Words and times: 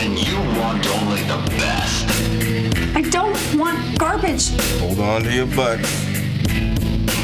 When 0.00 0.16
you 0.16 0.36
want 0.58 0.86
only 0.88 1.20
the 1.24 1.36
best. 1.58 2.06
I 2.96 3.02
don't 3.02 3.36
want 3.54 3.98
garbage. 3.98 4.48
Hold 4.78 4.98
on 4.98 5.22
to 5.24 5.30
your 5.30 5.44
butt. 5.44 5.78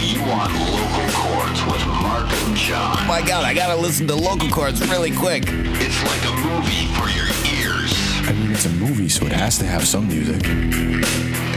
You 0.02 0.20
want 0.20 0.52
local 0.52 1.08
chords 1.10 1.64
with 1.64 1.86
Mark 1.86 2.30
and 2.30 2.54
John. 2.54 2.98
Oh 2.98 3.04
my 3.08 3.22
god, 3.22 3.46
I 3.46 3.54
gotta 3.54 3.80
listen 3.80 4.06
to 4.08 4.14
local 4.14 4.50
chords 4.50 4.86
really 4.88 5.10
quick. 5.10 5.44
It's 5.46 6.02
like 6.04 6.22
a 6.30 6.36
movie 6.46 6.84
for 6.92 7.08
your 7.16 7.24
ears. 7.56 7.94
I 8.28 8.34
mean, 8.34 8.50
it's 8.50 8.66
a 8.66 8.70
movie, 8.72 9.08
so 9.08 9.24
it 9.24 9.32
has 9.32 9.56
to 9.56 9.64
have 9.64 9.88
some 9.88 10.08
music. 10.08 10.42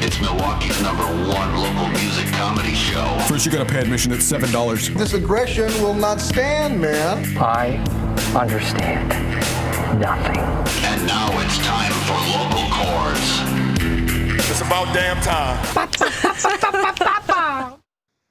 It's 0.01 0.21
Milwaukee's 0.21 0.81
number 0.81 1.03
one 1.03 1.53
local 1.53 1.89
music 1.99 2.27
comedy 2.31 2.73
show. 2.73 3.19
First, 3.27 3.45
you 3.45 3.51
gotta 3.51 3.65
pay 3.65 3.81
admission 3.81 4.13
at 4.13 4.21
seven 4.21 4.53
dollars. 4.53 4.89
This 4.91 5.13
aggression 5.13 5.67
will 5.83 5.95
not 5.95 6.21
stand, 6.21 6.79
man. 6.79 7.37
I 7.37 7.75
understand 8.39 9.68
nothing. 9.97 10.39
And 10.85 11.07
now 11.07 11.29
it's 11.39 11.57
time 11.59 11.91
for 12.05 12.17
local 12.37 12.65
chords. 12.69 13.39
It's 14.49 14.61
about 14.61 14.93
damn 14.93 15.21
time. 15.21 15.59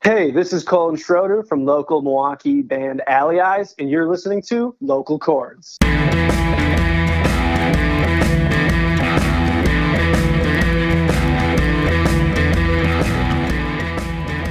Hey, 0.04 0.30
this 0.30 0.52
is 0.52 0.62
Colin 0.62 0.96
Schroeder 0.96 1.42
from 1.42 1.66
local 1.66 2.00
Milwaukee 2.00 2.62
band 2.62 3.02
Alley 3.08 3.40
Eyes, 3.40 3.74
and 3.80 3.90
you're 3.90 4.08
listening 4.08 4.40
to 4.42 4.74
Local 4.80 5.18
Chords. 5.18 5.76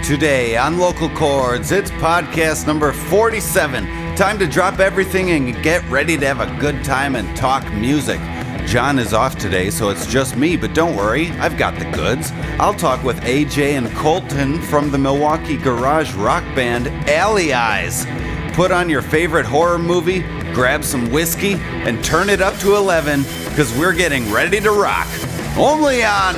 Today 0.05 0.57
on 0.57 0.77
Local 0.77 1.09
Chords, 1.09 1.71
it's 1.71 1.91
podcast 1.91 2.67
number 2.67 2.91
47. 2.91 4.06
Time 4.17 4.39
to 4.39 4.47
drop 4.47 4.79
everything 4.79 5.29
and 5.29 5.61
get 5.61 5.87
ready 5.91 6.17
to 6.17 6.25
have 6.25 6.39
a 6.39 6.59
good 6.59 6.83
time 6.83 7.15
and 7.15 7.37
talk 7.37 7.71
music. 7.71 8.19
John 8.65 8.97
is 8.97 9.13
off 9.13 9.37
today, 9.37 9.69
so 9.69 9.89
it's 9.89 10.07
just 10.07 10.35
me, 10.35 10.57
but 10.57 10.73
don't 10.73 10.95
worry, 10.95 11.29
I've 11.33 11.55
got 11.55 11.77
the 11.77 11.85
goods. 11.91 12.31
I'll 12.59 12.73
talk 12.73 13.03
with 13.03 13.21
AJ 13.21 13.77
and 13.77 13.91
Colton 13.95 14.59
from 14.59 14.89
the 14.89 14.97
Milwaukee 14.97 15.55
garage 15.55 16.15
rock 16.15 16.43
band 16.55 16.87
Alley 17.07 17.53
Eyes. 17.53 18.07
Put 18.55 18.71
on 18.71 18.89
your 18.89 19.03
favorite 19.03 19.45
horror 19.45 19.77
movie, 19.77 20.21
grab 20.51 20.83
some 20.83 21.11
whiskey, 21.11 21.53
and 21.53 22.03
turn 22.03 22.31
it 22.31 22.41
up 22.41 22.57
to 22.61 22.75
11, 22.75 23.21
because 23.49 23.71
we're 23.77 23.93
getting 23.93 24.31
ready 24.31 24.59
to 24.61 24.71
rock. 24.71 25.07
Only 25.55 26.03
on 26.03 26.33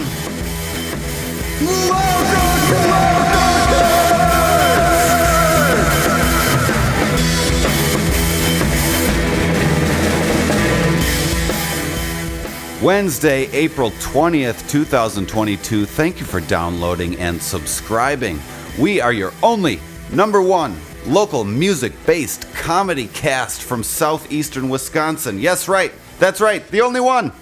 Wednesday, 12.81 13.49
April 13.51 13.91
20th, 13.91 14.69
2022. 14.69 15.85
Thank 15.85 16.21
you 16.21 16.25
for 16.25 16.39
downloading 16.39 17.17
and 17.17 17.41
subscribing. 17.41 18.39
We 18.79 19.01
are 19.01 19.11
your 19.11 19.33
only 19.43 19.81
number 20.13 20.41
one 20.41 20.77
local 21.05 21.43
music 21.43 21.91
based 22.05 22.49
comedy 22.53 23.07
cast 23.07 23.63
from 23.63 23.83
southeastern 23.83 24.69
Wisconsin. 24.69 25.39
Yes, 25.39 25.67
right. 25.67 25.91
That's 26.19 26.39
right. 26.39 26.65
The 26.69 26.79
only 26.79 27.01
one. 27.01 27.33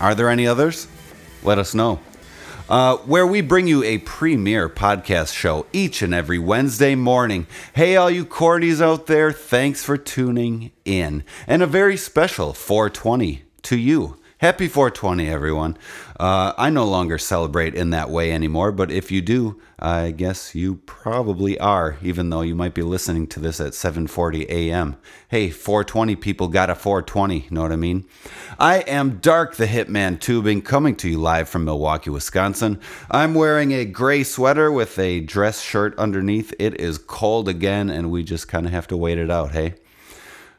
Are 0.00 0.14
there 0.14 0.30
any 0.30 0.46
others? 0.46 0.88
Let 1.42 1.58
us 1.58 1.74
know. 1.74 2.00
Uh, 2.70 2.96
where 2.98 3.26
we 3.26 3.42
bring 3.42 3.66
you 3.66 3.84
a 3.84 3.98
premiere 3.98 4.70
podcast 4.70 5.34
show 5.34 5.66
each 5.74 6.00
and 6.00 6.14
every 6.14 6.38
Wednesday 6.38 6.94
morning. 6.94 7.46
Hey, 7.74 7.96
all 7.96 8.10
you 8.10 8.24
cornies 8.24 8.80
out 8.80 9.08
there, 9.08 9.30
thanks 9.30 9.84
for 9.84 9.98
tuning 9.98 10.72
in. 10.86 11.22
And 11.46 11.62
a 11.62 11.66
very 11.66 11.98
special 11.98 12.54
420 12.54 13.42
to 13.64 13.76
you. 13.76 14.16
Happy 14.40 14.68
420, 14.68 15.28
everyone. 15.28 15.76
Uh, 16.18 16.54
I 16.56 16.70
no 16.70 16.86
longer 16.86 17.18
celebrate 17.18 17.74
in 17.74 17.90
that 17.90 18.08
way 18.08 18.32
anymore, 18.32 18.72
but 18.72 18.90
if 18.90 19.12
you 19.12 19.20
do, 19.20 19.60
I 19.78 20.12
guess 20.12 20.54
you 20.54 20.76
probably 20.86 21.58
are, 21.58 21.98
even 22.00 22.30
though 22.30 22.40
you 22.40 22.54
might 22.54 22.72
be 22.72 22.80
listening 22.80 23.26
to 23.26 23.38
this 23.38 23.60
at 23.60 23.74
7:40 23.74 24.48
a.m. 24.48 24.96
Hey, 25.28 25.50
420 25.50 26.16
people 26.16 26.48
got 26.48 26.70
a 26.70 26.74
420, 26.74 27.48
know 27.50 27.60
what 27.60 27.70
I 27.70 27.76
mean? 27.76 28.06
I 28.58 28.78
am 28.78 29.18
Dark 29.18 29.56
the 29.56 29.66
Hitman 29.66 30.18
Tubing, 30.18 30.62
coming 30.62 30.96
to 30.96 31.10
you 31.10 31.18
live 31.18 31.46
from 31.46 31.66
Milwaukee, 31.66 32.08
Wisconsin. 32.08 32.80
I'm 33.10 33.34
wearing 33.34 33.72
a 33.72 33.84
gray 33.84 34.24
sweater 34.24 34.72
with 34.72 34.98
a 34.98 35.20
dress 35.20 35.60
shirt 35.60 35.94
underneath. 35.98 36.54
It 36.58 36.80
is 36.80 36.96
cold 36.96 37.46
again, 37.46 37.90
and 37.90 38.10
we 38.10 38.22
just 38.22 38.48
kind 38.48 38.64
of 38.64 38.72
have 38.72 38.86
to 38.86 38.96
wait 38.96 39.18
it 39.18 39.30
out, 39.30 39.50
hey? 39.50 39.74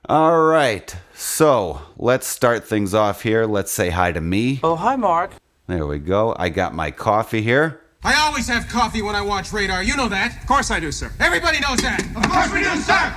All 0.07 0.41
right, 0.41 0.95
so 1.21 1.81
let's 1.97 2.25
start 2.25 2.67
things 2.67 2.93
off 2.93 3.21
here. 3.21 3.45
Let's 3.45 3.71
say 3.71 3.89
hi 3.91 4.11
to 4.11 4.19
me. 4.19 4.59
Oh, 4.63 4.75
hi, 4.75 4.95
Mark. 4.95 5.31
There 5.67 5.85
we 5.85 5.99
go. 5.99 6.35
I 6.37 6.49
got 6.49 6.73
my 6.73 6.89
coffee 6.91 7.41
here. 7.41 7.79
I 8.03 8.15
always 8.25 8.47
have 8.47 8.67
coffee 8.67 9.03
when 9.03 9.15
I 9.15 9.21
watch 9.21 9.53
Radar. 9.53 9.83
You 9.83 9.95
know 9.95 10.09
that. 10.09 10.41
Of 10.41 10.47
course 10.47 10.71
I 10.71 10.79
do, 10.79 10.91
sir. 10.91 11.11
Everybody 11.19 11.59
knows 11.59 11.77
that. 11.81 12.01
Of 12.15 12.29
course 12.29 12.51
we 12.51 12.61
do, 12.63 12.75
sir. 12.81 13.13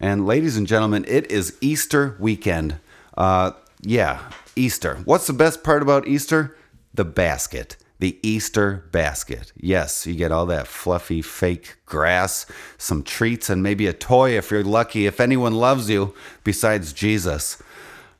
And 0.00 0.26
ladies 0.26 0.56
and 0.56 0.66
gentlemen, 0.66 1.04
it 1.06 1.30
is 1.30 1.56
Easter 1.60 2.16
weekend. 2.18 2.76
Uh, 3.16 3.52
yeah, 3.82 4.30
Easter. 4.56 4.96
What's 5.04 5.26
the 5.26 5.34
best 5.34 5.62
part 5.62 5.82
about 5.82 6.08
Easter? 6.08 6.56
The 6.94 7.04
basket. 7.04 7.76
The 7.98 8.18
Easter 8.22 8.88
basket. 8.92 9.52
Yes, 9.56 10.06
you 10.06 10.14
get 10.14 10.32
all 10.32 10.46
that 10.46 10.68
fluffy 10.68 11.22
fake 11.22 11.76
grass, 11.84 12.46
some 12.76 13.02
treats, 13.02 13.50
and 13.50 13.62
maybe 13.62 13.86
a 13.86 13.92
toy 13.92 14.36
if 14.36 14.50
you're 14.50 14.62
lucky, 14.62 15.06
if 15.06 15.20
anyone 15.20 15.54
loves 15.54 15.90
you 15.90 16.14
besides 16.44 16.92
Jesus. 16.92 17.60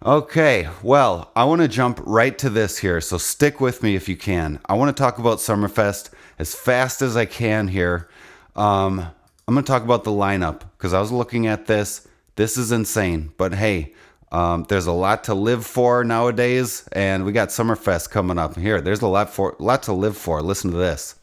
Okay, 0.04 0.68
well, 0.82 1.32
I 1.34 1.44
want 1.44 1.60
to 1.60 1.68
jump 1.68 2.00
right 2.04 2.36
to 2.38 2.50
this 2.50 2.78
here, 2.78 3.00
so 3.00 3.18
stick 3.18 3.60
with 3.60 3.82
me 3.82 3.96
if 3.96 4.08
you 4.08 4.16
can. 4.16 4.60
I 4.66 4.74
want 4.74 4.96
to 4.96 5.00
talk 5.00 5.18
about 5.18 5.38
Summerfest 5.38 6.10
as 6.38 6.54
fast 6.54 7.02
as 7.02 7.16
I 7.16 7.24
can 7.24 7.66
here. 7.68 8.08
Um, 8.54 9.00
I'm 9.48 9.54
going 9.54 9.64
to 9.64 9.70
talk 9.70 9.82
about 9.82 10.04
the 10.04 10.10
lineup 10.10 10.60
because 10.76 10.92
I 10.92 11.00
was 11.00 11.10
looking 11.10 11.46
at 11.46 11.66
this. 11.66 12.06
This 12.36 12.56
is 12.56 12.70
insane, 12.70 13.32
but 13.36 13.54
hey, 13.54 13.94
um, 14.32 14.64
there's 14.68 14.86
a 14.86 14.92
lot 14.92 15.24
to 15.24 15.34
live 15.34 15.64
for 15.66 16.04
nowadays, 16.04 16.88
and 16.92 17.24
we 17.24 17.32
got 17.32 17.48
Summerfest 17.48 18.10
coming 18.10 18.38
up. 18.38 18.56
Here, 18.56 18.80
there's 18.80 19.02
a 19.02 19.08
lot 19.08 19.30
for 19.30 19.56
lot 19.58 19.82
to 19.84 19.92
live 19.92 20.16
for. 20.16 20.42
Listen 20.42 20.70
to 20.70 20.76
this. 20.76 21.14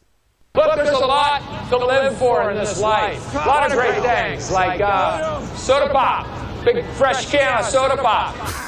Look, 0.54 0.74
there's 0.76 0.88
a 0.88 1.06
lot 1.06 1.68
to 1.68 1.76
live 1.76 2.16
for 2.16 2.50
in 2.50 2.56
this 2.56 2.80
life. 2.80 3.34
A 3.34 3.38
lot 3.38 3.66
of 3.70 3.72
great 3.76 4.02
things, 4.02 4.50
like 4.50 4.80
uh, 4.80 5.44
soda 5.54 5.92
pop, 5.92 6.26
big 6.64 6.84
fresh 6.92 7.30
can 7.30 7.58
of 7.60 7.66
soda 7.66 7.96
pop. 7.96 8.34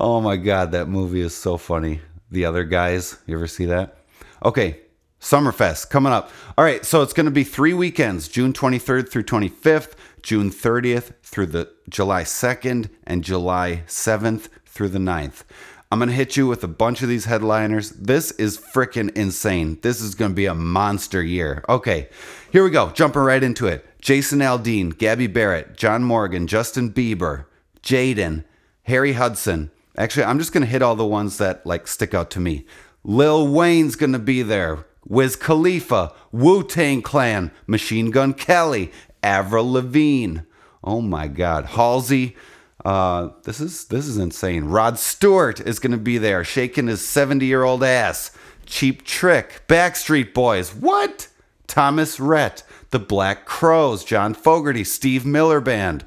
Oh 0.00 0.20
my 0.20 0.36
god, 0.36 0.72
that 0.72 0.86
movie 0.86 1.20
is 1.20 1.34
so 1.34 1.56
funny. 1.56 2.00
The 2.30 2.44
other 2.44 2.64
guys, 2.64 3.16
you 3.26 3.36
ever 3.36 3.46
see 3.46 3.64
that? 3.66 3.96
Okay, 4.44 4.80
Summerfest 5.20 5.88
coming 5.88 6.12
up. 6.12 6.30
All 6.58 6.64
right, 6.64 6.84
so 6.84 7.00
it's 7.00 7.12
going 7.12 7.24
to 7.24 7.32
be 7.32 7.44
three 7.44 7.72
weekends 7.72 8.28
June 8.28 8.52
23rd 8.52 9.08
through 9.08 9.22
25th, 9.22 9.92
June 10.24 10.50
30th 10.50 11.12
through 11.22 11.46
the 11.46 11.70
July 11.88 12.22
2nd, 12.22 12.88
and 13.04 13.22
July 13.22 13.84
7th 13.86 14.48
through 14.64 14.88
the 14.88 14.98
9th. 14.98 15.44
I'm 15.92 15.98
going 15.98 16.08
to 16.08 16.14
hit 16.14 16.34
you 16.36 16.46
with 16.46 16.64
a 16.64 16.68
bunch 16.68 17.02
of 17.02 17.10
these 17.10 17.26
headliners. 17.26 17.90
This 17.90 18.30
is 18.32 18.58
freaking 18.58 19.14
insane. 19.14 19.78
This 19.82 20.00
is 20.00 20.14
going 20.14 20.30
to 20.30 20.34
be 20.34 20.46
a 20.46 20.54
monster 20.54 21.22
year. 21.22 21.62
Okay, 21.68 22.08
here 22.50 22.64
we 22.64 22.70
go. 22.70 22.90
Jumping 22.90 23.20
right 23.20 23.42
into 23.42 23.66
it. 23.66 23.86
Jason 24.00 24.38
Aldean, 24.38 24.96
Gabby 24.96 25.26
Barrett, 25.26 25.76
John 25.76 26.02
Morgan, 26.02 26.46
Justin 26.46 26.90
Bieber, 26.90 27.44
Jaden, 27.82 28.44
Harry 28.84 29.12
Hudson. 29.12 29.70
Actually, 29.96 30.24
I'm 30.24 30.38
just 30.38 30.52
going 30.54 30.64
to 30.64 30.70
hit 30.70 30.82
all 30.82 30.96
the 30.96 31.04
ones 31.04 31.36
that 31.36 31.64
like 31.66 31.86
stick 31.86 32.14
out 32.14 32.30
to 32.30 32.40
me. 32.40 32.64
Lil 33.04 33.46
Wayne's 33.46 33.94
going 33.94 34.12
to 34.12 34.18
be 34.18 34.42
there. 34.42 34.86
Wiz 35.06 35.36
Khalifa, 35.36 36.14
Wu 36.32 36.64
Tang 36.66 37.02
Clan, 37.02 37.50
Machine 37.66 38.10
Gun 38.10 38.32
Kelly, 38.32 38.90
Avril 39.24 39.72
Lavigne. 39.72 40.40
Oh 40.84 41.00
my 41.00 41.26
God, 41.26 41.64
Halsey. 41.64 42.36
Uh, 42.84 43.30
this 43.44 43.58
is 43.58 43.86
this 43.86 44.06
is 44.06 44.18
insane. 44.18 44.64
Rod 44.64 44.98
Stewart 44.98 45.60
is 45.60 45.78
going 45.78 45.92
to 45.92 45.98
be 45.98 46.18
there, 46.18 46.44
shaking 46.44 46.86
his 46.86 47.06
70 47.08 47.46
year 47.46 47.62
old 47.62 47.82
ass. 47.82 48.30
Cheap 48.66 49.04
Trick, 49.04 49.62
Backstreet 49.66 50.34
Boys. 50.34 50.74
What? 50.74 51.28
Thomas 51.66 52.20
Rhett, 52.20 52.62
The 52.90 52.98
Black 52.98 53.46
Crowes, 53.46 54.04
John 54.04 54.34
Fogerty, 54.34 54.84
Steve 54.84 55.24
Miller 55.24 55.60
Band. 55.60 56.04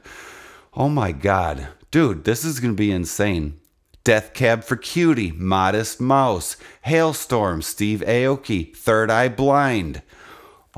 Oh 0.74 0.90
my 0.90 1.12
God, 1.12 1.68
dude, 1.90 2.24
this 2.24 2.46
is 2.46 2.60
going 2.60 2.74
to 2.74 2.78
be 2.78 2.92
insane. 2.92 3.60
Death 4.04 4.34
Cab 4.34 4.64
for 4.64 4.76
Cutie, 4.76 5.32
Modest 5.32 6.00
Mouse, 6.00 6.56
Halestorm, 6.86 7.64
Steve 7.64 8.02
Aoki, 8.08 8.76
Third 8.76 9.10
Eye 9.10 9.28
Blind. 9.28 10.04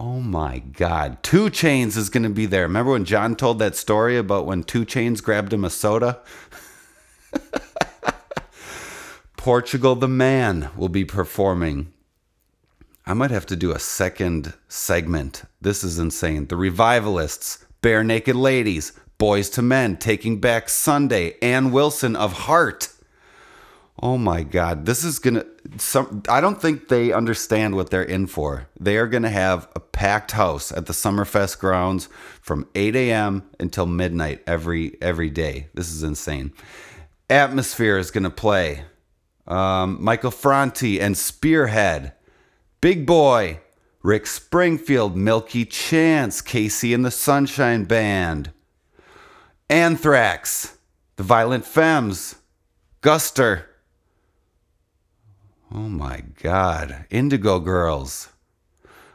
Oh 0.02 0.22
my 0.22 0.60
God. 0.60 1.22
2 1.24 1.50
Chainz 1.50 1.98
is 1.98 2.10
going 2.10 2.24
to 2.24 2.30
be 2.30 2.46
there. 2.46 2.62
Remember 2.62 2.94
when 2.94 3.04
John 3.04 3.36
told 3.36 3.60
that 3.60 3.76
story 3.76 4.16
about 4.16 4.46
when 4.46 4.64
2 4.64 4.86
Chainz 4.86 5.22
grabbed 5.22 5.52
him 5.52 5.66
a 5.66 5.70
soda? 5.70 6.22
Portugal 9.36 9.96
the 9.96 10.08
Man 10.08 10.70
will 10.78 10.88
be 10.88 11.04
performing. 11.04 11.92
I 13.06 13.14
might 13.14 13.32
have 13.32 13.46
to 13.48 13.58
do 13.58 13.74
a 13.74 13.80
second 13.80 14.54
segment. 14.70 15.44
This 15.60 15.84
is 15.84 16.00
insane. 16.00 16.48
The 16.48 16.56
Revivalists, 16.56 17.66
Barenaked 17.82 18.34
Ladies, 18.36 18.94
Boyz 19.20 19.58
II 19.58 19.66
Men, 19.66 19.98
Taking 19.98 20.40
Back 20.40 20.70
Sunday, 20.70 21.38
Ann 21.42 21.72
Wilson 21.72 22.16
of 22.16 22.32
Heart. 22.32 22.88
Oh 24.02 24.18
my 24.18 24.44
God, 24.44 24.86
this 24.86 25.04
is 25.04 25.20
gonna. 25.20 25.46
Some 25.78 26.24
I 26.30 26.40
don't 26.40 26.62
think 26.62 26.88
they 26.88 27.12
understand 27.12 27.76
what 27.76 27.90
they're 27.90 28.02
in 28.02 28.28
for. 28.28 28.68
They 28.80 28.98
are 28.98 29.08
gonna 29.08 29.30
have 29.30 29.68
a 29.76 29.82
packed 29.82 30.32
house 30.32 30.72
at 30.72 30.86
the 30.86 30.94
Summerfest 30.94 31.60
grounds 31.60 32.08
from 32.42 32.68
8 32.76 32.96
a.m. 32.96 33.50
until 33.60 33.86
midnight 33.86 34.42
every 34.48 34.98
every 35.02 35.30
day. 35.30 35.68
This 35.74 35.92
is 35.92 36.02
insane. 36.02 36.54
Atmosphere 37.30 37.98
is 37.98 38.10
gonna 38.10 38.30
play. 38.30 38.86
Um, 39.46 39.98
Michael 40.02 40.32
Franti 40.32 41.02
and 41.02 41.18
Spearhead, 41.18 42.14
Big 42.80 43.06
Boi, 43.06 43.60
Rick 44.02 44.28
Springfield, 44.28 45.18
Milky 45.18 45.66
Chance, 45.66 46.42
KC 46.42 46.96
and 46.96 47.04
the 47.04 47.12
Sunshine 47.12 47.84
Band, 47.84 48.52
Anthrax, 49.70 50.78
The 51.18 51.24
Violent 51.24 51.66
Femmes, 51.66 52.36
Guster. 53.02 53.66
Oh 55.72 55.88
my 55.88 56.24
God. 56.42 57.06
Indigo 57.12 57.60
Girls. 57.60 58.30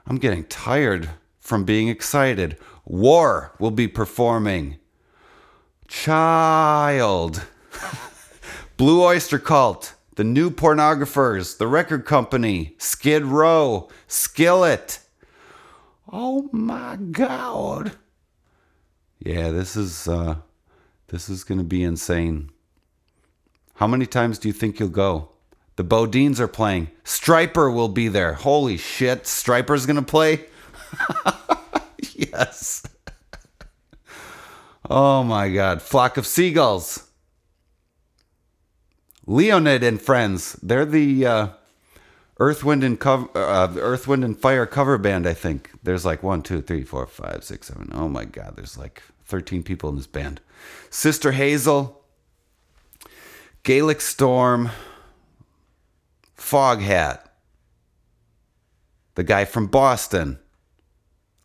I'm 0.07 0.17
getting 0.17 0.45
tired 0.45 1.11
from 1.41 1.65
being 1.65 1.89
excited. 1.89 2.57
War 2.85 3.53
will 3.59 3.73
be 3.73 3.89
performing. 3.89 4.77
Child. 5.89 7.45
Blue 8.77 9.03
Oyster 9.03 9.39
Cult. 9.39 9.95
The 10.15 10.25
New 10.25 10.51
Pornographers. 10.51 11.59
The 11.59 11.67
Record 11.67 12.07
Company. 12.07 12.77
Skid 12.79 13.25
Row. 13.25 13.89
Skillet. 14.07 15.01
Oh 16.13 16.49
my 16.53 16.97
God. 16.97 17.97
Yeah, 19.19 19.51
this 19.51 19.75
is 19.75 20.07
uh 20.07 20.37
this 21.09 21.29
is 21.29 21.43
going 21.43 21.59
to 21.59 21.65
be 21.65 21.83
insane. 21.83 22.51
How 23.75 23.87
many 23.87 24.07
times 24.07 24.39
do 24.39 24.49
you 24.49 24.55
think 24.55 24.79
you'll 24.79 24.89
go? 24.89 25.31
The 25.77 25.85
BoDeans 25.85 26.39
are 26.39 26.49
playing. 26.49 26.91
Stryper 27.05 27.73
will 27.73 27.89
be 27.89 28.09
there. 28.09 28.35
Holy 28.35 28.77
shit, 28.77 29.25
Stryper's 29.25 29.87
to 29.87 30.03
play? 30.03 30.47
yes. 32.15 32.85
oh 34.89 35.25
my 35.25 35.49
god, 35.51 35.83
Flock 35.83 36.17
of 36.17 36.27
Seagulls. 36.27 37.09
Leonid 39.27 39.83
and 39.83 40.01
Friends. 40.01 40.53
They're 40.63 40.85
the 40.85 41.27
uh, 41.27 41.49
Earth, 42.39 42.65
Wind, 42.65 42.85
and 42.85 42.99
cover, 42.99 43.29
uh, 43.35 43.73
Earth, 43.79 44.07
Wind, 44.07 44.25
and 44.25 44.39
Fire 44.39 44.67
cover 44.67 44.99
band. 44.99 45.27
I 45.27 45.35
think 45.35 45.71
there's 45.83 46.05
like 46.05 46.23
one, 46.23 46.43
two, 46.43 46.61
three, 46.61 46.83
four, 46.83 47.07
five, 47.07 47.45
six, 47.45 47.69
seven. 47.69 47.91
Oh 47.93 48.09
my 48.09 48.25
God, 48.25 48.57
there's 48.57 48.77
like 48.77 49.03
13 49.27 49.63
people 49.63 49.89
in 49.89 49.97
this 49.97 50.07
band. 50.07 50.41
Sister 50.91 51.33
Hazel, 51.33 52.03
Gaelic 53.63 54.01
Storm, 54.01 54.71
Foghat, 56.45 57.21
the 59.15 59.25
guy 59.25 59.47
from 59.47 59.67
Boston, 59.67 60.39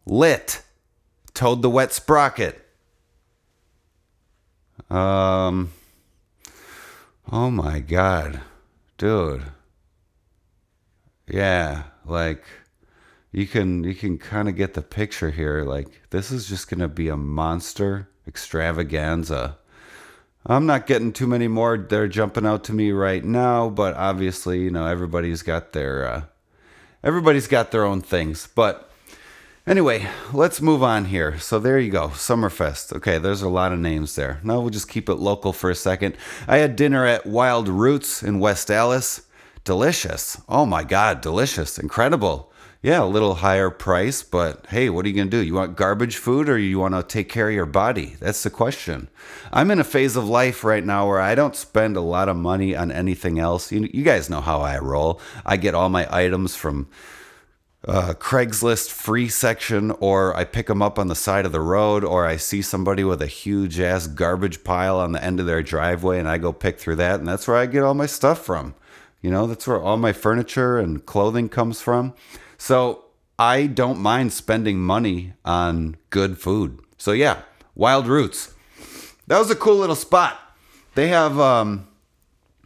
Lit, 0.06 0.62
Toad 1.34 1.62
the 1.62 1.69
Wet 1.69 1.94
Sprocket. 1.94 2.66
Um. 4.90 5.72
Oh 7.31 7.50
my 7.50 7.80
god, 7.80 8.42
dude. 8.98 9.44
Yeah, 11.28 11.84
like 12.06 12.44
you 13.31 13.48
can 13.48 13.86
you 13.86 13.95
can 13.95 14.18
kind 14.18 14.50
of 14.50 14.57
get 14.57 14.74
the 14.74 14.81
picture 14.81 15.30
here. 15.30 15.63
Like 15.63 16.02
this 16.10 16.30
is 16.30 16.50
just 16.50 16.69
gonna 16.69 16.90
be 16.90 17.07
a 17.07 17.16
monster 17.16 18.10
extravaganza. 18.28 19.60
I'm 20.50 20.66
not 20.66 20.88
getting 20.88 21.13
too 21.13 21.28
many 21.28 21.48
more. 21.48 21.78
They're 21.78 22.07
jumping 22.07 22.44
out 22.44 22.63
to 22.66 22.74
me 22.74 22.92
right 22.92 23.24
now, 23.24 23.69
but 23.69 23.96
obviously, 23.96 24.62
you 24.63 24.72
know, 24.72 24.88
everybody's 24.88 25.44
got 25.44 25.74
their 25.74 26.07
uh, 26.07 26.22
everybody's 27.04 27.48
got 27.48 27.69
their 27.69 27.86
own 27.86 28.01
things. 28.01 28.48
But 28.56 28.90
anyway, 29.68 30.07
let's 30.34 30.60
move 30.60 30.81
on 30.81 31.06
here. 31.06 31.38
So 31.38 31.60
there 31.60 31.78
you 31.78 31.92
go, 31.92 32.07
Summerfest. 32.07 32.96
Okay, 32.96 33.19
there's 33.19 33.44
a 33.44 33.48
lot 33.48 33.72
of 33.72 33.78
names 33.78 34.16
there. 34.16 34.40
Now 34.44 34.60
we'll 34.60 34.72
just 34.72 34.90
keep 34.90 35.07
it 35.07 35.16
local 35.16 35.54
for 35.54 35.69
a 35.69 35.75
second. 35.75 36.18
I 36.48 36.57
had 36.57 36.75
dinner 36.75 37.06
at 37.06 37.28
Wild 37.28 37.68
Roots 37.68 38.24
in 38.24 38.40
West 38.40 38.72
Allis. 38.72 39.28
Delicious. 39.66 40.42
Oh 40.50 40.66
my 40.66 40.84
God, 40.84 41.22
delicious. 41.22 41.78
Incredible. 41.78 42.49
Yeah, 42.81 43.04
a 43.04 43.06
little 43.06 43.36
higher 43.36 43.70
price, 43.70 44.24
but 44.24 44.66
hey, 44.68 44.90
what 44.90 45.04
are 45.04 45.10
you 45.10 45.16
going 45.16 45.30
to 45.30 45.38
do? 45.38 45.44
You 45.44 45.54
want 45.54 45.76
garbage 45.76 46.16
food 46.16 46.48
or 46.48 46.58
you 46.58 46.80
want 46.80 46.94
to 46.94 47.04
take 47.04 47.28
care 47.28 47.50
of 47.50 47.54
your 47.54 47.66
body? 47.66 48.16
That's 48.22 48.42
the 48.42 48.50
question. 48.50 49.10
I'm 49.52 49.70
in 49.70 49.81
a 49.81 49.84
phase 49.84 50.16
of 50.16 50.30
life 50.30 50.64
right 50.64 50.86
now 50.86 51.06
where 51.06 51.20
I 51.20 51.36
don't 51.36 51.58
spend 51.58 51.98
a 51.98 52.02
lot 52.02 52.30
of 52.30 52.38
money 52.38 52.78
on 52.78 52.90
anything 52.90 53.38
else. 53.38 53.70
You, 53.70 53.90
you 53.94 54.04
guys 54.04 54.30
know 54.30 54.40
how 54.40 54.62
I 54.62 54.80
roll. 54.80 55.20
I 55.46 55.58
get 55.58 55.76
all 55.76 55.90
my 55.90 56.08
items 56.10 56.56
from 56.56 56.88
uh, 57.86 58.14
Craigslist 58.18 58.92
free 58.92 59.28
section, 59.28 59.92
or 60.00 60.34
I 60.38 60.46
pick 60.46 60.68
them 60.68 60.81
up 60.81 60.98
on 60.98 61.08
the 61.08 61.16
side 61.16 61.46
of 61.46 61.52
the 61.52 61.60
road, 61.60 62.06
or 62.06 62.26
I 62.26 62.38
see 62.38 62.62
somebody 62.62 63.04
with 63.04 63.22
a 63.22 63.28
huge 63.28 63.78
ass 63.81 64.08
garbage 64.08 64.64
pile 64.64 65.00
on 65.00 65.12
the 65.12 65.22
end 65.22 65.42
of 65.42 65.46
their 65.46 65.62
driveway 65.62 66.18
and 66.18 66.30
I 66.30 66.38
go 66.38 66.54
pick 66.54 66.80
through 66.80 66.96
that, 66.96 67.20
and 67.20 67.28
that's 67.28 67.46
where 67.46 67.58
I 67.58 67.66
get 67.66 67.84
all 67.84 67.94
my 67.94 68.06
stuff 68.06 68.46
from. 68.46 68.74
You 69.22 69.31
know, 69.31 69.48
that's 69.48 69.68
where 69.68 69.81
all 69.81 69.98
my 69.98 70.14
furniture 70.14 70.78
and 70.78 71.06
clothing 71.06 71.50
comes 71.50 71.81
from. 71.81 72.14
So 72.60 73.06
I 73.40 73.66
don't 73.66 74.00
mind 74.00 74.34
spending 74.34 74.80
money 74.80 75.34
on 75.44 75.96
good 76.12 76.38
food. 76.38 76.80
So 76.98 77.14
yeah, 77.14 77.42
Wild 77.74 78.06
Roots. 78.06 78.54
That 79.26 79.40
was 79.40 79.50
a 79.50 79.56
cool 79.56 79.78
little 79.78 79.96
spot. 79.96 80.38
They 80.94 81.08
have 81.08 81.40
um 81.40 81.88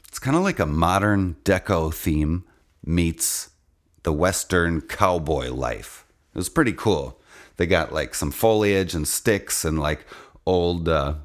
it's 0.07 0.19
kind 0.19 0.35
of 0.35 0.43
like 0.43 0.59
a 0.59 0.65
modern 0.65 1.37
deco 1.45 1.93
theme 1.93 2.43
meets 2.83 3.51
the 4.01 4.11
western 4.11 4.81
cowboy 4.81 5.51
life. 5.51 6.05
It 6.33 6.37
was 6.37 6.49
pretty 6.49 6.73
cool. 6.73 7.21
They 7.57 7.67
got 7.67 7.93
like 7.93 8.15
some 8.15 8.31
foliage 8.31 8.95
and 8.95 9.07
sticks 9.07 9.63
and 9.63 9.79
like 9.79 10.05
old 10.45 10.89
uh, 10.89 11.15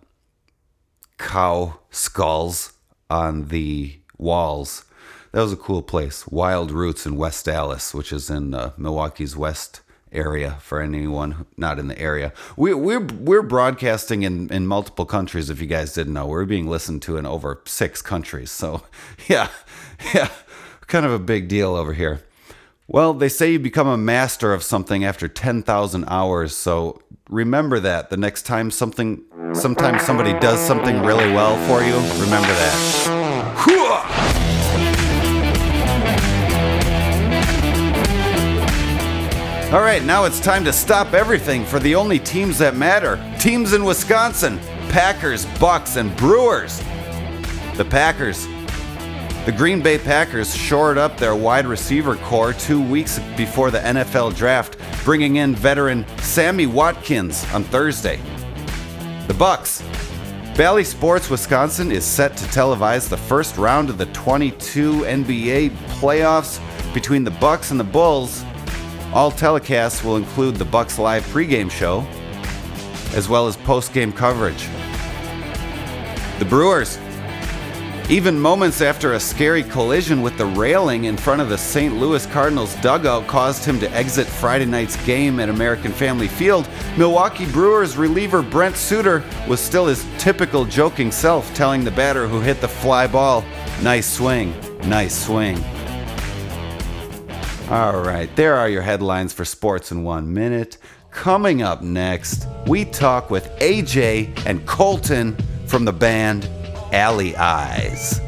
cow 1.16 1.80
skulls 1.90 2.74
on 3.08 3.46
the 3.46 3.98
walls 4.18 4.84
that 5.32 5.42
was 5.42 5.52
a 5.52 5.56
cool 5.56 5.82
place. 5.82 6.26
Wild 6.26 6.70
Roots 6.70 7.06
in 7.06 7.16
West 7.16 7.48
Allis, 7.48 7.94
which 7.94 8.12
is 8.12 8.30
in 8.30 8.54
uh, 8.54 8.72
Milwaukee's 8.76 9.36
west 9.36 9.82
area 10.12 10.56
for 10.60 10.80
anyone 10.80 11.46
not 11.56 11.78
in 11.78 11.88
the 11.88 11.98
area. 11.98 12.32
We, 12.56 12.74
we're 12.74 13.04
we're 13.04 13.42
broadcasting 13.42 14.22
in, 14.22 14.50
in 14.52 14.66
multiple 14.66 15.04
countries. 15.04 15.50
If 15.50 15.60
you 15.60 15.66
guys 15.66 15.92
didn't 15.92 16.14
know, 16.14 16.26
we're 16.26 16.44
being 16.44 16.68
listened 16.68 17.02
to 17.02 17.16
in 17.16 17.26
over 17.26 17.60
six 17.66 18.02
countries. 18.02 18.50
So 18.50 18.82
yeah, 19.28 19.48
yeah, 20.14 20.30
kind 20.86 21.06
of 21.06 21.12
a 21.12 21.18
big 21.18 21.48
deal 21.48 21.74
over 21.74 21.92
here. 21.92 22.22
Well, 22.86 23.12
they 23.12 23.28
say 23.28 23.52
you 23.52 23.58
become 23.58 23.86
a 23.86 23.98
master 23.98 24.54
of 24.54 24.62
something 24.62 25.04
after 25.04 25.28
ten 25.28 25.62
thousand 25.62 26.04
hours. 26.08 26.56
So 26.56 27.02
remember 27.28 27.78
that 27.80 28.08
the 28.08 28.16
next 28.16 28.42
time 28.42 28.70
something, 28.70 29.22
sometimes 29.52 30.02
somebody 30.02 30.32
does 30.40 30.58
something 30.60 31.02
really 31.02 31.30
well 31.32 31.56
for 31.68 31.84
you. 31.84 31.96
Remember 32.22 32.48
that. 32.48 32.97
All 39.70 39.80
right, 39.80 40.02
now 40.02 40.24
it's 40.24 40.40
time 40.40 40.64
to 40.64 40.72
stop 40.72 41.12
everything 41.12 41.62
for 41.62 41.78
the 41.78 41.94
only 41.94 42.18
teams 42.18 42.56
that 42.56 42.74
matter. 42.74 43.22
Teams 43.38 43.74
in 43.74 43.84
Wisconsin 43.84 44.58
Packers, 44.88 45.44
Bucks, 45.60 45.96
and 45.96 46.16
Brewers. 46.16 46.78
The 47.74 47.86
Packers. 47.90 48.46
The 49.44 49.52
Green 49.54 49.82
Bay 49.82 49.98
Packers 49.98 50.56
shored 50.56 50.96
up 50.96 51.18
their 51.18 51.36
wide 51.36 51.66
receiver 51.66 52.16
corps 52.16 52.54
two 52.54 52.80
weeks 52.80 53.18
before 53.36 53.70
the 53.70 53.80
NFL 53.80 54.34
draft, 54.34 54.78
bringing 55.04 55.36
in 55.36 55.54
veteran 55.54 56.06
Sammy 56.20 56.64
Watkins 56.64 57.44
on 57.52 57.62
Thursday. 57.64 58.18
The 59.26 59.34
Bucks. 59.34 59.82
Bally 60.56 60.82
Sports 60.82 61.28
Wisconsin 61.28 61.92
is 61.92 62.06
set 62.06 62.38
to 62.38 62.44
televise 62.46 63.06
the 63.06 63.18
first 63.18 63.58
round 63.58 63.90
of 63.90 63.98
the 63.98 64.06
22 64.06 65.02
NBA 65.02 65.68
playoffs 66.00 66.58
between 66.94 67.22
the 67.22 67.32
Bucks 67.32 67.70
and 67.70 67.78
the 67.78 67.84
Bulls 67.84 68.46
all 69.12 69.30
telecasts 69.30 70.04
will 70.04 70.16
include 70.16 70.56
the 70.56 70.64
Bucks 70.64 70.98
Live 70.98 71.24
pregame 71.26 71.70
show, 71.70 72.06
as 73.16 73.28
well 73.28 73.46
as 73.46 73.56
postgame 73.58 74.14
coverage. 74.14 74.68
The 76.38 76.44
Brewers. 76.44 76.98
Even 78.10 78.40
moments 78.40 78.80
after 78.80 79.12
a 79.12 79.20
scary 79.20 79.62
collision 79.62 80.22
with 80.22 80.38
the 80.38 80.46
railing 80.46 81.04
in 81.04 81.16
front 81.16 81.42
of 81.42 81.50
the 81.50 81.58
St. 81.58 81.94
Louis 81.96 82.24
Cardinals 82.26 82.74
dugout 82.76 83.26
caused 83.26 83.66
him 83.66 83.78
to 83.80 83.90
exit 83.90 84.26
Friday 84.26 84.64
night's 84.64 84.96
game 85.04 85.38
at 85.40 85.50
American 85.50 85.92
Family 85.92 86.28
Field, 86.28 86.66
Milwaukee 86.96 87.44
Brewers 87.52 87.98
reliever 87.98 88.40
Brent 88.40 88.76
Suter 88.76 89.22
was 89.46 89.60
still 89.60 89.86
his 89.86 90.06
typical 90.16 90.64
joking 90.64 91.12
self, 91.12 91.52
telling 91.54 91.84
the 91.84 91.90
batter 91.90 92.26
who 92.26 92.40
hit 92.40 92.62
the 92.62 92.68
fly 92.68 93.06
ball, 93.06 93.44
Nice 93.82 94.12
swing, 94.12 94.52
nice 94.88 95.26
swing. 95.26 95.56
All 97.70 98.00
right, 98.00 98.34
there 98.34 98.54
are 98.54 98.70
your 98.70 98.80
headlines 98.80 99.34
for 99.34 99.44
sports 99.44 99.92
in 99.92 100.02
one 100.02 100.32
minute. 100.32 100.78
Coming 101.10 101.60
up 101.60 101.82
next, 101.82 102.46
we 102.66 102.86
talk 102.86 103.28
with 103.30 103.46
AJ 103.58 104.46
and 104.46 104.66
Colton 104.66 105.36
from 105.66 105.84
the 105.84 105.92
band 105.92 106.48
Alley 106.94 107.36
Eyes. 107.36 108.20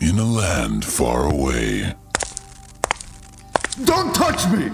In 0.00 0.18
a 0.18 0.24
land 0.24 0.84
far 0.84 1.30
away, 1.30 1.94
Don't 4.00 4.14
touch 4.14 4.50
me! 4.50 4.70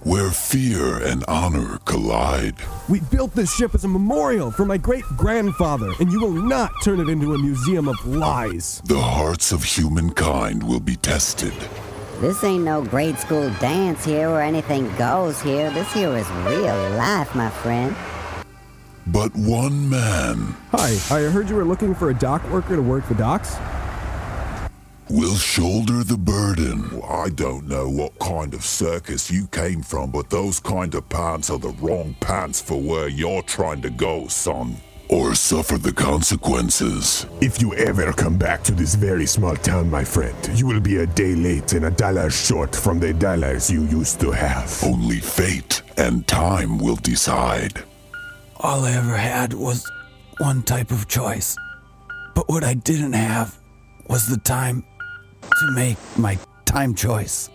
where 0.00 0.30
fear 0.30 0.98
and 1.04 1.24
honor 1.28 1.78
collide, 1.84 2.56
We 2.88 2.98
built 3.00 3.34
this 3.34 3.54
ship 3.54 3.72
as 3.72 3.84
a 3.84 3.88
memorial 3.88 4.50
for 4.50 4.64
my 4.64 4.78
great 4.78 5.04
grandfather, 5.16 5.92
and 6.00 6.10
you 6.10 6.20
will 6.20 6.32
not 6.32 6.72
turn 6.82 6.98
it 6.98 7.08
into 7.08 7.34
a 7.34 7.38
museum 7.38 7.86
of 7.86 8.04
lies. 8.04 8.82
the 8.84 9.00
hearts 9.00 9.52
of 9.52 9.62
humankind 9.62 10.60
will 10.64 10.80
be 10.80 10.96
tested. 10.96 11.54
This 12.20 12.42
ain't 12.42 12.64
no 12.64 12.82
grade 12.82 13.18
school 13.20 13.48
dance 13.60 14.04
here 14.04 14.28
where 14.30 14.42
anything 14.42 14.92
goes 14.96 15.40
here. 15.40 15.70
This 15.70 15.92
here 15.92 16.16
is 16.16 16.28
real 16.30 16.90
life, 16.96 17.32
my 17.36 17.50
friend. 17.50 17.94
But 19.06 19.32
one 19.36 19.88
man 19.88 20.56
Hi, 20.72 20.98
I 21.14 21.30
heard 21.30 21.48
you 21.48 21.54
were 21.54 21.64
looking 21.64 21.94
for 21.94 22.10
a 22.10 22.14
dock 22.14 22.42
worker 22.50 22.74
to 22.74 22.82
work 22.82 23.06
the 23.06 23.14
docks. 23.14 23.56
Will 25.08 25.36
shoulder 25.36 26.02
the 26.02 26.16
burden. 26.16 27.00
I 27.08 27.28
don't 27.30 27.68
know 27.68 27.88
what 27.88 28.18
kind 28.18 28.54
of 28.54 28.64
circus 28.64 29.30
you 29.30 29.46
came 29.48 29.82
from, 29.82 30.10
but 30.10 30.30
those 30.30 30.58
kind 30.58 30.94
of 30.94 31.08
pants 31.08 31.50
are 31.50 31.58
the 31.58 31.76
wrong 31.80 32.16
pants 32.20 32.60
for 32.60 32.80
where 32.80 33.08
you're 33.08 33.42
trying 33.42 33.82
to 33.82 33.90
go, 33.90 34.26
son. 34.26 34.76
Or 35.08 35.36
suffer 35.36 35.78
the 35.78 35.92
consequences. 35.92 37.26
If 37.40 37.62
you 37.62 37.74
ever 37.74 38.12
come 38.12 38.36
back 38.36 38.64
to 38.64 38.72
this 38.72 38.96
very 38.96 39.26
small 39.26 39.54
town, 39.54 39.88
my 39.88 40.02
friend, 40.02 40.36
you 40.54 40.66
will 40.66 40.80
be 40.80 40.96
a 40.96 41.06
day 41.06 41.36
late 41.36 41.72
and 41.74 41.84
a 41.84 41.92
dollar 41.92 42.28
short 42.28 42.74
from 42.74 42.98
the 42.98 43.14
dollars 43.14 43.70
you 43.70 43.84
used 43.84 44.18
to 44.20 44.32
have. 44.32 44.82
Only 44.82 45.20
fate 45.20 45.82
and 45.96 46.26
time 46.26 46.78
will 46.78 46.96
decide. 46.96 47.84
All 48.58 48.84
I 48.84 48.92
ever 48.92 49.16
had 49.16 49.52
was 49.52 49.88
one 50.38 50.64
type 50.64 50.90
of 50.90 51.06
choice. 51.06 51.56
But 52.34 52.48
what 52.48 52.64
I 52.64 52.74
didn't 52.74 53.12
have 53.12 53.56
was 54.08 54.26
the 54.26 54.38
time 54.38 54.84
to 55.50 55.72
make 55.74 55.96
my 56.16 56.38
time 56.64 56.94
choice. 56.94 57.50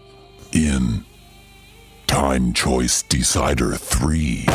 In 0.51 1.05
Time 2.07 2.51
Choice 2.51 3.03
Decider 3.03 3.75
3. 3.75 4.45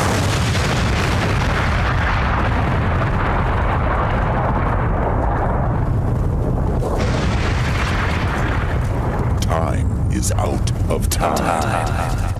Time 9.41 10.11
is 10.11 10.31
out 10.33 10.71
of 10.89 11.09
time. 11.09 12.33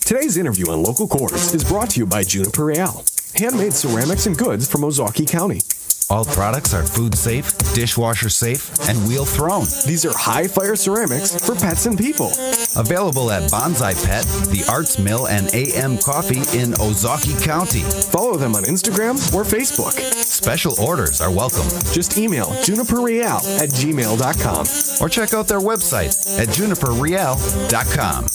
Today's 0.00 0.36
interview 0.36 0.70
on 0.70 0.82
Local 0.82 1.06
Chords 1.06 1.54
is 1.54 1.62
brought 1.64 1.90
to 1.90 2.00
you 2.00 2.06
by 2.06 2.22
Juniper 2.24 2.64
Real, 2.64 3.04
handmade 3.34 3.72
ceramics 3.72 4.26
and 4.26 4.36
goods 4.36 4.70
from 4.70 4.80
Ozaukee 4.82 5.28
County. 5.28 5.60
All 6.08 6.24
products 6.24 6.72
are 6.72 6.84
food 6.84 7.16
safe, 7.16 7.50
dishwasher 7.74 8.28
safe, 8.28 8.70
and 8.88 9.08
wheel 9.08 9.24
thrown. 9.24 9.64
These 9.86 10.06
are 10.06 10.16
high 10.16 10.46
fire 10.46 10.76
ceramics 10.76 11.44
for 11.44 11.56
pets 11.56 11.86
and 11.86 11.98
people. 11.98 12.30
Available 12.76 13.32
at 13.32 13.50
Bonsai 13.50 13.94
Pet, 14.06 14.24
The 14.52 14.64
Arts 14.70 15.00
Mill, 15.00 15.26
and 15.26 15.52
AM 15.52 15.98
Coffee 15.98 16.42
in 16.56 16.74
Ozaukee 16.74 17.42
County. 17.42 17.80
Follow 17.80 18.36
them 18.36 18.54
on 18.54 18.62
Instagram 18.64 19.14
or 19.34 19.42
Facebook. 19.42 19.92
Special 20.22 20.80
orders 20.80 21.20
are 21.20 21.32
welcome. 21.32 21.68
Just 21.92 22.16
email 22.18 22.46
juniperreal 22.62 23.42
at 23.60 23.70
gmail.com. 23.70 24.66
Or 25.04 25.08
check 25.08 25.34
out 25.34 25.48
their 25.48 25.60
website 25.60 26.38
at 26.38 26.48
juniperreal.com. 26.48 28.26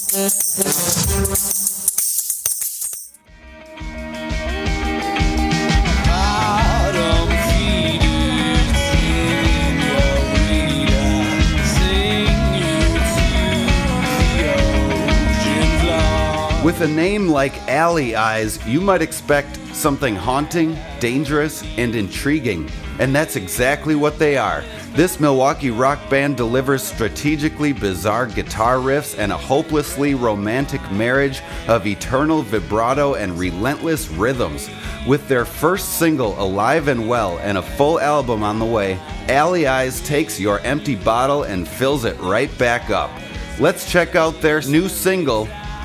With 16.81 16.89
a 16.89 16.93
name 16.95 17.27
like 17.27 17.55
Alley 17.69 18.15
Eyes, 18.15 18.57
you 18.65 18.81
might 18.81 19.03
expect 19.03 19.55
something 19.67 20.15
haunting, 20.15 20.75
dangerous, 21.00 21.61
and 21.77 21.93
intriguing. 21.93 22.71
And 22.97 23.13
that's 23.13 23.35
exactly 23.35 23.93
what 23.93 24.17
they 24.17 24.35
are. 24.35 24.63
This 24.95 25.19
Milwaukee 25.19 25.69
rock 25.69 26.00
band 26.09 26.38
delivers 26.38 26.81
strategically 26.81 27.71
bizarre 27.71 28.25
guitar 28.25 28.77
riffs 28.77 29.15
and 29.15 29.31
a 29.31 29.38
hopelessly 29.38 30.15
romantic 30.15 30.81
marriage 30.91 31.43
of 31.67 31.85
eternal 31.85 32.41
vibrato 32.41 33.13
and 33.13 33.38
relentless 33.38 34.09
rhythms. 34.09 34.67
With 35.07 35.27
their 35.27 35.45
first 35.45 36.00
single, 36.00 36.33
Alive 36.41 36.88
and 36.88 37.07
Well, 37.07 37.38
and 37.43 37.59
a 37.59 37.61
full 37.61 38.00
album 38.00 38.41
on 38.41 38.57
the 38.57 38.65
way, 38.65 39.00
Alley 39.27 39.67
Eyes 39.67 40.01
takes 40.01 40.39
your 40.39 40.59
empty 40.61 40.95
bottle 40.95 41.43
and 41.43 41.67
fills 41.67 42.05
it 42.05 42.19
right 42.19 42.50
back 42.57 42.89
up. 42.89 43.11
Let's 43.59 43.91
check 43.91 44.15
out 44.15 44.41
their 44.41 44.61
new 44.61 44.89
single, 44.89 45.47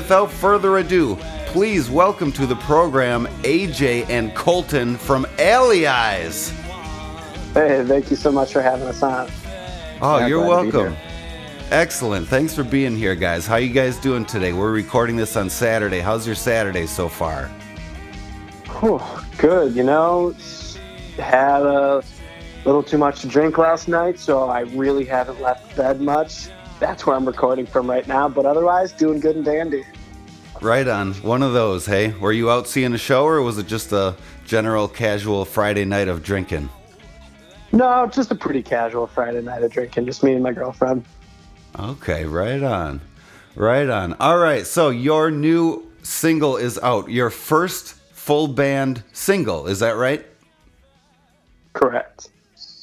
without 0.00 0.32
further 0.32 0.78
ado, 0.78 1.14
please 1.48 1.90
welcome 1.90 2.32
to 2.32 2.46
the 2.46 2.56
program 2.56 3.26
AJ 3.42 4.08
and 4.08 4.34
Colton 4.34 4.96
from 4.96 5.26
Alley 5.38 5.86
Eyes. 5.86 6.48
Hey, 7.52 7.84
thank 7.86 8.08
you 8.08 8.16
so 8.16 8.32
much 8.32 8.50
for 8.50 8.62
having 8.62 8.86
us 8.86 9.02
on. 9.02 9.28
Oh, 10.00 10.16
Yeah, 10.16 10.26
you're 10.26 10.42
glad 10.46 10.62
to 10.62 10.70
be 10.70 10.78
welcome. 10.78 10.96
Excellent. 11.70 12.26
Thanks 12.26 12.54
for 12.54 12.64
being 12.64 12.96
here, 12.96 13.14
guys. 13.14 13.46
How 13.46 13.56
are 13.56 13.60
you 13.60 13.74
guys 13.74 13.98
doing 13.98 14.24
today? 14.24 14.54
We're 14.54 14.72
recording 14.72 15.16
this 15.16 15.36
on 15.36 15.50
Saturday. 15.50 16.00
How's 16.00 16.26
your 16.26 16.34
Saturday 16.34 16.86
so 16.86 17.06
far? 17.06 17.48
Whew, 18.80 19.02
good, 19.36 19.76
you 19.76 19.82
know, 19.82 20.34
had 21.18 21.60
a 21.60 22.02
little 22.64 22.82
too 22.82 22.96
much 22.96 23.20
to 23.20 23.26
drink 23.28 23.58
last 23.58 23.86
night, 23.86 24.18
so 24.18 24.48
I 24.48 24.60
really 24.60 25.04
haven't 25.04 25.42
left 25.42 25.76
bed 25.76 26.00
much. 26.00 26.48
That's 26.80 27.04
where 27.04 27.14
I'm 27.14 27.26
recording 27.26 27.66
from 27.66 27.88
right 27.88 28.08
now, 28.08 28.26
but 28.26 28.46
otherwise, 28.46 28.90
doing 28.90 29.20
good 29.20 29.36
and 29.36 29.44
dandy. 29.44 29.84
Right 30.62 30.88
on. 30.88 31.12
One 31.16 31.42
of 31.42 31.52
those, 31.52 31.84
hey? 31.84 32.12
Were 32.12 32.32
you 32.32 32.50
out 32.50 32.66
seeing 32.66 32.94
a 32.94 32.98
show 32.98 33.24
or 33.26 33.42
was 33.42 33.58
it 33.58 33.66
just 33.66 33.92
a 33.92 34.16
general 34.46 34.88
casual 34.88 35.44
Friday 35.44 35.84
night 35.84 36.08
of 36.08 36.22
drinking? 36.22 36.70
No, 37.72 38.06
just 38.06 38.30
a 38.30 38.34
pretty 38.34 38.62
casual 38.62 39.06
Friday 39.06 39.42
night 39.42 39.62
of 39.62 39.70
drinking, 39.70 40.06
just 40.06 40.24
me 40.24 40.32
and 40.32 40.42
my 40.42 40.52
girlfriend. 40.52 41.04
Okay, 41.78 42.24
right 42.24 42.62
on. 42.62 43.02
Right 43.54 43.88
on. 43.88 44.14
All 44.14 44.38
right, 44.38 44.66
so 44.66 44.88
your 44.88 45.30
new 45.30 45.86
single 46.02 46.56
is 46.56 46.78
out. 46.78 47.10
Your 47.10 47.28
first 47.28 47.94
full 48.12 48.48
band 48.48 49.04
single, 49.12 49.66
is 49.66 49.80
that 49.80 49.96
right? 49.96 50.26
Correct. 51.74 52.29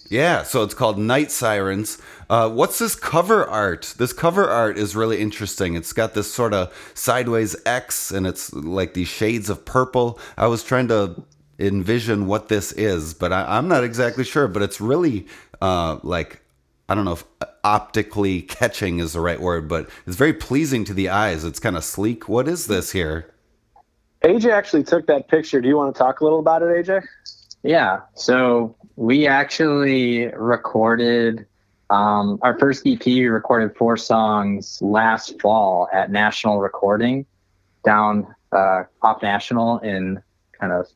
Yeah, 0.09 0.43
so 0.43 0.63
it's 0.63 0.73
called 0.73 0.97
Night 0.97 1.31
Sirens. 1.31 2.01
Uh, 2.29 2.49
what's 2.49 2.79
this 2.79 2.95
cover 2.95 3.45
art? 3.45 3.93
This 3.97 4.13
cover 4.13 4.49
art 4.49 4.77
is 4.77 4.95
really 4.95 5.19
interesting. 5.19 5.75
It's 5.75 5.91
got 5.91 6.13
this 6.13 6.33
sort 6.33 6.53
of 6.53 6.73
sideways 6.93 7.55
X 7.65 8.11
and 8.11 8.25
it's 8.25 8.53
like 8.53 8.93
these 8.93 9.09
shades 9.09 9.49
of 9.49 9.65
purple. 9.65 10.19
I 10.37 10.47
was 10.47 10.63
trying 10.63 10.87
to 10.89 11.21
envision 11.59 12.27
what 12.27 12.47
this 12.47 12.71
is, 12.73 13.13
but 13.13 13.33
I, 13.33 13.57
I'm 13.57 13.67
not 13.67 13.83
exactly 13.83 14.23
sure. 14.23 14.47
But 14.47 14.61
it's 14.61 14.79
really 14.79 15.27
uh, 15.61 15.99
like 16.03 16.41
I 16.87 16.95
don't 16.95 17.05
know 17.05 17.13
if 17.13 17.25
optically 17.63 18.43
catching 18.43 18.99
is 18.99 19.13
the 19.13 19.21
right 19.21 19.41
word, 19.41 19.67
but 19.67 19.89
it's 20.05 20.15
very 20.15 20.33
pleasing 20.33 20.85
to 20.85 20.93
the 20.93 21.09
eyes. 21.09 21.43
It's 21.43 21.59
kind 21.59 21.75
of 21.75 21.83
sleek. 21.83 22.29
What 22.29 22.47
is 22.47 22.67
this 22.67 22.91
here? 22.91 23.33
AJ 24.23 24.51
actually 24.51 24.83
took 24.83 25.05
that 25.07 25.27
picture. 25.27 25.59
Do 25.61 25.67
you 25.67 25.75
want 25.75 25.93
to 25.93 25.99
talk 25.99 26.21
a 26.21 26.23
little 26.23 26.39
about 26.39 26.61
it, 26.61 26.67
AJ? 26.67 27.05
Yeah. 27.63 28.01
So 28.15 28.75
we 28.95 29.27
actually 29.27 30.27
recorded 30.27 31.45
um, 31.89 32.39
our 32.41 32.57
first 32.59 32.85
EP. 32.85 33.05
We 33.05 33.27
recorded 33.27 33.75
four 33.75 33.97
songs 33.97 34.81
last 34.81 35.39
fall 35.41 35.87
at 35.93 36.11
National 36.11 36.59
Recording 36.59 37.25
down 37.85 38.33
uh, 38.51 38.83
off 39.01 39.21
National 39.21 39.79
in 39.79 40.21
kind 40.59 40.73
of 40.73 40.87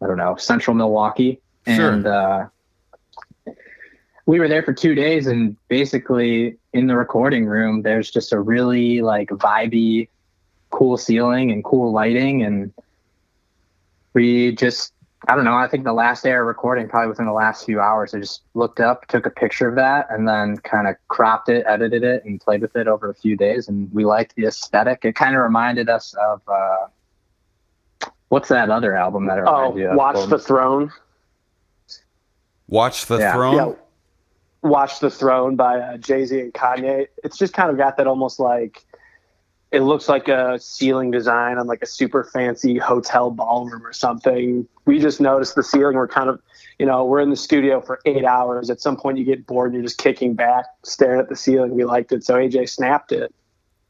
I 0.00 0.06
don't 0.06 0.16
know 0.16 0.36
central 0.36 0.76
Milwaukee, 0.76 1.40
Sure. 1.66 1.92
and 1.92 2.06
uh, 2.06 2.46
we 4.26 4.38
were 4.38 4.46
there 4.48 4.62
for 4.62 4.72
two 4.72 4.94
days. 4.94 5.26
And 5.26 5.56
basically, 5.68 6.56
in 6.72 6.86
the 6.86 6.96
recording 6.96 7.46
room, 7.46 7.82
there's 7.82 8.10
just 8.10 8.32
a 8.32 8.38
really 8.40 9.00
like 9.02 9.28
vibey, 9.30 10.08
cool 10.70 10.96
ceiling 10.96 11.50
and 11.50 11.64
cool 11.64 11.92
lighting, 11.92 12.42
and 12.44 12.72
we 14.14 14.52
just 14.54 14.92
I 15.30 15.36
don't 15.36 15.44
know. 15.44 15.54
I 15.56 15.68
think 15.68 15.84
the 15.84 15.92
last 15.92 16.22
day 16.24 16.32
of 16.32 16.46
recording, 16.46 16.88
probably 16.88 17.08
within 17.08 17.26
the 17.26 17.32
last 17.32 17.66
few 17.66 17.80
hours, 17.80 18.14
I 18.14 18.20
just 18.20 18.42
looked 18.54 18.80
up, 18.80 19.06
took 19.08 19.26
a 19.26 19.30
picture 19.30 19.68
of 19.68 19.74
that, 19.76 20.06
and 20.10 20.26
then 20.26 20.56
kind 20.58 20.88
of 20.88 20.96
cropped 21.08 21.50
it, 21.50 21.64
edited 21.68 22.02
it, 22.02 22.24
and 22.24 22.40
played 22.40 22.62
with 22.62 22.74
it 22.76 22.88
over 22.88 23.10
a 23.10 23.14
few 23.14 23.36
days. 23.36 23.68
And 23.68 23.92
we 23.92 24.06
liked 24.06 24.34
the 24.36 24.46
aesthetic. 24.46 25.04
It 25.04 25.14
kind 25.16 25.36
of 25.36 25.42
reminded 25.42 25.90
us 25.90 26.14
of 26.18 26.40
uh, 26.48 28.08
what's 28.28 28.48
that 28.48 28.70
other 28.70 28.96
album 28.96 29.26
that 29.26 29.36
it 29.38 29.44
Oh, 29.46 29.72
reminds 29.72 29.76
you 29.78 29.88
of? 29.90 29.96
Watch 29.96 30.14
Golden- 30.14 30.30
the 30.30 30.38
Throne. 30.38 30.92
Watch 32.68 33.06
the 33.06 33.18
Yeah. 33.18 33.32
throne. 33.34 33.54
Yeah. 33.56 33.72
Watch 34.62 35.00
the 35.00 35.10
Throne 35.10 35.56
by 35.56 35.78
uh, 35.78 35.96
Jay 35.98 36.24
Z 36.24 36.40
and 36.40 36.54
Kanye. 36.54 37.06
It's 37.22 37.36
just 37.36 37.52
kind 37.52 37.70
of 37.70 37.76
got 37.76 37.98
that 37.98 38.06
almost 38.06 38.40
like 38.40 38.82
it 39.70 39.80
looks 39.80 40.08
like 40.08 40.28
a 40.28 40.58
ceiling 40.58 41.10
design 41.10 41.58
on 41.58 41.66
like 41.66 41.82
a 41.82 41.86
super 41.86 42.24
fancy 42.24 42.78
hotel 42.78 43.30
ballroom 43.30 43.84
or 43.86 43.92
something. 43.92 44.66
We 44.86 44.98
just 44.98 45.20
noticed 45.20 45.56
the 45.56 45.62
ceiling. 45.62 45.96
We're 45.96 46.08
kind 46.08 46.30
of, 46.30 46.40
you 46.78 46.86
know, 46.86 47.04
we're 47.04 47.20
in 47.20 47.30
the 47.30 47.36
studio 47.36 47.80
for 47.80 48.00
eight 48.06 48.24
hours. 48.24 48.70
At 48.70 48.80
some 48.80 48.96
point, 48.96 49.18
you 49.18 49.24
get 49.24 49.46
bored 49.46 49.68
and 49.68 49.74
you're 49.74 49.82
just 49.82 49.98
kicking 49.98 50.34
back, 50.34 50.64
staring 50.84 51.20
at 51.20 51.28
the 51.28 51.36
ceiling. 51.36 51.74
We 51.74 51.84
liked 51.84 52.12
it, 52.12 52.24
so 52.24 52.34
AJ 52.34 52.70
snapped 52.70 53.12
it. 53.12 53.34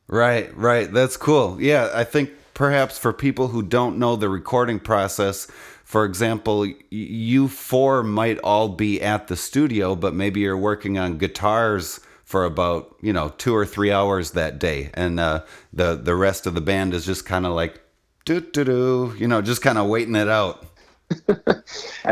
Right, 0.08 0.54
right. 0.56 0.92
That's 0.92 1.16
cool. 1.16 1.60
Yeah, 1.60 1.90
I 1.94 2.02
think 2.02 2.30
perhaps 2.54 2.98
for 2.98 3.12
people 3.12 3.48
who 3.48 3.62
don't 3.62 3.98
know 3.98 4.16
the 4.16 4.28
recording 4.28 4.80
process, 4.80 5.46
for 5.84 6.04
example, 6.04 6.66
you 6.90 7.46
four 7.46 8.02
might 8.02 8.38
all 8.40 8.68
be 8.68 9.00
at 9.00 9.28
the 9.28 9.36
studio, 9.36 9.94
but 9.94 10.12
maybe 10.12 10.40
you're 10.40 10.56
working 10.56 10.98
on 10.98 11.18
guitars 11.18 12.00
for 12.28 12.44
about 12.44 12.94
you 13.00 13.10
know 13.10 13.30
two 13.38 13.56
or 13.56 13.64
three 13.64 13.90
hours 13.90 14.32
that 14.32 14.58
day, 14.58 14.90
and 14.92 15.18
uh, 15.18 15.42
the 15.72 15.94
the 15.96 16.14
rest 16.14 16.46
of 16.46 16.52
the 16.54 16.60
band 16.60 16.92
is 16.92 17.06
just 17.06 17.24
kind 17.24 17.46
of 17.46 17.52
like 17.54 17.80
do 18.26 18.40
do 18.42 18.64
do, 18.64 19.14
you 19.18 19.26
know, 19.26 19.40
just 19.40 19.62
kind 19.62 19.78
of 19.78 19.88
waiting 19.88 20.14
it 20.14 20.28
out. 20.28 20.66
I 21.10 21.24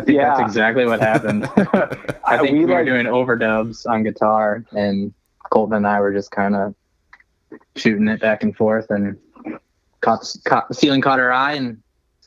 think 0.01 0.09
Yeah. 0.17 0.29
that's 0.29 0.41
exactly 0.41 0.87
what 0.87 1.01
happened. 1.01 1.45
I 2.25 2.39
think 2.39 2.53
we 2.53 2.61
we, 2.61 2.65
were 2.65 2.77
like- 2.79 2.87
doing 2.87 3.05
overdubs 3.05 3.87
on 3.87 4.05
guitar, 4.05 4.65
and 4.73 5.13
Colton 5.51 5.77
and 5.77 5.87
I 5.87 6.01
were 6.01 6.15
just 6.15 6.31
kind 6.31 6.57
of 6.57 6.75
shooting 7.77 8.09
it 8.09 8.19
back 8.21 8.43
and 8.43 8.57
forth, 8.57 8.91
and 8.91 9.19
caught, 10.01 10.35
caught 10.47 10.67
the 10.69 10.75
ceiling 10.75 11.03
caught 11.03 11.21
our 11.21 11.31
eye 11.31 11.53
and 11.53 11.77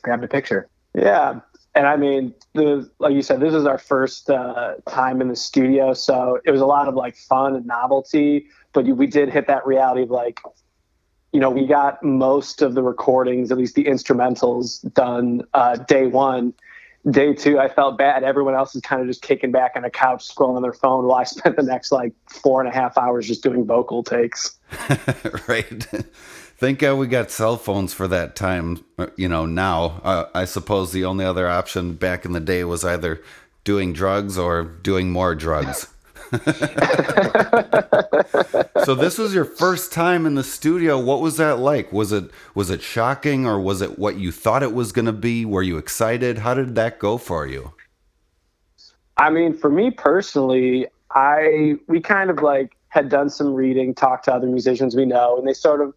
grabbed 0.02 0.22
a 0.22 0.28
picture. 0.28 0.68
Yeah, 0.94 1.40
and 1.74 1.86
I 1.86 1.96
mean, 1.96 2.34
the 2.54 2.90
like 2.98 3.14
you 3.14 3.22
said, 3.22 3.40
this 3.40 3.54
is 3.54 3.64
our 3.64 3.78
first 3.78 4.28
uh, 4.28 4.74
time 4.88 5.20
in 5.20 5.28
the 5.28 5.36
studio, 5.36 5.94
so 5.94 6.40
it 6.44 6.50
was 6.50 6.60
a 6.60 6.66
lot 6.66 6.88
of 6.88 6.94
like 6.94 7.16
fun 7.16 7.54
and 7.54 7.66
novelty. 7.66 8.46
But 8.72 8.86
we 8.86 9.06
did 9.06 9.30
hit 9.30 9.46
that 9.46 9.66
reality 9.66 10.02
of 10.02 10.10
like, 10.10 10.40
you 11.32 11.40
know, 11.40 11.50
we 11.50 11.66
got 11.66 12.02
most 12.02 12.62
of 12.62 12.74
the 12.74 12.82
recordings, 12.82 13.52
at 13.52 13.58
least 13.58 13.74
the 13.76 13.84
instrumentals, 13.84 14.92
done 14.94 15.42
uh, 15.54 15.76
day 15.76 16.06
one. 16.06 16.54
Day 17.10 17.32
two, 17.32 17.58
I 17.58 17.68
felt 17.68 17.96
bad. 17.96 18.24
Everyone 18.24 18.54
else 18.54 18.74
is 18.74 18.82
kind 18.82 19.00
of 19.00 19.08
just 19.08 19.22
kicking 19.22 19.50
back 19.52 19.72
on 19.74 19.84
a 19.84 19.90
couch, 19.90 20.28
scrolling 20.28 20.56
on 20.56 20.62
their 20.62 20.74
phone, 20.74 21.06
while 21.06 21.18
I 21.18 21.24
spent 21.24 21.56
the 21.56 21.62
next 21.62 21.92
like 21.92 22.12
four 22.28 22.60
and 22.60 22.68
a 22.68 22.72
half 22.72 22.98
hours 22.98 23.26
just 23.26 23.42
doing 23.42 23.64
vocal 23.64 24.02
takes. 24.02 24.58
right. 25.48 25.86
Thank 26.60 26.80
God 26.80 26.96
we 26.96 27.08
got 27.08 27.30
cell 27.32 27.56
phones 27.56 27.94
for 27.94 28.06
that 28.08 28.36
time. 28.36 28.84
uh, 28.98 29.08
You 29.16 29.28
know, 29.30 29.46
now 29.46 30.02
uh, 30.04 30.26
I 30.34 30.44
suppose 30.44 30.92
the 30.92 31.06
only 31.06 31.24
other 31.24 31.48
option 31.48 31.94
back 31.94 32.26
in 32.26 32.32
the 32.32 32.40
day 32.40 32.64
was 32.64 32.84
either 32.84 33.22
doing 33.64 33.94
drugs 33.94 34.38
or 34.38 34.64
doing 34.64 35.10
more 35.10 35.34
drugs. 35.34 35.88
so 38.84 38.94
this 38.94 39.18
was 39.18 39.34
your 39.34 39.46
first 39.46 39.92
time 39.92 40.26
in 40.26 40.36
the 40.36 40.44
studio. 40.44 40.98
What 41.00 41.22
was 41.22 41.38
that 41.38 41.58
like? 41.60 41.92
Was 41.94 42.12
it 42.12 42.30
was 42.54 42.70
it 42.70 42.82
shocking 42.82 43.46
or 43.46 43.60
was 43.60 43.82
it 43.82 43.98
what 43.98 44.16
you 44.18 44.30
thought 44.30 44.62
it 44.62 44.74
was 44.74 44.92
going 44.92 45.06
to 45.06 45.12
be? 45.14 45.46
Were 45.46 45.62
you 45.62 45.78
excited? 45.78 46.38
How 46.38 46.54
did 46.54 46.76
that 46.76 46.98
go 47.00 47.18
for 47.18 47.46
you? 47.46 47.72
I 49.16 49.30
mean, 49.30 49.54
for 49.54 49.70
me 49.70 49.90
personally, 49.92 50.88
I 51.12 51.76
we 51.88 52.00
kind 52.00 52.30
of 52.30 52.42
like 52.42 52.76
had 52.88 53.08
done 53.08 53.30
some 53.30 53.54
reading, 53.54 53.94
talked 53.94 54.26
to 54.26 54.34
other 54.34 54.46
musicians 54.48 54.96
we 54.96 55.06
know, 55.06 55.38
and 55.38 55.48
they 55.48 55.54
sort 55.54 55.80
of 55.80 55.94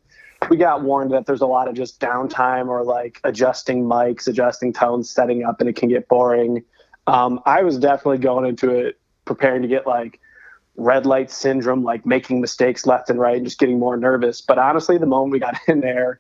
we 0.50 0.58
got 0.58 0.84
warned 0.84 1.12
that 1.12 1.26
there's 1.26 1.42
a 1.42 1.48
lot 1.48 1.68
of 1.68 1.76
just 1.76 2.00
downtime 2.00 2.68
or 2.68 2.84
like 2.84 3.20
adjusting 3.24 3.84
mics, 3.84 4.28
adjusting 4.28 4.74
tones, 4.74 5.10
setting 5.10 5.44
up, 5.44 5.60
and 5.60 5.70
it 5.70 5.76
can 5.76 5.90
get 5.90 6.08
boring. 6.08 6.64
Um, 7.08 7.42
I 7.46 7.64
was 7.64 7.78
definitely 7.78 8.20
going 8.20 8.46
into 8.46 8.70
it 8.70 9.00
preparing 9.26 9.62
to 9.62 9.68
get 9.68 9.86
like 9.86 10.20
red 10.76 11.06
light 11.06 11.30
syndrome, 11.30 11.84
like 11.84 12.06
making 12.06 12.42
mistakes 12.42 12.86
left 12.86 13.10
and 13.10 13.20
right 13.20 13.38
and 13.38 13.46
just 13.46 13.60
getting 13.60 13.80
more 13.80 13.98
nervous. 13.98 14.42
But 14.42 14.58
honestly, 14.58 14.98
the 14.98 15.06
moment 15.06 15.32
we 15.32 15.40
got 15.40 15.58
in 15.68 15.82
there, 15.82 16.20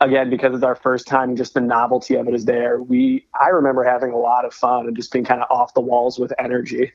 again, 0.00 0.30
because 0.30 0.54
it's 0.54 0.64
our 0.64 0.76
first 0.76 1.06
time, 1.06 1.36
just 1.36 1.54
the 1.54 1.60
novelty 1.60 2.14
of 2.14 2.28
it 2.28 2.34
is 2.34 2.44
there. 2.44 2.82
We 2.82 3.26
I 3.40 3.48
remember 3.48 3.84
having 3.84 4.12
a 4.12 4.18
lot 4.18 4.44
of 4.44 4.54
fun 4.54 4.86
and 4.86 4.96
just 4.96 5.12
being 5.12 5.24
kind 5.24 5.42
of 5.42 5.50
off 5.50 5.74
the 5.74 5.80
walls 5.80 6.18
with 6.18 6.32
energy. 6.38 6.92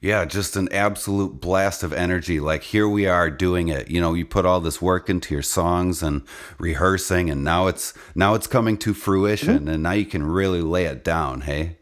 Yeah, 0.00 0.24
just 0.24 0.56
an 0.56 0.72
absolute 0.72 1.40
blast 1.40 1.82
of 1.82 1.92
energy. 1.92 2.40
Like 2.40 2.62
here 2.62 2.88
we 2.88 3.06
are 3.06 3.30
doing 3.30 3.68
it. 3.68 3.90
You 3.90 4.00
know, 4.00 4.14
you 4.14 4.24
put 4.24 4.46
all 4.46 4.60
this 4.60 4.80
work 4.80 5.10
into 5.10 5.34
your 5.34 5.42
songs 5.42 6.02
and 6.02 6.22
rehearsing 6.58 7.28
and 7.28 7.44
now 7.44 7.66
it's 7.66 7.92
now 8.14 8.34
it's 8.34 8.46
coming 8.46 8.78
to 8.78 8.94
fruition 8.94 9.60
mm-hmm. 9.60 9.68
and 9.68 9.82
now 9.82 9.92
you 9.92 10.06
can 10.06 10.22
really 10.22 10.62
lay 10.62 10.86
it 10.86 11.04
down, 11.04 11.42
hey? 11.42 11.76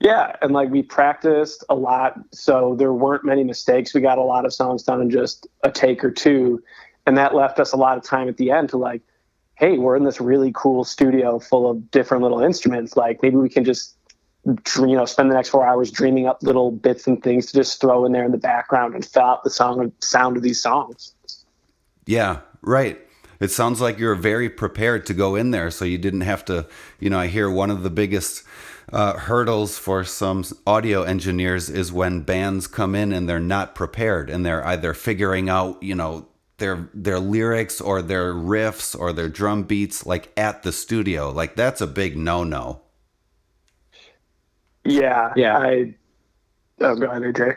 Yeah, 0.00 0.34
and 0.40 0.52
like 0.52 0.70
we 0.70 0.82
practiced 0.82 1.62
a 1.68 1.74
lot, 1.74 2.18
so 2.32 2.74
there 2.78 2.92
weren't 2.92 3.22
many 3.22 3.44
mistakes. 3.44 3.92
We 3.92 4.00
got 4.00 4.16
a 4.16 4.22
lot 4.22 4.46
of 4.46 4.54
songs 4.54 4.82
done 4.82 5.02
in 5.02 5.10
just 5.10 5.46
a 5.62 5.70
take 5.70 6.02
or 6.02 6.10
two, 6.10 6.62
and 7.06 7.18
that 7.18 7.34
left 7.34 7.60
us 7.60 7.72
a 7.72 7.76
lot 7.76 7.98
of 7.98 8.02
time 8.02 8.26
at 8.26 8.38
the 8.38 8.50
end 8.50 8.70
to 8.70 8.78
like, 8.78 9.02
hey, 9.56 9.76
we're 9.76 9.96
in 9.96 10.04
this 10.04 10.18
really 10.18 10.52
cool 10.54 10.84
studio 10.84 11.38
full 11.38 11.70
of 11.70 11.90
different 11.90 12.22
little 12.22 12.40
instruments. 12.40 12.96
Like 12.96 13.22
maybe 13.22 13.36
we 13.36 13.50
can 13.50 13.62
just 13.62 13.94
you 14.46 14.96
know 14.96 15.04
spend 15.04 15.30
the 15.30 15.34
next 15.34 15.50
four 15.50 15.66
hours 15.66 15.90
dreaming 15.90 16.26
up 16.26 16.42
little 16.42 16.70
bits 16.70 17.06
and 17.06 17.22
things 17.22 17.46
to 17.46 17.52
just 17.52 17.80
throw 17.80 18.04
in 18.04 18.12
there 18.12 18.24
in 18.24 18.32
the 18.32 18.38
background 18.38 18.94
and 18.94 19.04
fill 19.04 19.22
out 19.22 19.44
the 19.44 19.50
song 19.50 19.92
sound 20.00 20.36
of 20.36 20.42
these 20.42 20.62
songs. 20.62 21.14
Yeah, 22.06 22.40
right. 22.62 22.98
It 23.38 23.50
sounds 23.50 23.80
like 23.80 23.98
you're 23.98 24.14
very 24.14 24.50
prepared 24.50 25.06
to 25.06 25.14
go 25.14 25.34
in 25.34 25.50
there 25.50 25.70
so 25.70 25.84
you 25.84 25.96
didn't 25.96 26.22
have 26.22 26.44
to, 26.46 26.66
you 26.98 27.08
know, 27.08 27.18
I 27.18 27.26
hear 27.28 27.50
one 27.50 27.70
of 27.70 27.82
the 27.82 27.88
biggest 27.88 28.44
uh, 28.92 29.14
hurdles 29.14 29.78
for 29.78 30.04
some 30.04 30.44
audio 30.66 31.02
engineers 31.02 31.70
is 31.70 31.92
when 31.92 32.20
bands 32.20 32.66
come 32.66 32.94
in 32.94 33.12
and 33.12 33.28
they're 33.28 33.40
not 33.40 33.74
prepared 33.74 34.28
and 34.28 34.44
they're 34.44 34.66
either 34.66 34.92
figuring 34.92 35.48
out, 35.48 35.82
you 35.82 35.94
know, 35.94 36.26
their 36.58 36.90
their 36.92 37.18
lyrics 37.18 37.80
or 37.80 38.02
their 38.02 38.34
riffs 38.34 38.98
or 38.98 39.12
their 39.12 39.30
drum 39.30 39.62
beats 39.62 40.04
like 40.04 40.30
at 40.36 40.62
the 40.62 40.72
studio. 40.72 41.30
Like 41.30 41.56
that's 41.56 41.80
a 41.80 41.86
big 41.86 42.18
no-no. 42.18 42.82
Yeah, 44.84 45.32
Yeah. 45.36 45.58
I. 45.58 45.94
Oh, 46.80 46.94
go 46.96 47.06
ahead, 47.06 47.22
AJ. 47.22 47.56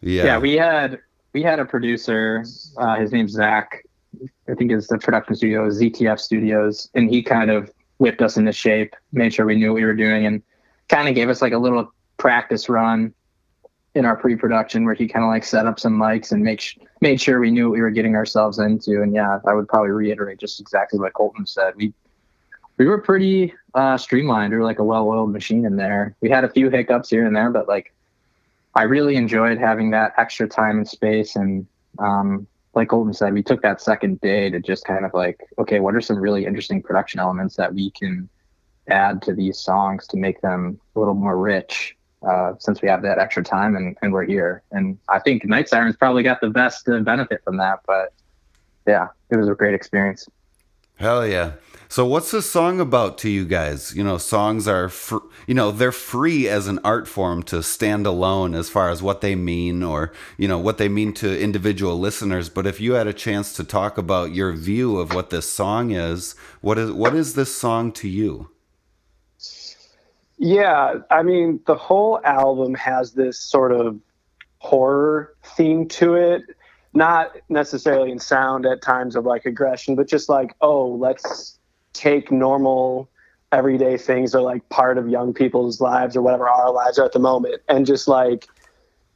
Yeah. 0.00 0.24
yeah, 0.24 0.38
we 0.38 0.54
had 0.54 0.98
we 1.32 1.42
had 1.42 1.60
a 1.60 1.64
producer. 1.64 2.44
Uh, 2.76 2.96
his 2.96 3.12
name's 3.12 3.32
Zach. 3.32 3.84
I 4.48 4.54
think 4.54 4.70
it's 4.72 4.88
the 4.88 4.98
production 4.98 5.34
studio, 5.34 5.68
ZTF 5.68 6.18
Studios, 6.20 6.88
and 6.94 7.08
he 7.08 7.22
kind 7.22 7.50
of 7.50 7.70
whipped 7.98 8.22
us 8.22 8.36
into 8.36 8.52
shape, 8.52 8.94
made 9.12 9.32
sure 9.34 9.46
we 9.46 9.56
knew 9.56 9.68
what 9.72 9.76
we 9.76 9.84
were 9.84 9.94
doing, 9.94 10.26
and 10.26 10.42
kind 10.88 11.08
of 11.08 11.14
gave 11.14 11.28
us 11.28 11.40
like 11.42 11.52
a 11.52 11.58
little 11.58 11.92
practice 12.16 12.68
run 12.68 13.12
in 13.94 14.04
our 14.04 14.16
pre-production 14.16 14.84
where 14.84 14.94
he 14.94 15.06
kind 15.06 15.24
of 15.24 15.28
like 15.28 15.44
set 15.44 15.66
up 15.66 15.78
some 15.78 15.92
mics 15.92 16.32
and 16.32 16.42
make 16.42 16.60
sh- 16.60 16.76
made 17.00 17.20
sure 17.20 17.38
we 17.38 17.50
knew 17.50 17.68
what 17.68 17.74
we 17.74 17.80
were 17.80 17.90
getting 17.90 18.16
ourselves 18.16 18.58
into. 18.58 19.02
And 19.02 19.14
yeah, 19.14 19.38
I 19.46 19.54
would 19.54 19.68
probably 19.68 19.90
reiterate 19.90 20.38
just 20.40 20.60
exactly 20.60 20.98
what 20.98 21.12
Colton 21.14 21.46
said. 21.46 21.74
We 21.76 21.94
we 22.76 22.86
were 22.86 22.98
pretty 23.00 23.54
uh, 23.74 23.96
streamlined. 23.96 24.52
We 24.52 24.58
were 24.58 24.64
like 24.64 24.78
a 24.78 24.84
well-oiled 24.84 25.32
machine 25.32 25.64
in 25.64 25.76
there. 25.76 26.16
We 26.20 26.30
had 26.30 26.44
a 26.44 26.48
few 26.48 26.70
hiccups 26.70 27.10
here 27.10 27.26
and 27.26 27.34
there, 27.34 27.50
but 27.50 27.68
like 27.68 27.94
I 28.74 28.82
really 28.82 29.16
enjoyed 29.16 29.58
having 29.58 29.90
that 29.90 30.14
extra 30.16 30.48
time 30.48 30.78
and 30.78 30.88
space. 30.88 31.36
And 31.36 31.66
um, 31.98 32.46
like 32.74 32.88
Colton 32.88 33.14
said, 33.14 33.32
we 33.32 33.42
took 33.42 33.62
that 33.62 33.80
second 33.80 34.20
day 34.20 34.50
to 34.50 34.60
just 34.60 34.84
kind 34.84 35.04
of 35.04 35.14
like, 35.14 35.40
okay, 35.58 35.80
what 35.80 35.94
are 35.94 36.00
some 36.00 36.18
really 36.18 36.44
interesting 36.46 36.82
production 36.82 37.20
elements 37.20 37.56
that 37.56 37.72
we 37.72 37.90
can 37.90 38.28
add 38.88 39.22
to 39.22 39.34
these 39.34 39.58
songs 39.58 40.06
to 40.08 40.16
make 40.16 40.40
them 40.40 40.80
a 40.94 40.98
little 40.98 41.14
more 41.14 41.38
rich? 41.38 41.96
uh, 42.26 42.54
since 42.58 42.80
we 42.82 42.88
have 42.88 43.02
that 43.02 43.18
extra 43.18 43.42
time 43.42 43.76
and, 43.76 43.96
and 44.02 44.12
we're 44.12 44.24
here. 44.24 44.62
And 44.72 44.98
I 45.08 45.18
think 45.18 45.44
Night 45.44 45.68
Sirens 45.68 45.96
probably 45.96 46.22
got 46.22 46.40
the 46.40 46.50
best 46.50 46.88
uh, 46.88 47.00
benefit 47.00 47.42
from 47.44 47.56
that. 47.58 47.80
But 47.86 48.12
yeah, 48.86 49.08
it 49.30 49.36
was 49.36 49.48
a 49.48 49.54
great 49.54 49.74
experience. 49.74 50.26
Hell 50.96 51.26
yeah. 51.26 51.52
So 51.94 52.04
what's 52.04 52.32
this 52.32 52.50
song 52.50 52.80
about 52.80 53.18
to 53.18 53.30
you 53.30 53.44
guys? 53.44 53.94
You 53.94 54.02
know, 54.02 54.18
songs 54.18 54.66
are 54.66 54.88
fr- 54.88 55.28
you 55.46 55.54
know, 55.54 55.70
they're 55.70 55.92
free 55.92 56.48
as 56.48 56.66
an 56.66 56.80
art 56.82 57.06
form 57.06 57.44
to 57.44 57.62
stand 57.62 58.04
alone 58.04 58.56
as 58.56 58.68
far 58.68 58.90
as 58.90 59.00
what 59.00 59.20
they 59.20 59.36
mean 59.36 59.84
or, 59.84 60.12
you 60.36 60.48
know, 60.48 60.58
what 60.58 60.78
they 60.78 60.88
mean 60.88 61.12
to 61.12 61.40
individual 61.40 61.96
listeners, 61.96 62.48
but 62.48 62.66
if 62.66 62.80
you 62.80 62.94
had 62.94 63.06
a 63.06 63.12
chance 63.12 63.52
to 63.52 63.62
talk 63.62 63.96
about 63.96 64.34
your 64.34 64.50
view 64.50 64.98
of 64.98 65.14
what 65.14 65.30
this 65.30 65.48
song 65.48 65.92
is, 65.92 66.34
what 66.62 66.78
is 66.78 66.90
what 66.90 67.14
is 67.14 67.34
this 67.34 67.54
song 67.54 67.92
to 67.92 68.08
you? 68.08 68.50
Yeah, 70.36 70.94
I 71.12 71.22
mean, 71.22 71.60
the 71.64 71.76
whole 71.76 72.20
album 72.24 72.74
has 72.74 73.12
this 73.12 73.38
sort 73.38 73.70
of 73.70 74.00
horror 74.58 75.36
theme 75.44 75.86
to 75.90 76.16
it. 76.16 76.42
Not 76.92 77.36
necessarily 77.48 78.10
in 78.10 78.18
sound 78.18 78.66
at 78.66 78.82
times 78.82 79.14
of 79.14 79.24
like 79.24 79.46
aggression, 79.46 79.94
but 79.94 80.08
just 80.08 80.28
like, 80.28 80.56
oh, 80.60 80.88
let's 80.88 81.60
take 81.94 82.30
normal 82.30 83.08
everyday 83.52 83.96
things 83.96 84.32
that 84.32 84.38
are 84.38 84.42
like 84.42 84.68
part 84.68 84.98
of 84.98 85.08
young 85.08 85.32
people's 85.32 85.80
lives 85.80 86.16
or 86.16 86.22
whatever 86.22 86.48
our 86.48 86.72
lives 86.72 86.98
are 86.98 87.04
at 87.04 87.12
the 87.12 87.18
moment 87.18 87.62
and 87.68 87.86
just 87.86 88.08
like 88.08 88.46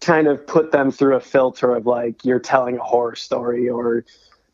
kind 0.01 0.29
of 0.29 0.47
put 0.47 0.71
them 0.71 0.91
through 0.91 1.17
a 1.17 1.21
filter 1.21 1.75
of 1.75 1.87
like 1.87 2.25
you're 2.25 2.39
telling 2.39 2.77
a 2.77 2.83
horror 2.83 3.17
story 3.17 3.69
or 3.69 4.05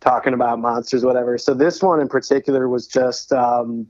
talking 0.00 0.32
about 0.32 0.58
monsters 0.58 1.04
whatever. 1.04 1.36
So 1.38 1.54
this 1.54 1.82
one 1.82 2.00
in 2.00 2.08
particular 2.08 2.68
was 2.68 2.86
just 2.86 3.32
um 3.32 3.88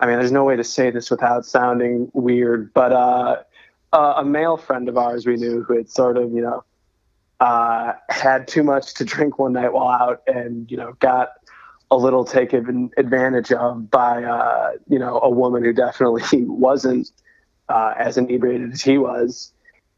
i 0.00 0.06
mean 0.06 0.18
there's 0.18 0.32
no 0.32 0.44
way 0.44 0.56
to 0.56 0.64
say 0.64 0.90
this 0.90 1.10
without 1.10 1.44
sounding 1.44 2.10
weird 2.14 2.72
but 2.72 2.92
uh 2.92 3.42
a 3.92 4.24
male 4.24 4.56
friend 4.56 4.88
of 4.88 4.96
ours 4.96 5.26
we 5.26 5.36
knew 5.36 5.62
who 5.62 5.76
had 5.76 5.90
sort 5.90 6.16
of 6.16 6.32
you 6.32 6.40
know 6.40 6.64
uh 7.40 7.92
had 8.08 8.46
too 8.46 8.62
much 8.62 8.94
to 8.94 9.04
drink 9.04 9.38
one 9.38 9.52
night 9.52 9.72
while 9.72 9.88
out 9.88 10.22
and 10.26 10.70
you 10.70 10.76
know 10.76 10.92
got 11.00 11.30
a 11.90 11.96
little 11.96 12.24
taken 12.24 12.90
advantage 12.96 13.52
of 13.52 13.90
by 13.90 14.22
uh, 14.22 14.72
you 14.88 14.98
know 14.98 15.20
a 15.22 15.30
woman 15.30 15.64
who 15.64 15.72
definitely 15.72 16.22
wasn't 16.44 17.10
uh, 17.68 17.94
as 17.98 18.16
inebriated 18.16 18.72
as 18.72 18.82
he 18.82 18.98
was, 18.98 19.52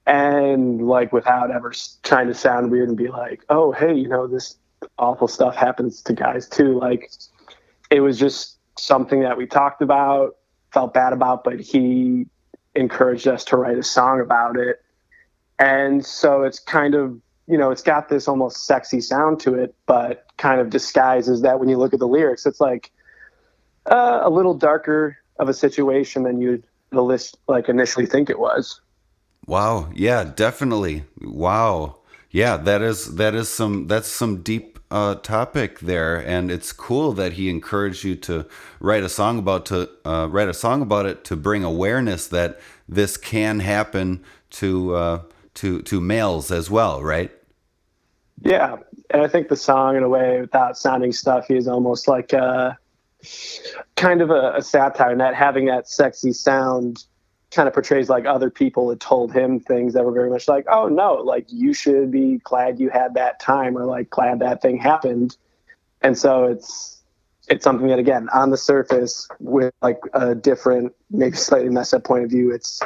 and 0.07 0.87
like 0.87 1.12
without 1.12 1.50
ever 1.50 1.72
trying 2.03 2.29
to 2.29 2.35
sound 2.35 2.70
weird 2.70 2.88
and 2.88 2.96
be 2.96 3.09
like, 3.09 3.44
oh 3.48 3.72
hey, 3.72 3.94
you 3.94 4.09
know 4.09 4.26
this 4.26 4.57
awful 4.98 5.29
stuff 5.29 5.55
happens 5.57 6.03
to 6.03 6.12
guys 6.12 6.48
too. 6.48 6.79
Like 6.79 7.11
it 7.90 8.00
was 8.00 8.18
just 8.18 8.59
something 8.79 9.20
that 9.22 9.37
we 9.37 9.46
talked 9.46 9.83
about, 9.83 10.37
felt 10.72 10.94
bad 10.94 11.12
about, 11.12 11.44
but 11.44 11.61
he 11.61 12.26
encouraged 12.74 13.26
us 13.26 13.44
to 13.44 13.57
write 13.57 13.79
a 13.79 13.83
song 13.83 14.20
about 14.20 14.57
it, 14.57 14.81
and 15.59 16.05
so 16.05 16.42
it's 16.44 16.61
kind 16.61 16.94
of 16.94 17.20
you 17.50 17.58
know, 17.58 17.70
it's 17.70 17.82
got 17.82 18.08
this 18.08 18.28
almost 18.28 18.66
sexy 18.66 19.00
sound 19.00 19.40
to 19.40 19.54
it, 19.54 19.74
but 19.86 20.26
kind 20.36 20.60
of 20.60 20.70
disguises 20.70 21.42
that 21.42 21.58
when 21.58 21.68
you 21.68 21.76
look 21.76 21.92
at 21.92 21.98
the 21.98 22.06
lyrics. 22.06 22.46
It's 22.46 22.60
like 22.60 22.92
uh, 23.86 24.20
a 24.22 24.30
little 24.30 24.54
darker 24.54 25.18
of 25.38 25.48
a 25.48 25.54
situation 25.54 26.22
than 26.22 26.40
you'd 26.40 26.62
the 26.90 27.02
list 27.02 27.38
like 27.48 27.68
initially 27.68 28.06
think 28.06 28.30
it 28.30 28.38
was. 28.38 28.80
Wow. 29.46 29.90
Yeah, 29.94 30.24
definitely. 30.24 31.04
Wow. 31.20 31.96
Yeah, 32.30 32.56
that 32.58 32.82
is 32.82 33.16
that 33.16 33.34
is 33.34 33.48
some 33.48 33.88
that's 33.88 34.08
some 34.08 34.42
deep 34.42 34.78
uh, 34.92 35.16
topic 35.16 35.80
there, 35.80 36.16
and 36.16 36.50
it's 36.50 36.72
cool 36.72 37.12
that 37.12 37.32
he 37.32 37.50
encouraged 37.50 38.04
you 38.04 38.14
to 38.16 38.46
write 38.78 39.02
a 39.02 39.08
song 39.08 39.38
about 39.38 39.66
to 39.66 39.88
uh, 40.04 40.28
write 40.30 40.48
a 40.48 40.54
song 40.54 40.82
about 40.82 41.06
it 41.06 41.24
to 41.24 41.36
bring 41.36 41.64
awareness 41.64 42.28
that 42.28 42.60
this 42.88 43.16
can 43.16 43.60
happen 43.60 44.22
to 44.50 44.94
uh, 44.94 45.22
to 45.54 45.82
to 45.82 46.00
males 46.00 46.52
as 46.52 46.70
well, 46.70 47.02
right? 47.02 47.32
Yeah, 48.42 48.76
and 49.11 49.22
I 49.22 49.29
think 49.29 49.48
the 49.48 49.57
song, 49.57 49.96
in 49.96 50.03
a 50.03 50.09
way, 50.09 50.40
without 50.40 50.79
sounding 50.79 51.12
stuffy, 51.12 51.57
is 51.57 51.68
almost 51.68 52.09
like 52.09 52.33
a 52.33 52.79
kind 53.96 54.22
of 54.22 54.31
a, 54.31 54.55
a 54.57 54.62
satire. 54.62 55.11
And 55.11 55.20
that 55.20 55.35
having 55.35 55.66
that 55.66 55.88
sexy 55.88 56.33
sound 56.33 57.05
kind 57.50 57.66
of 57.66 57.74
portrays 57.74 58.09
like 58.09 58.26
other 58.26 58.48
people 58.48 58.88
had 58.88 59.00
told 59.00 59.33
him 59.33 59.61
things 59.61 59.92
that 59.92 60.05
were 60.05 60.12
very 60.12 60.31
much 60.31 60.48
like, 60.48 60.64
oh 60.70 60.88
no, 60.88 61.14
like 61.14 61.46
you 61.48 61.74
should 61.74 62.11
be 62.11 62.38
glad 62.44 62.79
you 62.81 62.88
had 62.88 63.14
that 63.14 63.40
time, 63.40 63.76
or 63.76 63.85
like 63.85 64.09
glad 64.09 64.38
that 64.38 64.62
thing 64.62 64.79
happened. 64.79 65.37
And 66.00 66.16
so 66.16 66.44
it's 66.44 67.03
it's 67.48 67.64
something 67.64 67.88
that 67.88 67.98
again, 67.98 68.29
on 68.33 68.50
the 68.50 68.57
surface, 68.57 69.29
with 69.40 69.74
like 69.83 69.98
a 70.14 70.35
different, 70.35 70.94
maybe 71.11 71.37
slightly 71.37 71.68
messed 71.68 71.92
up 71.92 72.05
point 72.05 72.24
of 72.24 72.31
view, 72.31 72.53
it's 72.53 72.81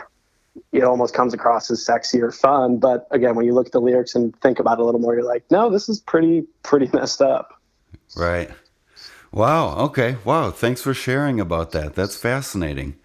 it 0.73 0.85
almost 0.85 1.15
comes 1.15 1.35
across 1.35 1.71
as 1.71 1.85
sexy 1.85 2.21
or 2.21 2.31
fun. 2.31 2.79
But 2.79 3.07
again, 3.11 3.35
when 3.35 3.47
you 3.47 3.55
look 3.55 3.67
at 3.67 3.73
the 3.73 3.81
lyrics 3.81 4.15
and 4.15 4.39
think 4.41 4.59
about 4.59 4.79
it 4.79 4.83
a 4.83 4.85
little 4.85 5.01
more, 5.01 5.15
you're 5.15 5.25
like, 5.25 5.45
no, 5.51 5.71
this 5.71 5.89
is 5.89 6.01
pretty, 6.01 6.45
pretty 6.63 6.89
messed 6.93 7.23
up. 7.23 7.61
Right. 8.17 8.51
Wow. 9.33 9.77
Okay. 9.87 10.17
Wow. 10.25 10.51
Thanks 10.51 10.83
for 10.83 10.95
sharing 10.95 11.41
about 11.41 11.73
that. 11.73 11.95
That's 11.95 12.17
fascinating. 12.17 12.97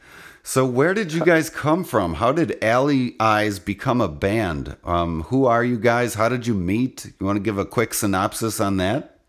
So, 0.43 0.65
where 0.65 0.93
did 0.93 1.13
you 1.13 1.23
guys 1.23 1.49
come 1.49 1.83
from? 1.83 2.15
How 2.15 2.31
did 2.31 2.63
Alley 2.63 3.15
Eyes 3.19 3.59
become 3.59 4.01
a 4.01 4.07
band? 4.07 4.77
Um, 4.83 5.23
who 5.23 5.45
are 5.45 5.63
you 5.63 5.77
guys? 5.77 6.15
How 6.15 6.29
did 6.29 6.47
you 6.47 6.55
meet? 6.55 7.05
You 7.19 7.25
want 7.25 7.35
to 7.35 7.41
give 7.41 7.57
a 7.57 7.65
quick 7.65 7.93
synopsis 7.93 8.59
on 8.59 8.77
that? 8.77 9.19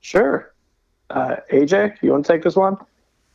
Sure. 0.00 0.54
Uh, 1.10 1.36
AJ, 1.52 1.96
you 2.00 2.12
want 2.12 2.24
to 2.24 2.32
take 2.32 2.42
this 2.42 2.56
one? 2.56 2.78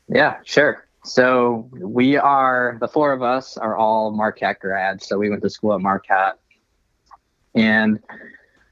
Yeah, 0.08 0.38
sure. 0.43 0.87
So 1.08 1.70
we 1.72 2.17
are 2.17 2.78
the 2.82 2.88
four 2.88 3.13
of 3.13 3.24
us 3.24 3.56
are 3.58 3.78
all 3.78 4.12
Marquette 4.12 4.60
grads. 4.60 5.08
So 5.08 5.17
we 5.17 5.30
went 5.30 5.41
to 5.41 5.50
school 5.50 5.74
at 5.74 5.82
Marquette, 5.82 6.38
and 7.56 8.00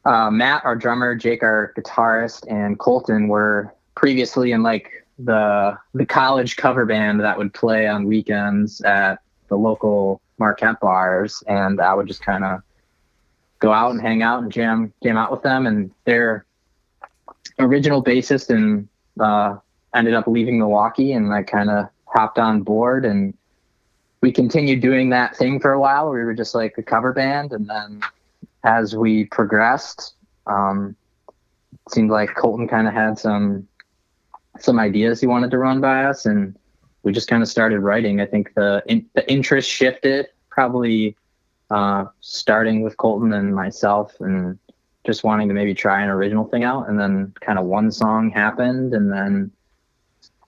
uh, 0.03 0.29
Matt, 0.29 0.65
our 0.65 0.75
drummer, 0.75 1.15
Jake, 1.15 1.43
our 1.43 1.73
guitarist, 1.77 2.45
and 2.51 2.77
Colton 2.77 3.29
were 3.29 3.73
previously 3.95 4.51
in 4.51 4.63
like 4.63 4.91
the 5.17 5.77
the 5.93 6.05
college 6.05 6.57
cover 6.57 6.85
band 6.85 7.21
that 7.21 7.37
would 7.37 7.53
play 7.53 7.87
on 7.87 8.03
weekends 8.03 8.81
at 8.81 9.19
the 9.47 9.55
local 9.55 10.21
Marquette 10.37 10.81
bars, 10.81 11.41
and 11.47 11.79
I 11.79 11.93
would 11.93 12.07
just 12.07 12.21
kind 12.21 12.43
of 12.43 12.61
go 13.59 13.71
out 13.71 13.91
and 13.91 14.01
hang 14.01 14.23
out 14.23 14.43
and 14.43 14.51
jam 14.51 14.93
jam 15.01 15.15
out 15.15 15.31
with 15.31 15.41
them. 15.41 15.65
And 15.67 15.89
their 16.03 16.45
original 17.59 18.03
bassist 18.03 18.49
and 18.49 18.89
uh, 19.21 19.55
ended 19.93 20.13
up 20.13 20.27
leaving 20.27 20.59
Milwaukee, 20.59 21.13
and 21.13 21.33
I 21.33 21.41
kind 21.41 21.69
of 21.69 21.87
hopped 22.15 22.39
on 22.39 22.61
board 22.61 23.05
and 23.05 23.33
we 24.25 24.31
continued 24.31 24.81
doing 24.81 25.09
that 25.11 25.35
thing 25.35 25.59
for 25.59 25.71
a 25.71 25.79
while. 25.79 26.09
We 26.09 26.23
were 26.23 26.33
just 26.33 26.55
like 26.55 26.75
a 26.79 26.81
cover 26.81 27.13
band, 27.13 27.53
and 27.53 27.69
then 27.69 28.01
as 28.63 28.95
we 28.95 29.25
progressed, 29.25 30.15
um, 30.47 30.95
it 31.27 31.93
seemed 31.93 32.09
like 32.09 32.33
Colton 32.33 32.67
kind 32.67 32.87
of 32.87 32.93
had 32.95 33.19
some 33.19 33.67
some 34.57 34.79
ideas 34.79 35.21
he 35.21 35.27
wanted 35.27 35.51
to 35.51 35.59
run 35.59 35.79
by 35.79 36.05
us, 36.05 36.25
and 36.25 36.57
we 37.03 37.11
just 37.11 37.27
kind 37.27 37.43
of 37.43 37.49
started 37.49 37.81
writing. 37.81 38.19
I 38.19 38.25
think 38.25 38.51
the 38.55 38.81
in, 38.87 39.05
the 39.13 39.29
interest 39.31 39.69
shifted, 39.69 40.29
probably 40.49 41.15
uh, 41.69 42.05
starting 42.21 42.81
with 42.81 42.97
Colton 42.97 43.31
and 43.33 43.53
myself, 43.53 44.19
and 44.21 44.57
just 45.05 45.23
wanting 45.23 45.49
to 45.49 45.53
maybe 45.53 45.75
try 45.75 46.01
an 46.01 46.09
original 46.09 46.45
thing 46.45 46.63
out, 46.63 46.89
and 46.89 46.99
then 46.99 47.31
kind 47.41 47.59
of 47.59 47.65
one 47.65 47.91
song 47.91 48.31
happened, 48.31 48.95
and 48.95 49.11
then 49.11 49.51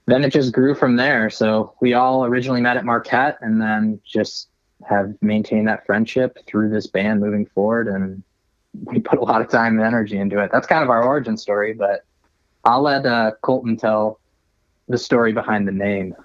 then 0.07 0.23
it 0.23 0.31
just 0.31 0.53
grew 0.53 0.73
from 0.73 0.95
there. 0.95 1.29
So 1.29 1.73
we 1.81 1.93
all 1.93 2.25
originally 2.25 2.61
met 2.61 2.77
at 2.77 2.85
Marquette 2.85 3.37
and 3.41 3.61
then 3.61 3.99
just 4.05 4.47
have 4.87 5.13
maintained 5.21 5.67
that 5.67 5.85
friendship 5.85 6.39
through 6.47 6.69
this 6.69 6.87
band 6.87 7.19
moving 7.19 7.45
forward. 7.45 7.87
And 7.87 8.23
we 8.73 8.99
put 9.01 9.19
a 9.19 9.23
lot 9.23 9.41
of 9.41 9.49
time 9.49 9.77
and 9.77 9.85
energy 9.85 10.17
into 10.17 10.39
it. 10.39 10.49
That's 10.51 10.65
kind 10.65 10.83
of 10.83 10.89
our 10.89 11.03
origin 11.03 11.37
story, 11.37 11.73
but 11.73 12.05
I'll 12.63 12.81
let 12.81 13.05
uh, 13.05 13.31
Colton 13.41 13.77
tell 13.77 14.19
the 14.87 14.97
story 14.97 15.33
behind 15.33 15.67
the 15.67 15.73
name. 15.73 16.15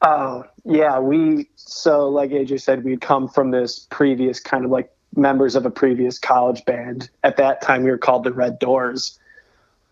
Oh, 0.00 0.44
yeah. 0.64 0.98
We, 0.98 1.50
so 1.54 2.08
like 2.08 2.30
AJ 2.30 2.62
said, 2.62 2.84
we'd 2.84 3.02
come 3.02 3.28
from 3.28 3.50
this 3.50 3.86
previous 3.90 4.40
kind 4.40 4.64
of 4.64 4.70
like 4.70 4.90
members 5.14 5.54
of 5.56 5.66
a 5.66 5.70
previous 5.70 6.18
college 6.18 6.64
band. 6.64 7.10
At 7.22 7.36
that 7.36 7.60
time, 7.60 7.84
we 7.84 7.90
were 7.90 7.98
called 7.98 8.24
the 8.24 8.32
Red 8.32 8.58
Doors 8.58 9.18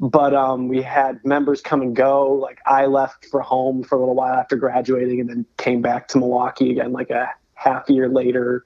but 0.00 0.34
um, 0.34 0.68
we 0.68 0.80
had 0.80 1.22
members 1.24 1.60
come 1.60 1.82
and 1.82 1.94
go. 1.94 2.32
Like 2.32 2.58
I 2.64 2.86
left 2.86 3.26
for 3.26 3.42
home 3.42 3.84
for 3.84 3.96
a 3.96 3.98
little 3.98 4.14
while 4.14 4.34
after 4.34 4.56
graduating, 4.56 5.20
and 5.20 5.28
then 5.28 5.46
came 5.58 5.82
back 5.82 6.08
to 6.08 6.18
Milwaukee 6.18 6.70
again, 6.70 6.92
like 6.92 7.10
a 7.10 7.30
half 7.54 7.88
year 7.90 8.08
later, 8.08 8.64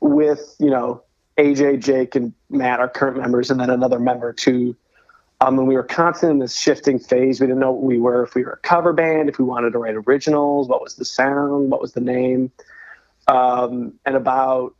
with 0.00 0.56
you 0.58 0.70
know 0.70 1.02
AJ, 1.36 1.84
Jake, 1.84 2.14
and 2.14 2.32
Matt, 2.48 2.80
our 2.80 2.88
current 2.88 3.18
members, 3.18 3.50
and 3.50 3.60
then 3.60 3.68
another 3.68 4.00
member 4.00 4.32
too. 4.32 4.74
Um, 5.40 5.58
and 5.58 5.68
we 5.68 5.74
were 5.74 5.84
constantly 5.84 6.32
in 6.32 6.38
this 6.40 6.56
shifting 6.56 6.98
phase. 6.98 7.40
We 7.40 7.46
didn't 7.46 7.60
know 7.60 7.70
what 7.70 7.84
we 7.84 7.98
were, 7.98 8.24
if 8.24 8.34
we 8.34 8.42
were 8.42 8.52
a 8.52 8.66
cover 8.66 8.92
band, 8.92 9.28
if 9.28 9.38
we 9.38 9.44
wanted 9.44 9.72
to 9.74 9.78
write 9.78 9.94
originals, 9.94 10.66
what 10.66 10.82
was 10.82 10.96
the 10.96 11.04
sound, 11.04 11.70
what 11.70 11.80
was 11.80 11.92
the 11.92 12.00
name. 12.00 12.50
Um, 13.28 13.92
and 14.04 14.16
about 14.16 14.74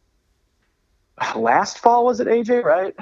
last 1.37 1.79
fall 1.79 2.07
was 2.07 2.19
it 2.19 2.27
AJ, 2.27 2.65
right? 2.65 2.97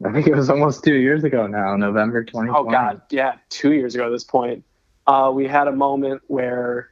I 0.04 0.12
think 0.12 0.26
it 0.26 0.34
was 0.34 0.48
almost 0.48 0.82
two 0.82 0.94
years 0.94 1.24
ago 1.24 1.46
now, 1.46 1.76
November 1.76 2.24
2020. 2.24 2.58
Oh 2.58 2.70
God, 2.70 3.02
yeah, 3.10 3.34
two 3.50 3.72
years 3.72 3.94
ago 3.94 4.06
at 4.06 4.10
this 4.10 4.24
point. 4.24 4.64
Uh, 5.06 5.30
we 5.34 5.46
had 5.46 5.66
a 5.66 5.72
moment 5.72 6.22
where 6.28 6.90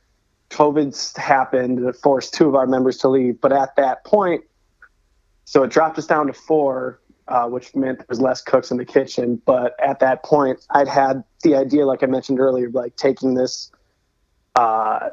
COVID 0.50 1.16
happened 1.16 1.86
that 1.86 1.96
forced 1.96 2.34
two 2.34 2.48
of 2.48 2.54
our 2.54 2.66
members 2.66 2.98
to 2.98 3.08
leave. 3.08 3.40
But 3.40 3.52
at 3.52 3.76
that 3.76 4.04
point, 4.04 4.44
so 5.44 5.62
it 5.62 5.70
dropped 5.70 5.98
us 5.98 6.06
down 6.06 6.26
to 6.26 6.32
four, 6.32 7.00
uh, 7.28 7.46
which 7.46 7.74
meant 7.74 7.98
there 7.98 8.06
was 8.08 8.20
less 8.20 8.42
cooks 8.42 8.70
in 8.70 8.76
the 8.76 8.84
kitchen. 8.84 9.40
But 9.44 9.74
at 9.82 10.00
that 10.00 10.22
point, 10.22 10.64
I'd 10.70 10.88
had 10.88 11.24
the 11.42 11.54
idea, 11.54 11.86
like 11.86 12.02
I 12.02 12.06
mentioned 12.06 12.40
earlier, 12.40 12.70
like 12.70 12.96
taking 12.96 13.34
this 13.34 13.70
uh, 14.56 15.10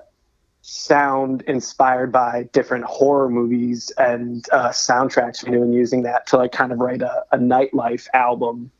sound 0.67 1.43
inspired 1.43 2.11
by 2.11 2.49
different 2.51 2.83
horror 2.85 3.29
movies 3.29 3.91
and 3.99 4.47
uh, 4.51 4.69
soundtracks 4.69 5.43
we 5.43 5.51
knew 5.51 5.61
and 5.61 5.75
using 5.75 6.01
that 6.01 6.25
to 6.25 6.37
like 6.37 6.51
kind 6.51 6.71
of 6.71 6.79
write 6.79 7.03
a, 7.03 7.23
a 7.31 7.37
nightlife 7.37 8.07
album. 8.15 8.71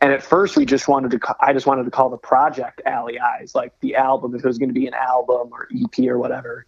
And 0.00 0.12
at 0.12 0.22
first, 0.22 0.56
we 0.56 0.64
just 0.64 0.88
wanted 0.88 1.10
to. 1.10 1.36
I 1.38 1.52
just 1.52 1.66
wanted 1.66 1.84
to 1.84 1.90
call 1.90 2.08
the 2.08 2.16
project 2.16 2.80
Alley 2.86 3.20
Eyes, 3.20 3.54
like 3.54 3.78
the 3.80 3.96
album, 3.96 4.34
if 4.34 4.42
it 4.42 4.46
was 4.46 4.56
going 4.56 4.70
to 4.70 4.74
be 4.74 4.86
an 4.86 4.94
album 4.94 5.50
or 5.52 5.68
EP 5.74 6.06
or 6.06 6.16
whatever. 6.16 6.64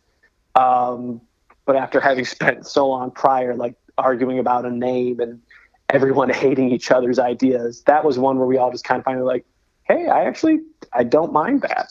Um, 0.54 1.22
but 1.64 1.76
after 1.76 1.98
having 1.98 2.24
spent 2.26 2.66
so 2.66 2.88
long 2.88 3.11
prior, 3.11 3.57
like 3.57 3.74
arguing 3.96 4.38
about 4.38 4.66
a 4.66 4.70
name 4.70 5.20
and 5.20 5.40
everyone 5.88 6.28
hating 6.44 6.72
each 6.72 6.90
other's 6.90 7.18
ideas, 7.18 7.83
that 7.87 8.04
was 8.04 8.18
one 8.18 8.37
where 8.37 8.46
we 8.46 8.59
all 8.59 8.70
just 8.70 8.85
kind 8.85 8.98
of 8.98 9.07
finally 9.07 9.24
like, 9.24 9.46
hey, 9.85 10.09
I 10.09 10.24
actually 10.24 10.59
I 10.92 11.04
don't 11.04 11.33
mind 11.33 11.62
that. 11.62 11.88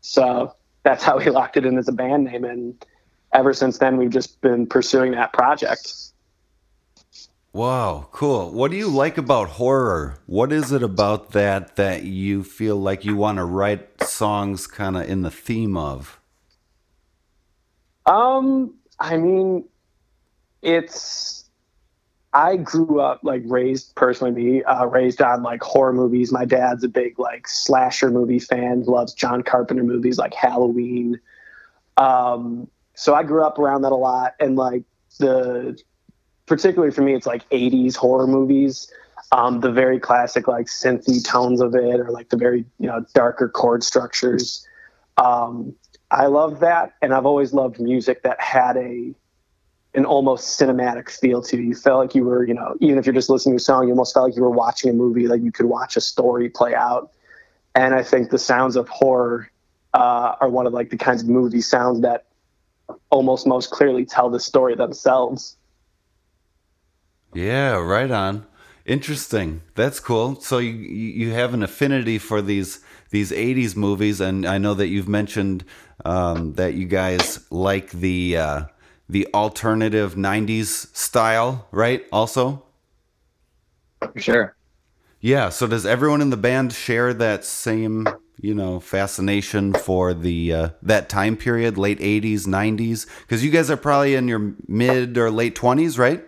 So 0.00 0.55
that's 0.86 1.02
how 1.02 1.18
we 1.18 1.28
locked 1.30 1.56
it 1.56 1.66
in 1.66 1.76
as 1.78 1.88
a 1.88 1.92
band 1.92 2.24
name, 2.24 2.44
and 2.44 2.86
ever 3.32 3.52
since 3.52 3.78
then, 3.78 3.96
we've 3.96 4.10
just 4.10 4.40
been 4.40 4.68
pursuing 4.68 5.10
that 5.12 5.32
project. 5.32 5.92
Wow, 7.52 8.08
cool. 8.12 8.52
What 8.52 8.70
do 8.70 8.76
you 8.76 8.86
like 8.88 9.18
about 9.18 9.48
horror? 9.48 10.18
What 10.26 10.52
is 10.52 10.70
it 10.70 10.84
about 10.84 11.32
that 11.32 11.74
that 11.74 12.04
you 12.04 12.44
feel 12.44 12.76
like 12.76 13.04
you 13.04 13.16
want 13.16 13.38
to 13.38 13.44
write 13.44 14.00
songs 14.04 14.68
kind 14.68 14.96
of 14.96 15.08
in 15.08 15.22
the 15.22 15.30
theme 15.30 15.76
of? 15.76 16.20
Um, 18.04 18.74
I 19.00 19.16
mean, 19.16 19.64
it's. 20.62 21.45
I 22.36 22.56
grew 22.56 23.00
up 23.00 23.20
like 23.22 23.40
raised 23.46 23.94
personally, 23.94 24.30
me 24.30 24.62
uh, 24.62 24.84
raised 24.84 25.22
on 25.22 25.42
like 25.42 25.62
horror 25.62 25.94
movies. 25.94 26.30
My 26.30 26.44
dad's 26.44 26.84
a 26.84 26.88
big 26.88 27.18
like 27.18 27.48
slasher 27.48 28.10
movie 28.10 28.40
fan. 28.40 28.82
Loves 28.82 29.14
John 29.14 29.42
Carpenter 29.42 29.82
movies 29.82 30.18
like 30.18 30.34
Halloween. 30.34 31.18
Um, 31.96 32.68
so 32.92 33.14
I 33.14 33.22
grew 33.22 33.42
up 33.42 33.58
around 33.58 33.82
that 33.82 33.92
a 33.92 33.96
lot, 33.96 34.34
and 34.38 34.54
like 34.54 34.82
the, 35.18 35.80
particularly 36.44 36.92
for 36.92 37.00
me, 37.00 37.14
it's 37.14 37.26
like 37.26 37.48
'80s 37.48 37.96
horror 37.96 38.26
movies. 38.26 38.92
Um, 39.32 39.60
the 39.60 39.72
very 39.72 39.98
classic 39.98 40.46
like 40.46 40.66
synthy 40.66 41.24
tones 41.24 41.62
of 41.62 41.74
it, 41.74 42.00
or 42.00 42.10
like 42.10 42.28
the 42.28 42.36
very 42.36 42.66
you 42.78 42.86
know 42.86 43.02
darker 43.14 43.48
chord 43.48 43.82
structures. 43.82 44.68
Um, 45.16 45.74
I 46.10 46.26
love 46.26 46.60
that, 46.60 46.96
and 47.00 47.14
I've 47.14 47.24
always 47.24 47.54
loved 47.54 47.80
music 47.80 48.24
that 48.24 48.38
had 48.42 48.76
a 48.76 49.14
an 49.96 50.04
almost 50.04 50.60
cinematic 50.60 51.10
feel 51.10 51.42
to 51.42 51.58
it. 51.58 51.64
You 51.64 51.74
felt 51.74 51.98
like 52.00 52.14
you 52.14 52.24
were, 52.24 52.46
you 52.46 52.54
know, 52.54 52.76
even 52.80 52.98
if 52.98 53.06
you're 53.06 53.14
just 53.14 53.30
listening 53.30 53.54
to 53.54 53.56
a 53.56 53.64
song, 53.64 53.84
you 53.84 53.90
almost 53.90 54.14
felt 54.14 54.26
like 54.28 54.36
you 54.36 54.42
were 54.42 54.50
watching 54.50 54.90
a 54.90 54.92
movie, 54.92 55.26
like 55.26 55.42
you 55.42 55.50
could 55.50 55.66
watch 55.66 55.96
a 55.96 56.00
story 56.00 56.48
play 56.50 56.74
out. 56.74 57.12
And 57.74 57.94
I 57.94 58.02
think 58.02 58.30
the 58.30 58.38
sounds 58.38 58.76
of 58.76 58.88
horror 58.88 59.50
uh, 59.94 60.36
are 60.40 60.48
one 60.48 60.66
of 60.66 60.74
like 60.74 60.90
the 60.90 60.96
kinds 60.98 61.22
of 61.22 61.28
movie 61.28 61.62
sounds 61.62 62.02
that 62.02 62.26
almost 63.10 63.46
most 63.46 63.70
clearly 63.70 64.04
tell 64.04 64.30
the 64.30 64.38
story 64.38 64.74
themselves. 64.74 65.56
Yeah, 67.34 67.76
right 67.76 68.10
on. 68.10 68.46
Interesting. 68.84 69.62
That's 69.74 69.98
cool. 69.98 70.40
So 70.40 70.58
you 70.58 70.72
you 70.72 71.26
you 71.26 71.32
have 71.32 71.54
an 71.54 71.62
affinity 71.62 72.18
for 72.18 72.40
these 72.40 72.80
these 73.10 73.32
'80s 73.32 73.74
movies, 73.74 74.20
and 74.20 74.46
I 74.46 74.58
know 74.58 74.74
that 74.74 74.88
you've 74.88 75.08
mentioned 75.08 75.64
um, 76.04 76.52
that 76.54 76.74
you 76.74 76.86
guys 76.86 77.44
like 77.50 77.90
the 77.90 78.36
uh, 78.36 78.64
the 79.08 79.26
alternative 79.34 80.14
'90s 80.14 80.94
style, 80.96 81.66
right? 81.70 82.04
Also, 82.12 82.64
Sure. 84.16 84.54
yeah. 85.20 85.48
So 85.48 85.66
does 85.66 85.86
everyone 85.86 86.20
in 86.20 86.30
the 86.30 86.36
band 86.36 86.72
share 86.72 87.14
that 87.14 87.44
same 87.44 88.06
you 88.40 88.54
know 88.54 88.80
fascination 88.80 89.72
for 89.74 90.12
the 90.12 90.52
uh, 90.52 90.68
that 90.82 91.08
time 91.08 91.36
period, 91.36 91.78
late 91.78 91.98
'80s, 92.00 92.46
'90s? 92.46 93.06
Because 93.22 93.44
you 93.44 93.50
guys 93.50 93.70
are 93.70 93.76
probably 93.76 94.14
in 94.14 94.28
your 94.28 94.54
mid 94.68 95.16
or 95.18 95.30
late 95.30 95.54
20s, 95.54 95.98
right? 95.98 96.24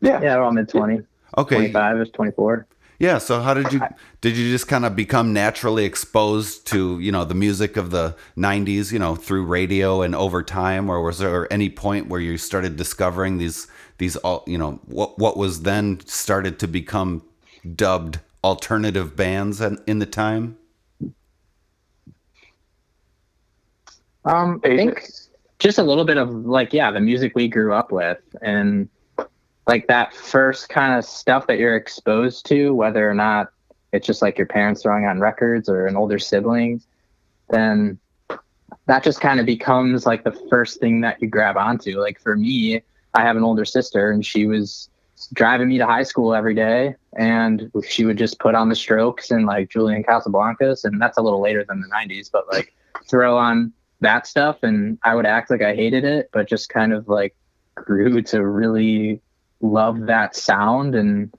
Yeah. 0.00 0.20
Yeah, 0.22 0.34
around 0.36 0.54
mid 0.54 0.68
20s. 0.68 1.04
Okay. 1.36 1.56
25 1.56 2.00
is 2.00 2.10
24. 2.10 2.66
Yeah. 2.98 3.18
So 3.18 3.40
how 3.40 3.54
did 3.54 3.72
you 3.72 3.80
did 4.20 4.36
you 4.36 4.50
just 4.50 4.68
kind 4.68 4.84
of 4.84 4.94
become 4.94 5.32
naturally 5.32 5.84
exposed 5.84 6.66
to 6.68 6.98
you 7.00 7.12
know 7.12 7.24
the 7.24 7.34
music 7.34 7.76
of 7.76 7.90
the 7.90 8.16
'90s, 8.36 8.92
you 8.92 8.98
know, 8.98 9.14
through 9.14 9.44
radio 9.44 10.02
and 10.02 10.14
over 10.14 10.42
time, 10.42 10.88
or 10.88 11.02
was 11.02 11.18
there 11.18 11.52
any 11.52 11.70
point 11.70 12.08
where 12.08 12.20
you 12.20 12.38
started 12.38 12.76
discovering 12.76 13.38
these 13.38 13.66
these 13.98 14.16
all 14.16 14.44
you 14.46 14.58
know 14.58 14.80
what 14.86 15.18
what 15.18 15.36
was 15.36 15.62
then 15.62 16.00
started 16.06 16.58
to 16.60 16.68
become 16.68 17.22
dubbed 17.74 18.20
alternative 18.42 19.16
bands 19.16 19.60
in, 19.60 19.78
in 19.86 19.98
the 19.98 20.06
time? 20.06 20.56
Um, 24.26 24.60
I 24.64 24.76
think 24.76 25.06
just 25.58 25.78
a 25.78 25.82
little 25.82 26.04
bit 26.04 26.18
of 26.18 26.30
like, 26.30 26.72
yeah, 26.72 26.90
the 26.90 27.00
music 27.00 27.32
we 27.34 27.48
grew 27.48 27.72
up 27.72 27.92
with 27.92 28.18
and 28.42 28.88
like 29.66 29.86
that 29.86 30.14
first 30.14 30.68
kind 30.68 30.98
of 30.98 31.04
stuff 31.04 31.46
that 31.46 31.58
you're 31.58 31.76
exposed 31.76 32.46
to, 32.46 32.74
whether 32.74 33.08
or 33.08 33.14
not 33.14 33.48
it's 33.92 34.06
just 34.06 34.22
like 34.22 34.36
your 34.36 34.46
parents 34.46 34.82
throwing 34.82 35.06
on 35.06 35.20
records 35.20 35.68
or 35.68 35.86
an 35.86 35.96
older 35.96 36.18
sibling, 36.18 36.82
then 37.50 37.98
that 38.86 39.02
just 39.02 39.20
kind 39.20 39.40
of 39.40 39.46
becomes 39.46 40.04
like 40.04 40.24
the 40.24 40.32
first 40.50 40.80
thing 40.80 41.00
that 41.00 41.20
you 41.22 41.28
grab 41.28 41.56
onto. 41.56 41.98
Like 41.98 42.20
for 42.20 42.36
me, 42.36 42.82
I 43.14 43.22
have 43.22 43.36
an 43.36 43.44
older 43.44 43.64
sister 43.64 44.10
and 44.10 44.24
she 44.24 44.46
was 44.46 44.90
driving 45.32 45.68
me 45.68 45.78
to 45.78 45.86
high 45.86 46.02
school 46.02 46.34
every 46.34 46.54
day 46.54 46.94
and 47.16 47.70
she 47.88 48.04
would 48.04 48.18
just 48.18 48.38
put 48.40 48.54
on 48.54 48.68
the 48.68 48.74
strokes 48.74 49.30
and 49.30 49.46
like 49.46 49.70
Julian 49.70 50.02
Casablancas 50.02 50.84
and 50.84 51.00
that's 51.00 51.16
a 51.16 51.22
little 51.22 51.40
later 51.40 51.64
than 51.66 51.80
the 51.80 51.88
90s 51.88 52.30
but 52.30 52.46
like 52.52 52.74
throw 53.08 53.38
on 53.38 53.72
that 54.00 54.26
stuff 54.26 54.58
and 54.62 54.98
I 55.04 55.14
would 55.14 55.24
act 55.24 55.50
like 55.50 55.62
I 55.62 55.74
hated 55.74 56.04
it 56.04 56.30
but 56.32 56.48
just 56.48 56.68
kind 56.68 56.92
of 56.92 57.08
like 57.08 57.34
grew 57.76 58.22
to 58.22 58.44
really 58.44 59.22
love 59.64 60.06
that 60.06 60.36
sound 60.36 60.94
and 60.94 61.32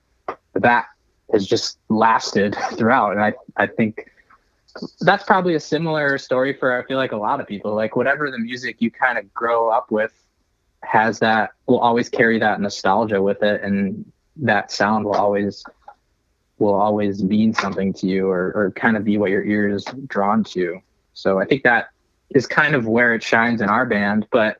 that 0.54 0.86
has 1.32 1.46
just 1.46 1.78
lasted 1.88 2.56
throughout. 2.72 3.12
And 3.12 3.22
I 3.22 3.34
I 3.56 3.66
think 3.66 4.10
that's 5.00 5.24
probably 5.24 5.54
a 5.54 5.60
similar 5.60 6.18
story 6.18 6.52
for 6.52 6.78
I 6.78 6.86
feel 6.86 6.98
like 6.98 7.12
a 7.12 7.16
lot 7.16 7.40
of 7.40 7.46
people. 7.46 7.74
Like 7.74 7.96
whatever 7.96 8.30
the 8.30 8.38
music 8.38 8.76
you 8.80 8.90
kind 8.90 9.18
of 9.18 9.32
grow 9.32 9.68
up 9.70 9.90
with 9.90 10.12
has 10.82 11.18
that 11.20 11.50
will 11.66 11.78
always 11.78 12.08
carry 12.08 12.38
that 12.38 12.60
nostalgia 12.60 13.22
with 13.22 13.42
it 13.42 13.62
and 13.62 14.04
that 14.36 14.70
sound 14.70 15.04
will 15.04 15.14
always 15.14 15.64
will 16.58 16.74
always 16.74 17.22
mean 17.22 17.52
something 17.52 17.92
to 17.92 18.06
you 18.06 18.28
or, 18.28 18.52
or 18.54 18.70
kind 18.72 18.96
of 18.96 19.04
be 19.04 19.18
what 19.18 19.30
your 19.30 19.44
ear 19.44 19.68
is 19.68 19.84
drawn 20.06 20.44
to. 20.44 20.80
So 21.14 21.40
i 21.40 21.46
think 21.46 21.62
that 21.62 21.88
is 22.30 22.46
kind 22.46 22.74
of 22.74 22.86
where 22.86 23.14
it 23.14 23.22
shines 23.22 23.60
in 23.60 23.68
our 23.68 23.86
band 23.86 24.26
but 24.30 24.58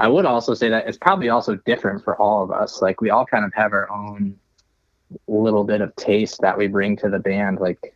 i 0.00 0.08
would 0.08 0.24
also 0.24 0.54
say 0.54 0.68
that 0.68 0.86
it's 0.88 0.98
probably 0.98 1.28
also 1.28 1.56
different 1.66 2.02
for 2.02 2.20
all 2.20 2.42
of 2.42 2.50
us 2.50 2.82
like 2.82 3.00
we 3.00 3.10
all 3.10 3.26
kind 3.26 3.44
of 3.44 3.52
have 3.54 3.72
our 3.72 3.90
own 3.90 4.36
little 5.26 5.64
bit 5.64 5.80
of 5.80 5.94
taste 5.96 6.40
that 6.40 6.56
we 6.56 6.66
bring 6.66 6.96
to 6.96 7.08
the 7.08 7.18
band 7.18 7.58
like 7.58 7.94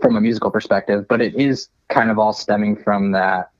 from 0.00 0.16
a 0.16 0.20
musical 0.20 0.50
perspective 0.50 1.06
but 1.08 1.20
it 1.20 1.34
is 1.34 1.68
kind 1.88 2.10
of 2.10 2.18
all 2.18 2.32
stemming 2.32 2.76
from 2.76 3.12
that 3.12 3.50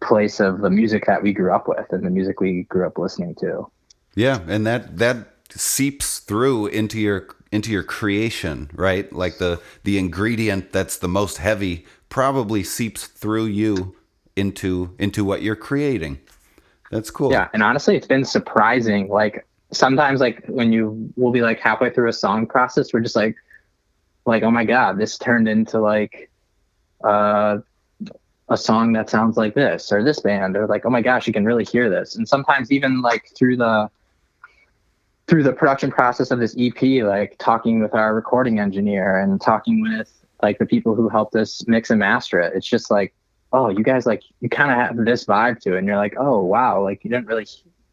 place 0.00 0.40
of 0.40 0.60
the 0.60 0.70
music 0.70 1.06
that 1.06 1.22
we 1.22 1.32
grew 1.32 1.52
up 1.52 1.68
with 1.68 1.92
and 1.92 2.04
the 2.04 2.10
music 2.10 2.40
we 2.40 2.64
grew 2.64 2.86
up 2.86 2.98
listening 2.98 3.34
to. 3.36 3.70
Yeah, 4.14 4.40
and 4.48 4.66
that 4.66 4.98
that 4.98 5.28
seeps 5.50 6.18
through 6.18 6.66
into 6.68 6.98
your 6.98 7.28
into 7.52 7.70
your 7.70 7.82
creation, 7.82 8.70
right? 8.74 9.12
Like 9.12 9.38
the 9.38 9.60
the 9.84 9.98
ingredient 9.98 10.72
that's 10.72 10.96
the 10.96 11.08
most 11.08 11.38
heavy 11.38 11.86
probably 12.08 12.64
seeps 12.64 13.06
through 13.06 13.46
you 13.46 13.94
into 14.34 14.94
into 14.98 15.24
what 15.24 15.42
you're 15.42 15.56
creating. 15.56 16.20
That's 16.90 17.10
cool. 17.10 17.32
Yeah, 17.32 17.48
and 17.52 17.62
honestly, 17.62 17.96
it's 17.96 18.06
been 18.06 18.24
surprising. 18.24 19.08
Like 19.08 19.46
sometimes, 19.72 20.20
like 20.20 20.44
when 20.46 20.72
you 20.72 21.12
will 21.16 21.32
be 21.32 21.42
like 21.42 21.60
halfway 21.60 21.90
through 21.90 22.08
a 22.08 22.12
song 22.12 22.46
process, 22.46 22.92
we're 22.92 23.00
just 23.00 23.16
like, 23.16 23.36
like, 24.26 24.42
oh 24.42 24.50
my 24.50 24.64
god, 24.64 24.98
this 24.98 25.16
turned 25.16 25.48
into 25.48 25.80
like, 25.80 26.30
uh, 27.04 27.58
a 28.50 28.56
song 28.56 28.92
that 28.92 29.08
sounds 29.08 29.36
like 29.36 29.54
this 29.54 29.92
or 29.92 30.02
this 30.02 30.20
band 30.20 30.56
or 30.56 30.66
like 30.66 30.84
oh 30.84 30.90
my 30.90 31.00
gosh 31.00 31.26
you 31.26 31.32
can 31.32 31.44
really 31.44 31.64
hear 31.64 31.88
this 31.88 32.16
and 32.16 32.28
sometimes 32.28 32.70
even 32.72 33.00
like 33.00 33.30
through 33.36 33.56
the 33.56 33.88
through 35.28 35.44
the 35.44 35.52
production 35.52 35.90
process 35.90 36.32
of 36.32 36.40
this 36.40 36.54
ep 36.58 36.82
like 37.04 37.36
talking 37.38 37.80
with 37.80 37.94
our 37.94 38.12
recording 38.12 38.58
engineer 38.58 39.18
and 39.18 39.40
talking 39.40 39.80
with 39.80 40.12
like 40.42 40.58
the 40.58 40.66
people 40.66 40.96
who 40.96 41.08
helped 41.08 41.36
us 41.36 41.64
mix 41.68 41.90
and 41.90 42.00
master 42.00 42.40
it 42.40 42.52
it's 42.54 42.66
just 42.66 42.90
like 42.90 43.14
oh 43.52 43.68
you 43.68 43.82
guys 43.82 44.06
like 44.06 44.22
you 44.40 44.48
kind 44.48 44.70
of 44.70 44.76
have 44.76 45.04
this 45.04 45.24
vibe 45.24 45.60
to 45.60 45.74
it. 45.74 45.78
And 45.78 45.86
you're 45.86 45.96
like 45.96 46.14
oh 46.18 46.40
wow 46.42 46.82
like 46.82 47.04
you 47.04 47.10
didn't 47.10 47.26
really 47.26 47.46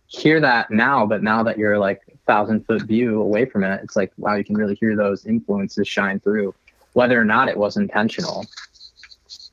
hear 0.07 0.39
that 0.39 0.71
now 0.71 1.05
but 1.05 1.21
now 1.21 1.43
that 1.43 1.57
you're 1.57 1.77
like 1.77 2.01
a 2.13 2.17
thousand 2.25 2.65
foot 2.65 2.83
view 2.83 3.21
away 3.21 3.45
from 3.45 3.63
it 3.63 3.81
it's 3.83 3.95
like 3.95 4.11
wow 4.17 4.35
you 4.35 4.43
can 4.43 4.55
really 4.55 4.75
hear 4.75 4.95
those 4.95 5.25
influences 5.25 5.87
shine 5.87 6.19
through 6.19 6.53
whether 6.97 7.21
or 7.21 7.25
not 7.25 7.47
it 7.47 7.55
was 7.55 7.77
intentional. 7.77 8.43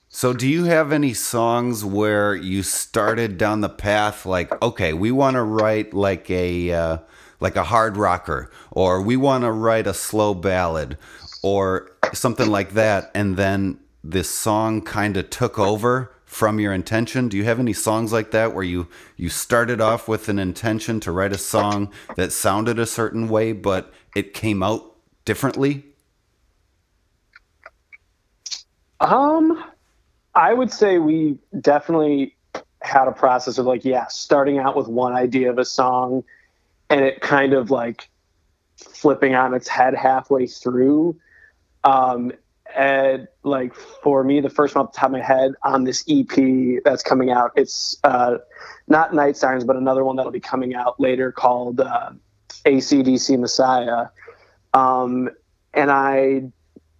So, 0.09 0.33
do 0.33 0.49
you 0.49 0.65
have 0.65 0.93
any 0.93 1.13
songs 1.13 1.85
where 1.85 2.35
you 2.35 2.63
started 2.63 3.37
down 3.37 3.61
the 3.61 3.69
path 3.69 4.25
like, 4.25 4.63
okay, 4.63 4.95
we 4.95 5.11
want 5.11 5.35
to 5.35 5.43
write 5.43 5.93
like 5.93 6.31
a 6.31 6.73
uh, 6.73 6.99
like 7.41 7.57
a 7.57 7.65
hard 7.65 7.99
rocker, 7.99 8.51
or 8.71 9.03
we 9.03 9.19
want 9.19 9.45
to 9.45 9.53
write 9.53 9.87
a 9.87 9.93
slow 9.93 10.33
ballad, 10.33 10.97
or 11.43 11.91
something 12.15 12.49
like 12.49 12.71
that, 12.71 13.11
and 13.15 13.37
then 13.37 13.79
this 14.05 14.29
song 14.29 14.83
kind 14.83 15.17
of 15.17 15.31
took 15.31 15.59
over 15.59 16.13
from 16.27 16.61
your 16.61 16.73
intention? 16.73 17.29
Do 17.29 17.37
you 17.37 17.45
have 17.45 17.59
any 17.59 17.73
songs 17.73 18.13
like 18.13 18.31
that 18.33 18.55
where 18.55 18.65
you 18.65 18.89
you 19.17 19.29
started 19.31 19.81
off 19.81 20.07
with 20.07 20.29
an 20.29 20.39
intention 20.39 21.01
to 21.01 21.13
write 21.13 21.33
a 21.33 21.39
song 21.39 21.91
that 22.17 22.33
sounded 22.33 22.79
a 22.79 22.87
certain 22.87 23.29
way, 23.29 23.53
but 23.53 23.93
it 24.15 24.35
came 24.35 24.63
out 24.63 24.95
differently? 25.25 25.85
Um, 29.01 29.65
I 30.35 30.53
would 30.53 30.71
say 30.71 30.99
we 30.99 31.39
definitely 31.61 32.37
had 32.83 33.09
a 33.09 33.13
process 33.13 33.59
of 33.59 33.67
like, 33.67 33.85
yeah, 33.85 34.07
starting 34.09 34.59
out 34.59 34.77
with 34.77 34.89
one 34.89 35.15
idea 35.15 35.51
of 35.51 35.59
a 35.59 35.65
song 35.65 36.25
and 36.91 37.01
it 37.01 37.21
kind 37.21 37.55
of 37.55 37.71
like 37.71 38.09
flipping 38.77 39.35
on 39.35 39.55
its 39.55 39.69
head 39.69 39.95
halfway 39.95 40.47
through. 40.47 41.17
Um, 41.85 42.33
and 42.75 43.29
like 43.43 43.75
for 43.75 44.25
me, 44.25 44.41
the 44.41 44.51
first 44.51 44.75
one 44.75 44.87
off 44.87 44.93
the 44.93 44.99
top 44.99 45.07
of 45.07 45.13
my 45.13 45.23
head 45.23 45.53
on 45.63 45.85
this 45.85 46.05
EP 46.09 46.83
that's 46.85 47.03
coming 47.03 47.31
out, 47.31 47.53
it's 47.57 47.97
uh, 48.05 48.39
not 48.89 49.15
Night 49.15 49.37
Sirens, 49.37 49.65
but 49.65 49.77
another 49.77 50.05
one 50.05 50.17
that'll 50.17 50.33
be 50.33 50.41
coming 50.41 50.75
out 50.75 50.99
later 50.99 51.33
called 51.33 51.81
uh, 51.81 52.11
ACDC 52.65 53.39
Messiah. 53.39 54.07
Um, 54.73 55.31
and 55.73 55.91
I 55.91 56.51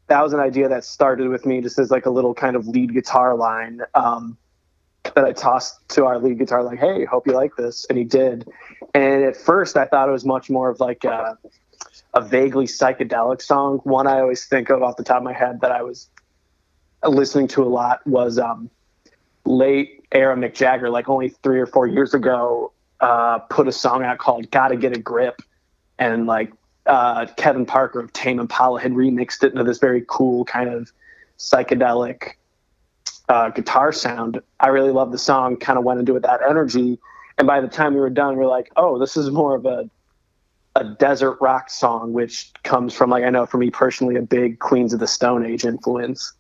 that 0.07 0.23
was 0.23 0.33
an 0.33 0.41
idea 0.41 0.69
that 0.69 0.85
started 0.85 1.29
with 1.29 1.47
me 1.47 1.61
just 1.61 1.79
as 1.79 1.91
like 1.91 2.07
a 2.07 2.11
little 2.11 2.35
kind 2.35 2.57
of 2.57 2.69
lead 2.69 2.93
guitar 2.93 3.35
line 3.35 3.81
um, 3.95 4.37
that 5.15 5.25
I 5.25 5.33
tossed 5.33 5.89
to 5.91 6.05
our 6.05 6.19
lead 6.19 6.39
guitar, 6.39 6.63
like, 6.63 6.79
"Hey, 6.79 7.05
hope 7.05 7.27
you 7.27 7.33
like 7.33 7.57
this," 7.57 7.87
and 7.89 7.99
he 7.99 8.05
did. 8.05 8.49
And 8.95 9.25
at 9.25 9.37
first, 9.37 9.77
I 9.77 9.87
thought 9.87 10.09
it 10.09 10.13
was 10.13 10.25
much 10.25 10.51
more 10.51 10.69
of 10.69 10.81
like 10.81 11.05
a, 11.05 11.39
a 12.15 12.21
vaguely 12.21 12.67
psychedelic 12.67 13.43
song. 13.43 13.81
One 13.85 14.07
I 14.07 14.21
always 14.21 14.47
think 14.47 14.71
of 14.71 14.83
off 14.83 14.97
the 14.97 15.05
top 15.05 15.19
of 15.19 15.23
my 15.25 15.33
head 15.33 15.61
that 15.61 15.73
I 15.73 15.83
was 15.83 16.09
listening 17.07 17.49
to 17.49 17.63
a 17.63 17.69
lot 17.69 18.07
was 18.07 18.39
um, 18.39 18.71
late 19.45 20.07
era 20.13 20.37
Mick 20.37 20.55
Jagger, 20.55 20.91
like 20.91 21.09
only 21.09 21.29
three 21.29 21.61
or 21.61 21.67
four 21.67 21.87
years 21.87 22.15
ago, 22.15 22.73
uh, 23.01 23.39
put 23.39 23.69
a 23.69 23.73
song 23.73 24.05
out 24.05 24.19
called 24.19 24.51
"Gotta 24.51 24.77
Get 24.77 24.97
a 24.97 24.99
Grip," 24.99 25.43
and 25.99 26.27
like 26.27 26.53
uh, 26.87 27.27
Kevin 27.37 27.67
Parker 27.67 28.01
of 28.01 28.13
Tame 28.13 28.39
Impala 28.39 28.81
had 28.81 28.93
remixed 28.93 29.43
it 29.43 29.53
into 29.53 29.65
this 29.65 29.79
very 29.79 30.05
cool 30.07 30.45
kind 30.45 30.71
of 30.71 30.93
psychedelic 31.39 32.33
uh, 33.29 33.51
guitar 33.51 33.93
sound. 33.93 34.41
I 34.61 34.69
really 34.69 34.93
loved 34.93 35.13
the 35.13 35.19
song, 35.19 35.57
kind 35.57 35.79
of 35.79 35.85
went 35.85 36.01
into 36.01 36.15
it 36.17 36.23
that 36.23 36.41
energy. 36.49 36.99
And 37.39 37.47
by 37.47 37.61
the 37.61 37.69
time 37.69 37.95
we 37.95 38.01
were 38.01 38.11
done, 38.11 38.37
we 38.37 38.45
are 38.45 38.49
like, 38.49 38.71
oh, 38.77 38.99
this 38.99 39.17
is 39.17 39.31
more 39.31 39.57
of 39.57 39.67
a 39.67 39.91
a 40.77 40.85
desert 40.85 41.39
rock 41.41 41.71
song, 41.71 42.13
which 42.13 42.53
comes 42.63 42.95
from 42.95 43.11
like 43.11 43.25
I 43.25 43.31
know 43.31 43.47
for 43.47 43.59
me 43.59 43.71
personally 43.71 44.17
a 44.17 44.23
big 44.23 44.59
Queens 44.59 44.93
of 44.93 45.01
the 45.01 45.07
Stone 45.07 45.47
Age 45.47 45.65
influence. 45.65 46.33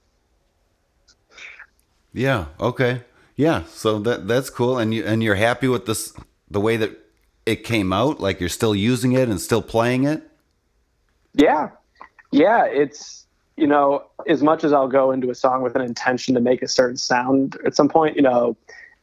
Yeah. 2.12 2.46
Okay. 2.60 3.02
Yeah. 3.36 3.64
So 3.68 3.98
that 4.00 4.28
that's 4.28 4.50
cool, 4.50 4.78
and 4.78 4.94
you 4.94 5.04
and 5.04 5.22
you're 5.22 5.34
happy 5.34 5.68
with 5.68 5.86
this 5.86 6.12
the 6.50 6.60
way 6.60 6.76
that 6.76 6.98
it 7.46 7.64
came 7.64 7.92
out. 7.92 8.20
Like 8.20 8.40
you're 8.40 8.48
still 8.48 8.74
using 8.74 9.12
it 9.12 9.28
and 9.28 9.40
still 9.40 9.62
playing 9.62 10.04
it. 10.04 10.22
Yeah. 11.34 11.70
Yeah. 12.30 12.64
It's, 12.64 13.26
you 13.56 13.66
know, 13.66 14.04
as 14.28 14.42
much 14.42 14.64
as 14.64 14.72
I'll 14.72 14.88
go 14.88 15.10
into 15.10 15.30
a 15.30 15.34
song 15.34 15.62
with 15.62 15.76
an 15.76 15.82
intention 15.82 16.34
to 16.34 16.40
make 16.40 16.62
a 16.62 16.68
certain 16.68 16.96
sound 16.96 17.58
at 17.66 17.76
some 17.76 17.88
point, 17.88 18.16
you 18.16 18.22
know, 18.22 18.56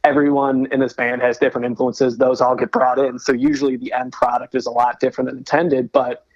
everyone 0.04 0.66
in 0.72 0.80
this 0.80 0.92
band 0.92 1.22
has 1.22 1.38
different 1.38 1.64
influences. 1.64 2.18
Those 2.18 2.40
all 2.40 2.56
get 2.56 2.72
brought 2.72 2.98
in. 2.98 3.18
So 3.18 3.32
usually 3.32 3.76
the 3.76 3.92
end 3.92 4.12
product 4.12 4.54
is 4.54 4.66
a 4.66 4.70
lot 4.70 5.00
different 5.00 5.30
than 5.30 5.38
intended, 5.38 5.92
but 5.92 6.26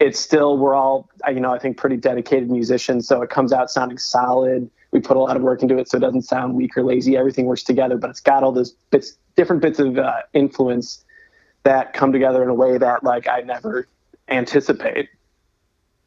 it's 0.00 0.18
still, 0.18 0.56
we're 0.58 0.74
all, 0.74 1.08
you 1.28 1.40
know, 1.40 1.52
I 1.52 1.58
think 1.58 1.76
pretty 1.76 1.96
dedicated 1.96 2.50
musicians. 2.50 3.06
So 3.06 3.22
it 3.22 3.30
comes 3.30 3.52
out 3.52 3.70
sounding 3.70 3.98
solid. 3.98 4.70
We 4.90 5.00
put 5.00 5.16
a 5.16 5.20
lot 5.20 5.36
of 5.36 5.42
work 5.42 5.62
into 5.62 5.76
it 5.78 5.88
so 5.88 5.98
it 5.98 6.00
doesn't 6.00 6.22
sound 6.22 6.54
weak 6.54 6.76
or 6.76 6.82
lazy. 6.82 7.16
Everything 7.16 7.46
works 7.46 7.62
together, 7.62 7.96
but 7.96 8.10
it's 8.10 8.20
got 8.20 8.42
all 8.42 8.52
those 8.52 8.72
bits, 8.90 9.16
different 9.36 9.60
bits 9.60 9.78
of 9.78 9.98
uh, 9.98 10.22
influence 10.32 11.04
that 11.64 11.92
come 11.92 12.12
together 12.12 12.42
in 12.42 12.48
a 12.48 12.54
way 12.54 12.78
that 12.78 13.04
like 13.04 13.28
I 13.28 13.40
never 13.40 13.86
anticipate. 14.28 15.08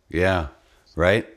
Yeah. 0.10 0.48
Right. 0.96 1.28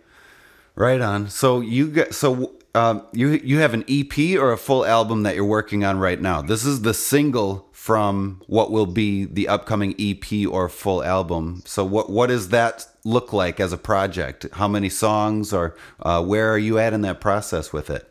Right 0.74 1.00
on. 1.00 1.28
So 1.28 1.60
you 1.60 1.88
get 1.88 2.14
so 2.14 2.54
um, 2.74 3.06
you 3.12 3.28
you 3.30 3.58
have 3.58 3.74
an 3.74 3.84
EP 3.88 4.38
or 4.38 4.52
a 4.52 4.58
full 4.58 4.84
album 4.84 5.22
that 5.24 5.34
you're 5.34 5.44
working 5.44 5.84
on 5.84 5.98
right 5.98 6.20
now. 6.20 6.42
This 6.42 6.64
is 6.64 6.82
the 6.82 6.94
single 6.94 7.68
from 7.72 8.42
what 8.46 8.70
will 8.70 8.86
be 8.86 9.24
the 9.24 9.48
upcoming 9.48 9.94
EP 9.98 10.46
or 10.48 10.68
full 10.68 11.02
album. 11.02 11.62
So 11.64 11.84
what 11.84 12.10
what 12.10 12.28
does 12.28 12.50
that 12.50 12.86
look 13.04 13.32
like 13.32 13.60
as 13.60 13.72
a 13.72 13.78
project? 13.78 14.46
How 14.52 14.68
many 14.68 14.88
songs 14.88 15.52
or 15.52 15.76
uh, 16.00 16.22
where 16.24 16.52
are 16.52 16.58
you 16.58 16.78
at 16.78 16.92
in 16.92 17.00
that 17.02 17.20
process 17.20 17.72
with 17.72 17.90
it? 17.90 18.06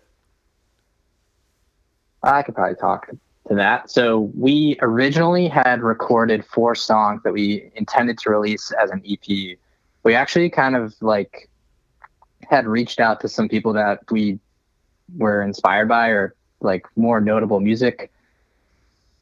I 2.24 2.43
could 2.43 2.56
probably 2.56 2.76
talk 2.76 3.10
to 3.48 3.56
that. 3.56 3.89
So 3.89 4.32
we 4.36 4.78
originally 4.82 5.48
had 5.48 5.82
recorded 5.82 6.45
four 6.45 6.76
songs 6.76 7.22
that 7.24 7.32
we 7.32 7.72
intended 7.76 8.17
to 8.19 8.30
release 8.30 8.72
as 8.72 8.91
an 8.91 9.02
EP 9.10 9.58
we 10.04 10.15
actually 10.15 10.50
kind 10.50 10.76
of 10.76 10.95
like 11.02 11.50
had 12.50 12.65
reached 12.65 13.00
out 13.00 13.22
to 13.22 13.28
some 13.28 13.48
people 13.48 13.74
that 13.74 14.00
we 14.12 14.39
were 15.17 15.41
inspired 15.41 15.88
by 15.88 16.10
or 16.10 16.36
like 16.62 16.86
more 16.95 17.22
notable 17.22 17.60
music 17.60 18.12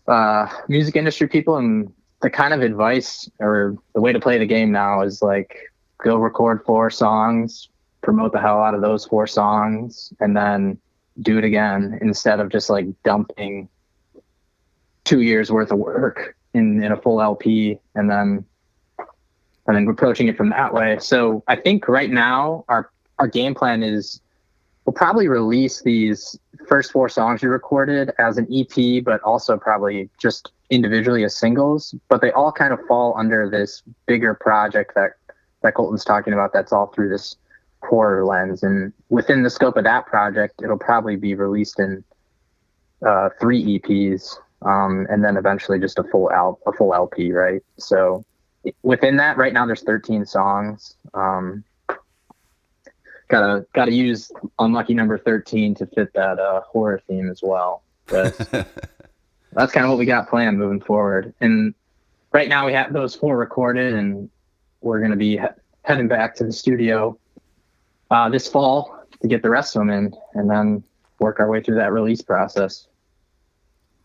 uh 0.08 0.47
music 0.67 0.95
industry 0.95 1.28
people 1.28 1.58
and 1.58 1.91
the 2.21 2.30
kind 2.30 2.54
of 2.54 2.62
advice 2.62 3.30
or 3.39 3.78
the 3.93 4.02
way 4.02 4.12
to 4.12 4.19
play 4.19 4.38
the 4.38 4.45
game 4.45 4.71
now 4.71 5.02
is 5.02 5.21
like 5.21 5.71
go 6.04 6.17
record 6.17 6.63
four 6.65 6.89
songs 6.89 7.69
promote 8.02 8.32
the 8.32 8.39
hell 8.39 8.62
out 8.62 8.73
of 8.73 8.82
those 8.82 9.06
four 9.06 9.28
songs 9.28 10.13
and 10.19 10.36
then 10.36 10.78
do 11.21 11.38
it 11.38 11.43
again 11.43 11.97
instead 12.02 12.39
of 12.39 12.50
just 12.50 12.69
like 12.69 12.86
dumping 13.04 13.67
two 15.04 15.21
years 15.21 15.52
worth 15.52 15.71
of 15.71 15.78
work 15.78 16.36
in 16.54 16.84
in 16.84 16.91
a 16.91 16.97
full 16.97 17.21
lp 17.21 17.80
and 17.95 18.10
then 18.10 18.45
and 19.67 19.76
then 19.76 19.88
approaching 19.88 20.28
it 20.28 20.38
from 20.38 20.50
that 20.50 20.73
way. 20.73 20.97
So 21.00 21.43
I 21.47 21.56
think 21.56 21.88
right 21.88 22.10
now 22.10 22.65
our 22.69 22.89
our 23.19 23.28
game 23.28 23.54
plan 23.54 23.84
is 23.84 24.21
we'll 24.88 24.93
probably 24.93 25.28
release 25.28 25.82
these 25.82 26.39
first 26.65 26.93
four 26.93 27.10
songs 27.10 27.43
we 27.43 27.50
recorded 27.50 28.12
as 28.17 28.38
an 28.38 28.47
EP, 28.52 29.04
but 29.04 29.21
also 29.21 29.58
probably 29.58 30.10
just 30.17 30.54
individually 30.69 31.26
as 31.26 31.36
singles. 31.36 31.93
But 32.08 32.21
they 32.21 32.32
all 32.32 32.54
kind 32.54 32.73
of 32.73 32.80
fall 32.88 33.13
under 33.17 33.50
this 33.50 33.84
bigger 34.08 34.34
project 34.34 34.95
that 34.95 35.12
that 35.62 35.76
Colton's 35.76 36.06
talking 36.06 36.34
about. 36.34 36.54
That's 36.54 36.71
all 36.71 36.88
through 36.88 37.10
this 37.10 37.36
horror 37.84 38.26
lens, 38.26 38.63
and 38.63 38.93
within 39.10 39.43
the 39.43 39.50
scope 39.50 39.76
of 39.76 39.84
that 39.84 40.06
project, 40.06 40.62
it'll 40.63 40.80
probably 40.80 41.17
be 41.17 41.36
released 41.36 41.80
in 41.80 42.04
uh, 43.06 43.30
three 43.41 43.80
EPs, 43.80 44.38
um, 44.62 45.06
and 45.10 45.23
then 45.23 45.36
eventually 45.36 45.80
just 45.80 46.00
a 46.00 46.04
full 46.04 46.32
al- 46.32 46.60
a 46.65 46.71
full 46.71 46.93
LP, 46.93 47.34
right? 47.34 47.62
So 47.78 48.23
within 48.84 49.17
that 49.17 49.38
right 49.38 49.54
now 49.54 49.65
there's 49.65 49.84
13 49.84 50.26
songs 50.26 50.97
um 51.13 51.63
gotta 53.28 53.66
gotta 53.74 53.92
use 53.92 54.32
unlucky 54.60 54.94
number 54.94 55.18
13 55.18 55.76
to 55.76 55.86
fit 55.88 56.13
that 56.13 56.40
uh 56.40 56.62
horror 56.62 57.02
theme 57.08 57.30
as 57.30 57.42
well. 57.44 57.84
But 58.08 58.38
that's 59.54 59.72
kind 59.72 59.86
of 59.86 59.90
what 59.90 59.98
we 59.98 60.06
got 60.06 60.30
planned 60.30 60.58
moving 60.58 60.82
forward. 60.82 61.34
And 61.42 61.74
right 62.32 62.48
now 62.48 62.66
we 62.66 62.74
have 62.74 62.94
those 62.94 63.16
four 63.16 63.38
recorded 63.38 63.94
and 63.94 64.30
we're 64.82 65.00
going 65.00 65.12
to 65.12 65.18
be 65.18 65.38
he- 65.38 65.44
heading 65.84 66.08
back 66.08 66.36
to 66.36 66.44
the 66.44 66.52
studio 66.52 67.18
uh 68.12 68.30
this 68.30 68.48
fall 68.48 69.04
to 69.22 69.28
get 69.28 69.42
the 69.42 69.50
rest 69.50 69.76
of 69.76 69.82
them 69.82 69.90
in 69.90 70.13
and 70.34 70.50
then 70.50 70.84
work 71.20 71.40
our 71.40 71.50
way 71.50 71.62
through 71.62 71.76
that 71.76 71.92
release 71.92 72.22
process 72.22 72.88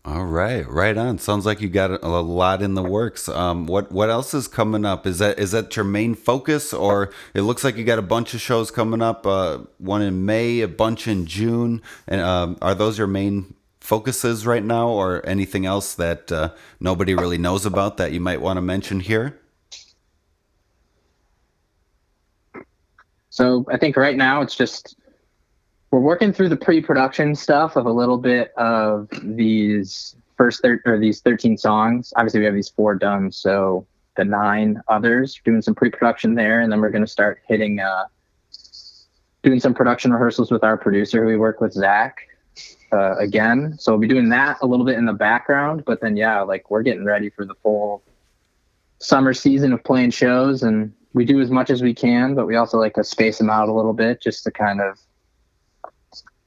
all 0.05 0.25
right, 0.25 0.67
right 0.69 0.97
on. 0.97 1.17
Sounds 1.17 1.45
like 1.45 1.61
you 1.61 1.69
got 1.69 2.03
a 2.03 2.07
lot 2.07 2.61
in 2.61 2.73
the 2.73 2.83
works. 2.83 3.29
Um, 3.29 3.67
what 3.67 3.89
what 3.89 4.09
else 4.09 4.33
is 4.33 4.49
coming 4.49 4.83
up? 4.83 5.07
Is 5.07 5.19
that 5.19 5.39
is 5.39 5.51
that 5.51 5.73
your 5.77 5.85
main 5.85 6.13
focus, 6.13 6.73
or 6.73 7.11
it 7.33 7.43
looks 7.43 7.63
like 7.63 7.77
you 7.77 7.85
got 7.85 7.99
a 7.99 8.01
bunch 8.03 8.33
of 8.33 8.41
shows 8.41 8.69
coming 8.69 9.01
up? 9.01 9.25
Uh, 9.25 9.59
one 9.77 10.01
in 10.01 10.25
May, 10.25 10.59
a 10.59 10.67
bunch 10.67 11.07
in 11.07 11.25
June, 11.25 11.81
and 12.05 12.19
um, 12.19 12.57
are 12.61 12.75
those 12.75 12.97
your 12.97 13.07
main 13.07 13.53
focuses 13.79 14.45
right 14.45 14.63
now, 14.63 14.89
or 14.89 15.25
anything 15.25 15.65
else 15.65 15.95
that 15.95 16.29
uh, 16.33 16.49
nobody 16.81 17.15
really 17.15 17.37
knows 17.37 17.65
about 17.65 17.95
that 17.95 18.11
you 18.11 18.19
might 18.19 18.41
want 18.41 18.57
to 18.57 18.61
mention 18.61 18.99
here? 18.99 19.39
So 23.29 23.65
I 23.71 23.77
think 23.77 23.95
right 23.95 24.17
now 24.17 24.41
it's 24.41 24.55
just 24.55 24.97
we're 25.93 25.99
working 25.99 26.33
through 26.33 26.49
the 26.49 26.57
pre-production 26.57 27.35
stuff 27.35 27.75
of 27.75 27.85
a 27.85 27.91
little 27.91 28.17
bit 28.17 28.51
of 28.57 29.07
these 29.21 30.15
first 30.35 30.63
thir- 30.63 30.81
or 30.87 30.97
these 30.97 31.21
13 31.21 31.55
songs. 31.55 32.11
Obviously, 32.15 32.39
we 32.39 32.47
have 32.47 32.55
these 32.55 32.69
four 32.69 32.95
done, 32.95 33.31
so 33.31 33.85
the 34.17 34.25
nine 34.25 34.81
others 34.87 35.39
doing 35.45 35.61
some 35.61 35.75
pre-production 35.75 36.33
there, 36.33 36.61
and 36.61 36.71
then 36.71 36.81
we're 36.81 36.89
going 36.89 37.05
to 37.05 37.11
start 37.11 37.43
hitting 37.47 37.79
uh, 37.79 38.05
doing 39.43 39.59
some 39.59 39.75
production 39.75 40.11
rehearsals 40.11 40.51
with 40.51 40.63
our 40.63 40.77
producer 40.77 41.21
who 41.21 41.27
we 41.27 41.37
work 41.37 41.61
with, 41.61 41.73
Zach, 41.73 42.27
uh, 42.91 43.15
again. 43.17 43.75
So 43.77 43.91
we'll 43.91 44.01
be 44.01 44.07
doing 44.07 44.29
that 44.29 44.57
a 44.63 44.65
little 44.65 44.87
bit 44.87 44.97
in 44.97 45.05
the 45.05 45.13
background. 45.13 45.85
But 45.85 46.01
then, 46.01 46.17
yeah, 46.17 46.41
like 46.41 46.71
we're 46.71 46.81
getting 46.81 47.05
ready 47.05 47.29
for 47.29 47.45
the 47.45 47.53
full 47.61 48.01
summer 48.97 49.31
season 49.31 49.71
of 49.73 49.83
playing 49.83 50.09
shows. 50.09 50.63
And 50.63 50.91
we 51.13 51.23
do 51.23 51.39
as 51.39 51.51
much 51.51 51.69
as 51.69 51.83
we 51.83 51.93
can, 51.93 52.33
but 52.33 52.47
we 52.47 52.55
also 52.55 52.79
like 52.79 52.95
to 52.95 53.03
space 53.03 53.37
them 53.37 53.51
out 53.51 53.69
a 53.69 53.73
little 53.73 53.93
bit 53.93 54.23
just 54.23 54.43
to 54.45 54.49
kind 54.49 54.81
of 54.81 54.97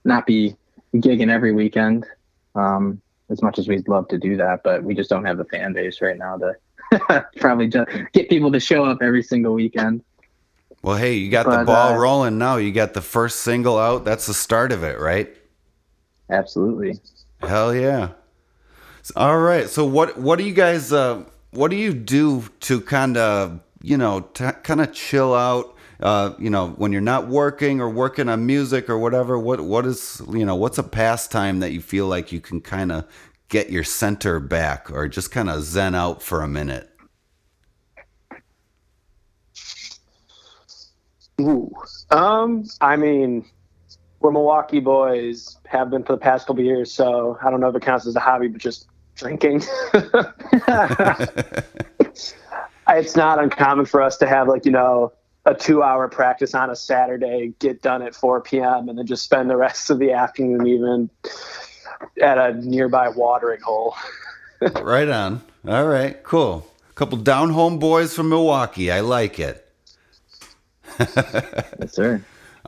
not 0.07 0.27
be 0.27 0.57
gigging 0.95 1.31
every 1.31 1.53
weekend. 1.53 2.07
Um, 2.55 3.03
as 3.29 3.43
much 3.43 3.59
as 3.59 3.69
we'd 3.69 3.89
love 3.89 4.09
to 4.09 4.19
do 4.19 4.37
that, 4.37 4.63
but 4.63 4.85
we 4.85 4.95
just 4.95 5.11
don't 5.11 5.25
have 5.25 5.37
the 5.37 5.45
fan 5.45 5.73
base 5.73 6.01
right 6.01 6.17
now 6.17 6.39
to 6.39 7.27
probably 7.41 7.69
just 7.69 7.91
get 8.13 8.29
people 8.29 8.53
to 8.53 8.61
show 8.61 8.85
up 8.85 8.99
every 9.03 9.23
single 9.23 9.53
weekend. 9.53 10.03
Well, 10.83 10.97
hey, 10.97 11.15
you 11.15 11.31
got 11.31 11.47
the 11.47 11.65
ball 11.65 11.95
uh, 11.95 11.99
rolling 11.99 12.39
now. 12.39 12.57
You 12.57 12.71
got 12.71 12.95
the 12.95 13.01
first 13.01 13.41
single 13.41 13.79
out. 13.79 14.05
That's 14.05 14.27
the 14.27 14.35
start 14.35 14.71
of 14.71 14.85
it, 14.85 15.01
right? 15.01 15.35
Absolutely. 16.31 17.01
Hell 17.41 17.75
yeah. 17.75 18.11
All 19.15 19.39
right. 19.39 19.69
So 19.69 19.85
what 19.85 20.19
what 20.19 20.39
do 20.39 20.45
you 20.45 20.55
guys 20.55 20.93
uh 20.93 21.25
what 21.51 21.71
do 21.71 21.77
you 21.77 21.93
do 21.95 22.45
to 22.61 22.81
kind 22.81 23.17
of, 23.17 23.61
you 23.83 23.97
know, 23.97 24.21
t- 24.21 24.51
kind 24.63 24.81
of 24.81 24.93
chill 24.93 25.35
out 25.35 25.76
uh, 26.01 26.35
you 26.39 26.51
know, 26.51 26.69
when 26.71 26.93
you're 26.93 27.01
not 27.01 27.29
working 27.29 27.81
or 27.81 27.89
working 27.89 28.29
on 28.29 28.47
music 28.47 28.91
or 28.91 28.99
whatever, 28.99 29.39
what 29.39 29.61
what 29.61 29.87
is, 29.87 30.21
you 30.31 30.45
know, 30.45 30.55
what's 30.55 30.79
a 30.79 30.83
pastime 30.83 31.61
that 31.61 31.73
you 31.73 31.81
feel 31.81 32.07
like 32.07 32.33
you 32.33 32.41
can 32.41 32.61
kind 32.61 32.93
of 32.93 33.05
get 33.49 33.71
your 33.71 33.85
center 33.85 34.41
back 34.41 34.91
or 34.91 35.09
just 35.09 35.31
kind 35.31 35.49
of 35.49 35.63
zen 35.63 35.95
out 35.95 36.23
for 36.23 36.43
a 36.43 36.49
minute? 36.49 36.91
Ooh. 41.41 41.71
Um, 42.11 42.65
I 42.81 42.97
mean, 42.97 43.45
we're 44.21 44.33
Milwaukee 44.33 44.81
boys, 44.81 45.59
have 45.67 45.91
been 45.91 46.03
for 46.03 46.13
the 46.13 46.19
past 46.19 46.47
couple 46.47 46.63
years, 46.63 46.93
so 46.93 47.39
I 47.43 47.51
don't 47.51 47.61
know 47.61 47.69
if 47.69 47.77
it 47.77 47.83
counts 47.83 48.07
as 48.07 48.17
a 48.17 48.21
hobby, 48.21 48.49
but 48.49 48.61
just 48.61 48.87
drinking. 49.15 49.63
it's 52.89 53.17
not 53.17 53.43
uncommon 53.43 53.87
for 53.87 54.01
us 54.01 54.17
to 54.19 54.27
have 54.27 54.49
like, 54.49 54.65
you 54.65 54.73
know, 54.73 55.13
a 55.47 55.55
two 55.55 55.83
hour 55.83 56.09
practice 56.09 56.55
on 56.55 56.71
a 56.71 56.77
Saturday, 56.77 57.55
get 57.61 57.81
done 57.81 58.03
at 58.03 58.15
4 58.15 58.41
p.m., 58.43 58.89
and 58.89 58.99
then 58.99 59.07
just 59.07 59.23
spend 59.23 59.49
the 59.49 59.57
rest 59.57 59.89
of 59.91 59.99
the 59.99 60.13
afternoon 60.13 60.67
even 60.67 61.09
at 62.21 62.37
a 62.37 62.55
nearby 62.55 63.09
watering 63.09 63.61
hole. 63.61 63.95
right 64.83 65.09
on. 65.09 65.43
All 65.67 65.87
right, 65.87 66.23
cool. 66.25 66.67
A 66.91 66.93
couple 66.95 67.19
down 67.19 67.51
home 67.51 67.79
boys 67.79 68.15
from 68.15 68.29
Milwaukee. 68.29 68.91
I 68.91 69.01
like 69.01 69.39
it. 69.39 69.63
yes, 70.99 71.93
sir. 71.93 72.23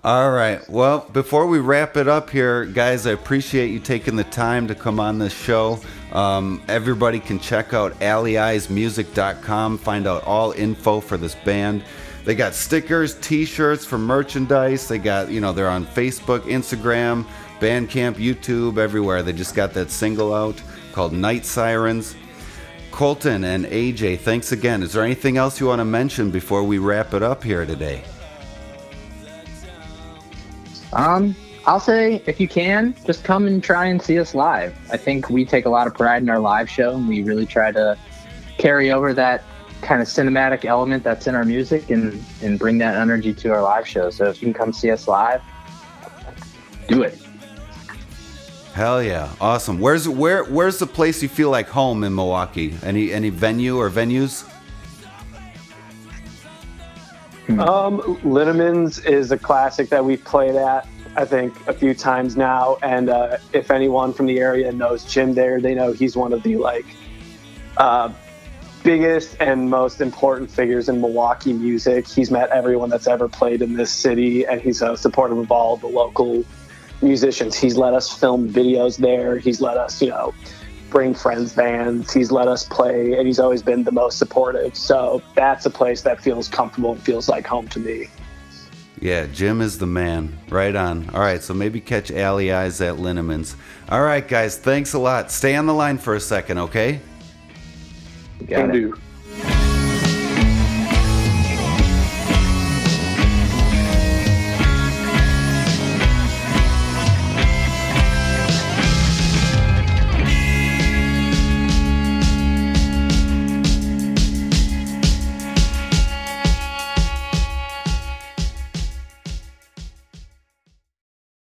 All 0.05 0.31
right. 0.31 0.69
Well, 0.71 1.09
before 1.13 1.49
we 1.49 1.59
wrap 1.59 1.97
it 1.97 2.07
up 2.07 2.31
here, 2.31 2.65
guys, 2.65 3.07
I 3.07 3.11
appreciate 3.11 3.71
you 3.73 3.81
taking 3.81 4.15
the 4.15 4.25
time 4.25 4.69
to 4.69 4.77
come 4.77 5.01
on 5.01 5.19
this 5.19 5.33
show. 5.33 5.81
Um, 6.13 6.63
everybody 6.69 7.19
can 7.19 7.41
check 7.41 7.75
out 7.75 7.99
alleyeyesmusic.com, 7.99 9.79
find 9.79 10.07
out 10.07 10.23
all 10.25 10.53
info 10.53 11.01
for 11.01 11.17
this 11.17 11.35
band. 11.35 11.83
They 12.25 12.35
got 12.35 12.55
stickers, 12.55 13.15
t-shirts 13.21 13.85
for 13.85 13.99
merchandise. 13.99 14.87
They 14.89 14.99
got, 14.99 15.31
you 15.31 15.41
know, 15.41 15.53
they're 15.53 15.69
on 15.69 15.87
Facebook, 15.87 16.41
Instagram, 16.41 17.25
Bandcamp, 17.61 18.17
YouTube, 18.17 18.79
everywhere. 18.79 19.23
They 19.23 19.33
just 19.33 19.55
got 19.55 19.73
that 19.75 19.91
single 19.91 20.35
out 20.35 20.61
called 20.93 21.13
Night 21.13 21.45
Sirens. 21.45 22.17
Colton 22.91 23.45
and 23.45 23.65
AJ, 23.67 24.19
thanks 24.21 24.51
again. 24.53 24.83
Is 24.83 24.93
there 24.93 25.05
anything 25.05 25.37
else 25.37 25.61
you 25.61 25.67
want 25.67 25.79
to 25.79 25.85
mention 25.85 26.31
before 26.31 26.65
we 26.65 26.79
wrap 26.79 27.15
it 27.15 27.23
up 27.23 27.45
here 27.45 27.65
today? 27.65 28.03
Um, 30.93 31.37
I'll 31.67 31.81
say 31.81 32.23
if 32.27 32.41
you 32.41 32.49
can, 32.49 32.95
just 33.05 33.25
come 33.25 33.47
and 33.47 33.63
try 33.63 33.87
and 33.87 34.01
see 34.01 34.19
us 34.19 34.35
live. 34.35 34.77
I 34.91 34.97
think 34.97 35.29
we 35.31 35.45
take 35.45 35.67
a 35.67 35.69
lot 35.69 35.87
of 35.87 35.95
pride 35.95 36.23
in 36.23 36.31
our 36.31 36.41
live 36.41 36.69
show, 36.69 36.95
and 36.95 37.07
we 37.07 37.23
really 37.23 37.47
try 37.47 37.71
to 37.73 37.97
carry 38.57 38.91
over 38.91 39.15
that 39.15 39.45
kind 39.83 40.03
of 40.03 40.09
cinematic 40.09 40.65
element 40.65 41.03
that's 41.05 41.27
in 41.27 41.35
our 41.35 41.45
music 41.45 41.91
and 41.91 42.23
and 42.43 42.59
bring 42.59 42.79
that 42.79 42.97
energy 42.97 43.33
to 43.35 43.53
our 43.53 43.63
live 43.63 43.87
show. 43.87 44.11
So 44.11 44.27
if 44.27 44.43
you 44.43 44.47
can 44.47 44.55
come 44.55 44.73
see 44.73 44.91
us 44.91 45.09
live, 45.09 45.43
do 46.89 47.03
it. 47.03 47.19
Hell 48.73 49.03
yeah, 49.03 49.33
awesome. 49.41 49.81
Where's 49.81 50.09
where 50.09 50.45
where's 50.45 50.79
the 50.79 50.87
place 50.87 51.23
you 51.23 51.29
feel 51.29 51.51
like 51.51 51.69
home 51.69 52.05
in 52.05 52.15
Milwaukee? 52.15 52.75
Any 52.83 53.13
any 53.13 53.31
venue 53.31 53.77
or 53.77 53.91
venues? 53.91 54.49
Um, 57.49 58.01
Linneman's 58.23 58.99
is 59.01 59.33
a 59.33 59.39
classic 59.39 59.89
that 59.89 60.05
we've 60.05 60.23
played 60.23 60.55
at, 60.55 60.87
I 61.17 61.25
think, 61.25 61.67
a 61.67 61.73
few 61.73 61.95
times 61.95 62.37
now. 62.37 62.77
And 62.83 63.09
uh, 63.09 63.39
if 63.55 63.71
anyone 63.71 64.13
from 64.13 64.27
the 64.27 64.39
area 64.39 64.71
knows 64.71 65.03
Jim 65.05 65.33
there, 65.33 65.59
they 65.59 65.75
know 65.75 65.93
he's 65.93 66.15
one 66.15 66.35
of 66.35 66.43
the 66.43 66.57
like 66.57 66.85
uh, 67.79 68.13
biggest 68.89 69.37
and 69.39 69.69
most 69.69 70.01
important 70.01 70.51
figures 70.51 70.89
in 70.89 70.99
Milwaukee 70.99 71.53
music. 71.53 72.09
He's 72.09 72.31
met 72.31 72.49
everyone 72.49 72.89
that's 72.89 73.07
ever 73.07 73.29
played 73.29 73.61
in 73.61 73.75
this 73.75 73.93
city, 73.93 74.47
and 74.47 74.63
he's 74.63 74.81
uh, 74.81 74.97
supportive 74.97 75.37
of 75.37 75.53
all 75.53 75.77
the 75.77 75.89
local 75.89 76.43
musicians. 77.03 77.55
He's 77.55 77.77
let 77.77 77.93
us 77.93 78.11
film 78.11 78.49
videos 78.49 78.97
there. 78.97 79.37
He's 79.37 79.61
let 79.61 79.77
us, 79.77 80.01
you 80.01 80.09
know, 80.09 80.33
bring 80.89 81.13
friends 81.13 81.53
bands. 81.53 82.15
He's 82.15 82.33
let 82.33 82.49
us 82.49 82.65
play, 82.65 83.13
and 83.13 83.27
he's 83.27 83.39
always 83.39 83.61
been 83.61 83.85
the 83.85 83.93
most 83.93 84.17
supportive. 84.17 84.75
So 84.75 85.21
that's 85.35 85.67
a 85.67 85.71
place 85.71 86.01
that 86.01 86.23
feels 86.23 86.49
comfortable 86.49 86.93
and 86.93 87.03
feels 87.03 87.29
like 87.29 87.47
home 87.47 87.69
to 87.69 87.81
me. 87.81 88.09
Yeah, 89.03 89.27
Jim 89.27 89.61
is 89.61 89.77
the 89.77 89.87
man. 89.87 90.39
Right 90.49 90.75
on. 90.75 91.11
All 91.11 91.21
right, 91.21 91.43
so 91.43 91.53
maybe 91.53 91.83
catch 91.83 92.11
Alley 92.11 92.51
Eyes 92.51 92.81
at 92.81 92.95
Linneman's. 92.95 93.55
All 93.91 94.01
right, 94.01 94.27
guys, 94.27 94.57
thanks 94.57 94.95
a 94.95 94.99
lot. 94.99 95.31
Stay 95.31 95.55
on 95.57 95.67
the 95.67 95.75
line 95.75 95.99
for 95.99 96.15
a 96.15 96.21
second, 96.21 96.57
okay? 96.57 97.03
Got 98.47 98.75
it. 98.75 98.95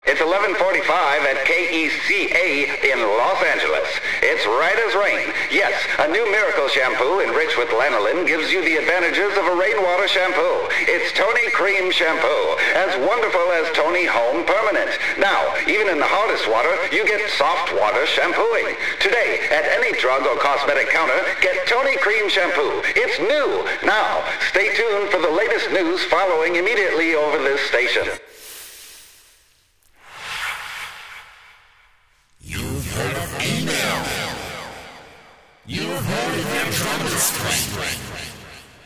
It's 0.09 0.21
1145 0.25 1.25
at 1.25 1.45
KECA 1.45 2.83
in 2.91 2.99
Los 2.99 3.43
Angeles. 3.43 4.06
It's 4.27 4.43
right 4.43 4.75
as 4.75 4.91
rain. 4.91 5.31
Yes, 5.55 5.71
a 6.03 6.07
new 6.11 6.27
miracle 6.27 6.67
shampoo 6.67 7.23
enriched 7.23 7.55
with 7.57 7.71
lanolin 7.71 8.27
gives 8.27 8.51
you 8.51 8.59
the 8.59 8.75
advantages 8.75 9.31
of 9.39 9.47
a 9.47 9.55
rainwater 9.55 10.03
shampoo. 10.11 10.67
It's 10.83 11.15
Toni 11.15 11.47
Cream 11.55 11.95
Shampoo, 11.95 12.59
as 12.75 12.91
wonderful 13.07 13.47
as 13.55 13.71
Toni 13.71 14.03
Home 14.03 14.43
Permanent. 14.43 14.91
Now, 15.15 15.55
even 15.63 15.87
in 15.87 16.03
the 16.03 16.11
hardest 16.11 16.43
water, 16.51 16.75
you 16.91 17.07
get 17.07 17.23
soft 17.39 17.71
water 17.71 18.03
shampooing. 18.03 18.75
Today, 18.99 19.47
at 19.47 19.63
any 19.79 19.95
drug 19.95 20.27
or 20.27 20.35
cosmetic 20.43 20.91
counter, 20.91 21.23
get 21.39 21.63
Toni 21.63 21.95
Cream 22.03 22.27
Shampoo. 22.27 22.83
It's 22.99 23.23
new. 23.23 23.63
Now, 23.87 24.27
stay 24.51 24.75
tuned 24.75 25.07
for 25.07 25.23
the 25.23 25.31
latest 25.31 25.71
news 25.71 26.03
following 26.11 26.59
immediately 26.59 27.15
over 27.15 27.39
this 27.39 27.63
station. 27.71 28.03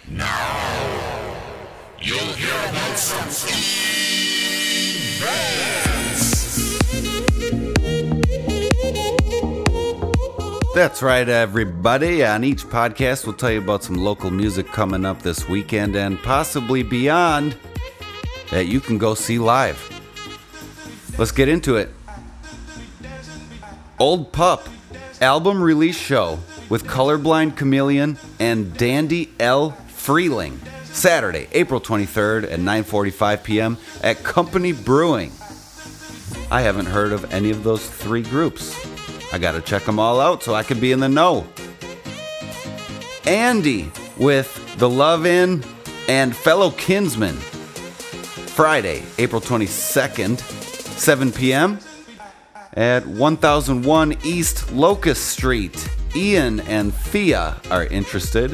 Now, 0.10 1.36
you'll 2.00 2.18
hear 2.18 2.56
about 2.70 2.98
some 2.98 3.28
That's 10.74 11.02
right, 11.02 11.28
everybody. 11.28 12.24
On 12.24 12.46
each 12.46 12.64
podcast, 12.64 13.26
we'll 13.26 13.36
tell 13.36 13.52
you 13.52 13.60
about 13.60 13.84
some 13.84 13.98
local 13.98 14.32
music 14.32 14.68
coming 14.68 15.04
up 15.04 15.22
this 15.22 15.50
weekend 15.50 15.98
and 15.98 16.18
possibly 16.24 16.82
beyond 16.82 17.58
that 18.52 18.68
you 18.68 18.80
can 18.80 18.98
go 18.98 19.16
see 19.16 19.38
live. 19.38 19.78
Let's 21.18 21.34
get 21.34 21.50
into 21.50 21.76
it. 21.76 21.90
Old 24.00 24.32
Pup 24.32 24.70
album 25.20 25.62
release 25.62 25.98
show 25.98 26.40
with 26.72 26.86
Colorblind 26.86 27.58
Chameleon 27.58 28.18
and 28.40 28.74
Dandy 28.78 29.30
L. 29.42 29.72
Freeling. 29.90 30.58
Saturday, 30.86 31.50
April 31.52 31.82
23rd 31.82 32.46
at 32.46 32.60
9:45 32.60 33.44
p.m. 33.44 33.78
at 34.02 34.24
Company 34.24 34.72
Brewing. 34.72 35.34
I 36.50 36.62
haven't 36.62 36.86
heard 36.86 37.12
of 37.12 37.34
any 37.34 37.52
of 37.52 37.64
those 37.66 37.86
three 37.86 38.22
groups. 38.24 38.74
I 39.34 39.38
got 39.38 39.52
to 39.52 39.62
check 39.62 39.84
them 39.84 40.00
all 40.00 40.22
out 40.22 40.44
so 40.44 40.54
I 40.54 40.64
can 40.64 40.80
be 40.80 40.94
in 40.94 41.02
the 41.02 41.10
know. 41.10 41.46
Andy 43.26 43.92
with 44.18 44.50
The 44.78 44.90
Love 44.90 45.26
In 45.26 45.66
and 46.08 46.34
Fellow 46.34 46.72
Kinsman 46.72 47.36
Friday, 48.56 49.04
April 49.18 49.42
22nd, 49.42 50.40
7 50.40 51.32
p.m. 51.34 51.80
at 52.74 53.06
1001 53.06 54.18
East 54.24 54.72
Locust 54.72 55.28
Street. 55.28 55.90
Ian 56.16 56.60
and 56.62 56.94
Thea 56.94 57.60
are 57.70 57.86
interested. 57.86 58.52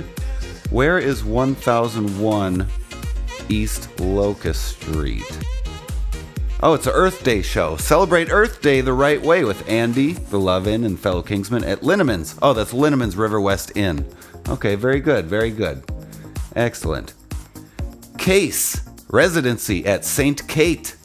Where 0.69 0.99
is 0.99 1.23
1001 1.23 2.67
East 3.49 3.99
Locust 3.99 4.81
Street? 4.81 5.39
Oh, 6.61 6.73
it's 6.73 6.87
an 6.87 6.93
Earth 6.93 7.23
Day 7.23 7.41
show. 7.41 7.77
Celebrate 7.77 8.31
Earth 8.31 8.61
Day 8.61 8.81
the 8.81 8.93
right 8.93 9.21
way 9.21 9.43
with 9.43 9.67
Andy, 9.69 10.13
the 10.13 10.39
Love 10.39 10.67
Inn, 10.67 10.83
and 10.83 10.99
fellow 10.99 11.21
Kingsman 11.21 11.63
at 11.63 11.83
Linneman's. 11.83 12.37
Oh, 12.41 12.53
that's 12.53 12.73
Linneman's 12.73 13.15
River 13.15 13.39
West 13.39 13.71
Inn. 13.75 14.05
Okay, 14.49 14.75
very 14.75 14.99
good, 14.99 15.25
very 15.25 15.51
good. 15.51 15.83
Excellent. 16.55 17.13
Case 18.17 18.87
residency 19.09 19.85
at 19.85 20.03
St. 20.03 20.47
Kate. 20.47 20.95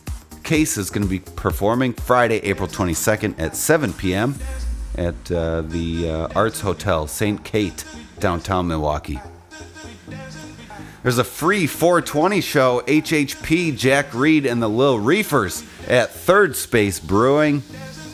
Case 0.42 0.76
is 0.76 0.90
going 0.90 1.04
to 1.04 1.08
be 1.08 1.20
performing 1.20 1.92
Friday, 1.92 2.38
April 2.38 2.68
22nd 2.68 3.38
at 3.38 3.54
7 3.54 3.92
p.m. 3.92 4.34
at 4.96 5.30
uh, 5.30 5.62
the 5.62 6.10
uh, 6.10 6.28
Arts 6.34 6.60
Hotel, 6.60 7.06
St. 7.06 7.42
Kate, 7.44 7.84
downtown 8.18 8.68
Milwaukee. 8.68 9.20
There's 11.02 11.18
a 11.18 11.24
free 11.24 11.66
420 11.66 12.40
show, 12.40 12.80
HHP, 12.86 13.76
Jack 13.76 14.14
Reed, 14.14 14.46
and 14.46 14.62
the 14.62 14.68
Lil 14.68 14.98
Reefers 15.00 15.64
at 15.88 16.10
Third 16.10 16.54
Space 16.54 17.00
Brewing 17.00 17.62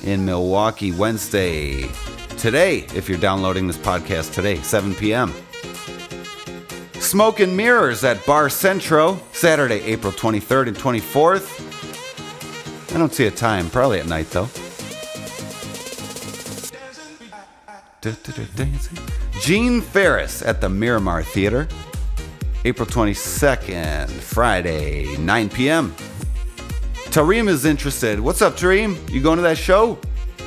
in 0.05 0.25
Milwaukee 0.25 0.93
Wednesday. 0.93 1.87
Today, 2.39 2.87
if 2.95 3.09
you're 3.09 3.19
downloading 3.19 3.67
this 3.67 3.77
podcast 3.77 4.33
today, 4.33 4.57
7 4.57 4.95
p.m. 4.95 5.35
Smoke 6.95 7.41
and 7.41 7.57
Mirrors 7.57 8.05
at 8.05 8.25
Bar 8.25 8.49
Centro, 8.49 9.21
Saturday, 9.33 9.81
April 9.83 10.13
23rd 10.13 10.69
and 10.69 10.77
24th. 10.77 11.65
I 12.95 12.99
don't 12.99 13.13
see 13.13 13.27
a 13.27 13.31
time, 13.31 13.69
probably 13.71 14.01
at 14.01 14.07
night 14.07 14.31
though. 14.31 14.49
Gene 19.41 19.81
Ferris 19.81 20.43
at 20.43 20.61
the 20.61 20.69
Miramar 20.69 21.23
Theater, 21.23 21.69
April 22.65 22.87
22nd, 22.87 24.09
Friday, 24.09 25.17
9 25.17 25.49
p.m. 25.49 25.95
Tareem 27.11 27.49
is 27.49 27.65
interested. 27.65 28.21
What's 28.21 28.43
up, 28.43 28.55
Tareem? 28.55 28.97
You 29.11 29.23
going 29.23 29.37
to 29.37 29.43
that 29.43 29.59
show? 29.59 29.99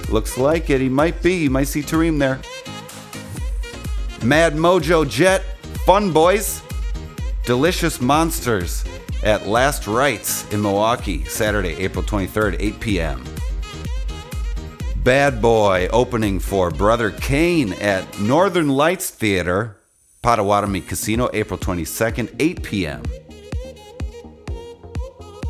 Looks 0.09 0.37
like 0.37 0.69
it. 0.69 0.79
He 0.79 0.89
might 0.89 1.21
be. 1.21 1.35
You 1.35 1.49
might 1.49 1.67
see 1.67 1.81
Tareem 1.81 2.19
there. 2.19 2.39
Mad 4.23 4.53
Mojo 4.53 5.09
Jet, 5.09 5.41
Fun 5.85 6.11
Boys, 6.13 6.61
Delicious 7.45 7.99
Monsters 7.99 8.85
at 9.23 9.47
Last 9.47 9.87
Rites 9.87 10.51
in 10.53 10.61
Milwaukee, 10.61 11.23
Saturday, 11.25 11.75
April 11.77 12.03
23rd, 12.03 12.57
8 12.59 12.79
p.m. 12.79 13.30
Bad 15.03 15.41
Boy 15.41 15.87
opening 15.91 16.39
for 16.39 16.69
Brother 16.69 17.09
Cane 17.09 17.73
at 17.73 18.19
Northern 18.19 18.69
Lights 18.69 19.09
Theater, 19.09 19.77
Potawatomi 20.21 20.81
Casino, 20.81 21.27
April 21.33 21.57
22nd, 21.57 22.35
8 22.39 22.61
p.m. 22.61 23.03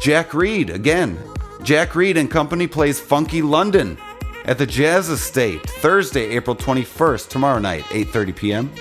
Jack 0.02 0.34
Reed, 0.34 0.70
again. 0.70 1.20
Jack 1.64 1.96
Reed 1.96 2.16
and 2.16 2.32
Company 2.32 2.66
plays 2.66 3.02
Funky 3.02 3.42
London 3.42 3.98
at 4.46 4.58
the 4.58 4.66
Jazz 4.66 5.10
Estate, 5.10 5.62
Thursday, 5.64 6.30
April 6.30 6.56
21st, 6.56 7.28
tomorrow 7.28 7.60
night, 7.60 7.84
8.30 7.86 8.36
p.m. 8.36 8.72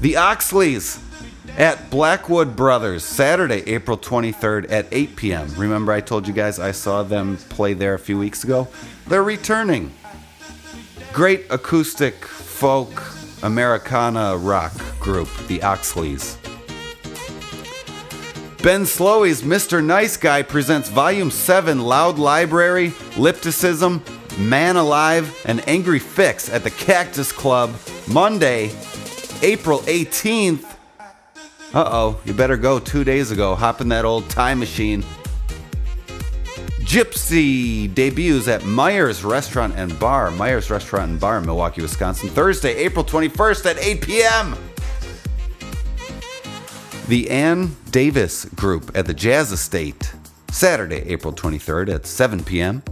The 0.00 0.14
Oxleys 0.14 1.03
at 1.56 1.90
Blackwood 1.90 2.56
Brothers, 2.56 3.04
Saturday, 3.04 3.62
April 3.70 3.96
23rd 3.96 4.70
at 4.70 4.86
8 4.90 5.16
p.m. 5.16 5.54
Remember, 5.56 5.92
I 5.92 6.00
told 6.00 6.26
you 6.26 6.34
guys 6.34 6.58
I 6.58 6.72
saw 6.72 7.02
them 7.02 7.36
play 7.48 7.74
there 7.74 7.94
a 7.94 7.98
few 7.98 8.18
weeks 8.18 8.44
ago? 8.44 8.68
They're 9.06 9.22
returning. 9.22 9.92
Great 11.12 11.46
acoustic 11.50 12.24
folk 12.24 13.02
Americana 13.42 14.36
rock 14.36 14.72
group, 14.98 15.28
the 15.46 15.58
Oxleys. 15.60 16.38
Ben 18.62 18.82
Slowey's 18.82 19.42
Mr. 19.42 19.84
Nice 19.84 20.16
Guy 20.16 20.42
presents 20.42 20.88
Volume 20.88 21.30
7 21.30 21.80
Loud 21.80 22.18
Library, 22.18 22.90
Lipticism, 23.16 24.02
Man 24.38 24.76
Alive, 24.76 25.38
and 25.44 25.66
Angry 25.68 25.98
Fix 25.98 26.48
at 26.48 26.64
the 26.64 26.70
Cactus 26.70 27.30
Club 27.30 27.74
Monday, 28.08 28.72
April 29.42 29.80
18th. 29.80 30.73
Uh 31.74 31.88
oh, 31.90 32.20
you 32.24 32.32
better 32.32 32.56
go 32.56 32.78
two 32.78 33.02
days 33.02 33.32
ago. 33.32 33.56
Hop 33.56 33.80
in 33.80 33.88
that 33.88 34.04
old 34.04 34.30
time 34.30 34.60
machine. 34.60 35.02
Gypsy 36.82 37.92
debuts 37.92 38.46
at 38.46 38.64
Myers 38.64 39.24
Restaurant 39.24 39.74
and 39.76 39.98
Bar, 39.98 40.30
Myers 40.30 40.70
Restaurant 40.70 41.10
and 41.10 41.20
Bar 41.20 41.38
in 41.38 41.46
Milwaukee, 41.46 41.82
Wisconsin, 41.82 42.28
Thursday, 42.28 42.76
April 42.76 43.04
21st 43.04 43.70
at 43.72 43.78
8 43.78 44.00
p.m. 44.02 44.56
The 47.08 47.28
Ann 47.28 47.74
Davis 47.90 48.44
Group 48.44 48.92
at 48.94 49.06
the 49.06 49.14
Jazz 49.14 49.50
Estate, 49.50 50.14
Saturday, 50.52 51.02
April 51.08 51.32
23rd 51.32 51.92
at 51.92 52.06
7 52.06 52.44
p.m. 52.44 52.84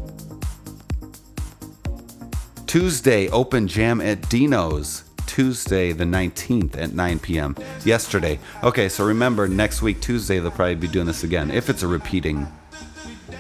Tuesday, 2.66 3.28
Open 3.28 3.68
Jam 3.68 4.00
at 4.00 4.28
Dino's, 4.28 5.04
Tuesday 5.32 5.92
the 5.92 6.04
19th 6.04 6.76
at 6.76 6.92
9 6.92 7.18
p.m. 7.20 7.56
Yesterday. 7.86 8.38
Okay, 8.62 8.90
so 8.90 9.02
remember, 9.06 9.48
next 9.48 9.80
week, 9.80 10.02
Tuesday, 10.02 10.38
they'll 10.38 10.50
probably 10.50 10.74
be 10.74 10.88
doing 10.88 11.06
this 11.06 11.24
again, 11.24 11.50
if 11.50 11.70
it's 11.70 11.82
a 11.82 11.86
repeating 11.86 12.46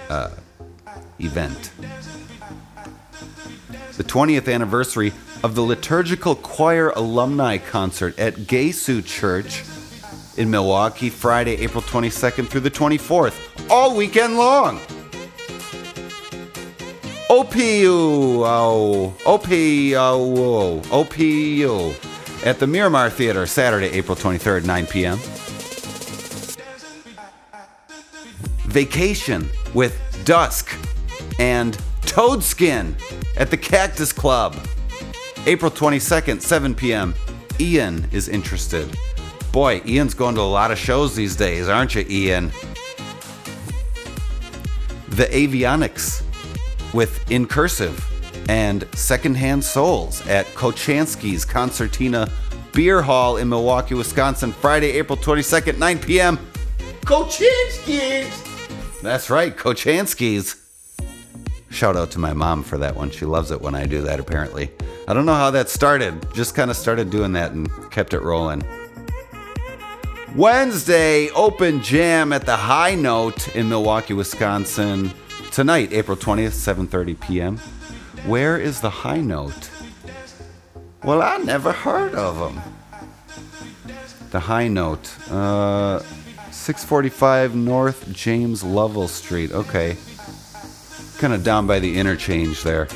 uh, 0.08 0.30
event. 1.18 1.70
The 3.98 4.04
20th 4.04 4.50
anniversary 4.50 5.12
of 5.44 5.54
the 5.54 5.60
Liturgical 5.60 6.34
Choir 6.36 6.88
Alumni 6.96 7.58
Concert 7.58 8.18
at 8.18 8.36
Gesu 8.36 9.04
Church 9.04 9.62
in 10.38 10.50
Milwaukee, 10.50 11.10
Friday, 11.10 11.58
April 11.58 11.82
22nd 11.82 12.48
through 12.48 12.62
the 12.62 12.70
24th, 12.70 13.68
all 13.70 13.94
weekend 13.94 14.38
long. 14.38 14.80
OPU, 17.32 18.44
oh, 18.44 19.14
OPU, 19.24 20.82
OPU 20.82 22.46
at 22.46 22.58
the 22.58 22.66
Miramar 22.66 23.08
Theater, 23.08 23.46
Saturday, 23.46 23.86
April 23.86 24.14
23rd, 24.14 24.66
9 24.66 24.86
p.m. 24.86 25.16
Vacation 28.68 29.48
with 29.72 29.98
Dusk 30.26 30.76
and 31.38 31.78
Toadskin 32.02 32.94
at 33.38 33.50
the 33.50 33.56
Cactus 33.56 34.12
Club, 34.12 34.54
April 35.46 35.70
22nd, 35.70 36.42
7 36.42 36.74
p.m. 36.74 37.14
Ian 37.58 38.06
is 38.12 38.28
interested. 38.28 38.94
Boy, 39.52 39.80
Ian's 39.86 40.12
going 40.12 40.34
to 40.34 40.42
a 40.42 40.42
lot 40.42 40.70
of 40.70 40.76
shows 40.76 41.16
these 41.16 41.34
days, 41.34 41.66
aren't 41.66 41.94
you, 41.94 42.04
Ian? 42.10 42.48
The 45.08 45.24
Avionics 45.32 46.22
with 46.92 47.30
Incursive 47.30 48.04
and 48.48 48.86
Secondhand 48.94 49.64
Souls 49.64 50.26
at 50.26 50.46
Kochansky's 50.54 51.44
Concertina 51.44 52.28
Beer 52.72 53.02
Hall 53.02 53.36
in 53.36 53.48
Milwaukee, 53.48 53.94
Wisconsin, 53.94 54.52
Friday, 54.52 54.92
April 54.92 55.18
22nd, 55.18 55.78
9 55.78 55.98
p.m. 55.98 56.38
Kochansky's! 57.02 58.42
That's 59.02 59.28
right, 59.28 59.56
Kochansky's. 59.56 60.56
Shout 61.70 61.96
out 61.96 62.10
to 62.12 62.18
my 62.18 62.32
mom 62.32 62.62
for 62.62 62.78
that 62.78 62.94
one. 62.96 63.10
She 63.10 63.24
loves 63.24 63.50
it 63.50 63.60
when 63.60 63.74
I 63.74 63.86
do 63.86 64.02
that, 64.02 64.20
apparently. 64.20 64.70
I 65.08 65.14
don't 65.14 65.26
know 65.26 65.34
how 65.34 65.50
that 65.50 65.68
started. 65.68 66.26
Just 66.34 66.54
kind 66.54 66.70
of 66.70 66.76
started 66.76 67.10
doing 67.10 67.32
that 67.32 67.52
and 67.52 67.68
kept 67.90 68.14
it 68.14 68.20
rolling. 68.20 68.62
Wednesday, 70.34 71.28
open 71.30 71.82
jam 71.82 72.32
at 72.32 72.46
the 72.46 72.56
High 72.56 72.94
Note 72.94 73.54
in 73.54 73.68
Milwaukee, 73.68 74.14
Wisconsin. 74.14 75.12
Tonight, 75.52 75.92
April 75.92 76.16
20th, 76.16 76.54
7:30 76.54 77.20
p.m. 77.20 77.58
Where 78.24 78.56
is 78.56 78.80
the 78.80 78.88
High 78.88 79.20
Note? 79.20 79.68
Well, 81.04 81.20
I 81.20 81.36
never 81.36 81.72
heard 81.72 82.14
of 82.14 82.38
them. 82.38 82.62
The 84.30 84.40
High 84.40 84.68
Note, 84.68 85.14
uh, 85.30 85.98
645 86.50 87.54
North 87.54 88.10
James 88.14 88.64
Lovell 88.64 89.08
Street. 89.08 89.52
Okay, 89.52 89.98
kind 91.18 91.34
of 91.34 91.44
down 91.44 91.66
by 91.66 91.80
the 91.80 91.98
interchange 91.98 92.62
there. 92.62 92.88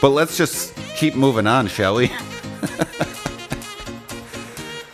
But 0.00 0.10
let's 0.10 0.36
just 0.36 0.72
keep 0.94 1.16
moving 1.16 1.48
on, 1.48 1.66
shall 1.66 1.96
we? 1.96 2.12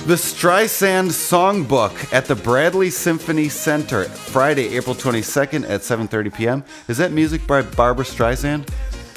The 0.06 0.14
Streisand 0.14 1.08
Songbook 1.08 2.12
at 2.12 2.26
the 2.26 2.36
Bradley 2.36 2.90
Symphony 2.90 3.48
Center, 3.48 4.04
Friday, 4.04 4.76
April 4.76 4.94
22nd 4.94 5.68
at 5.68 5.80
7:30 5.80 6.32
p.m. 6.32 6.64
Is 6.86 6.98
that 6.98 7.10
music 7.10 7.44
by 7.44 7.62
Barbra 7.62 8.04
Streisand? 8.04 8.68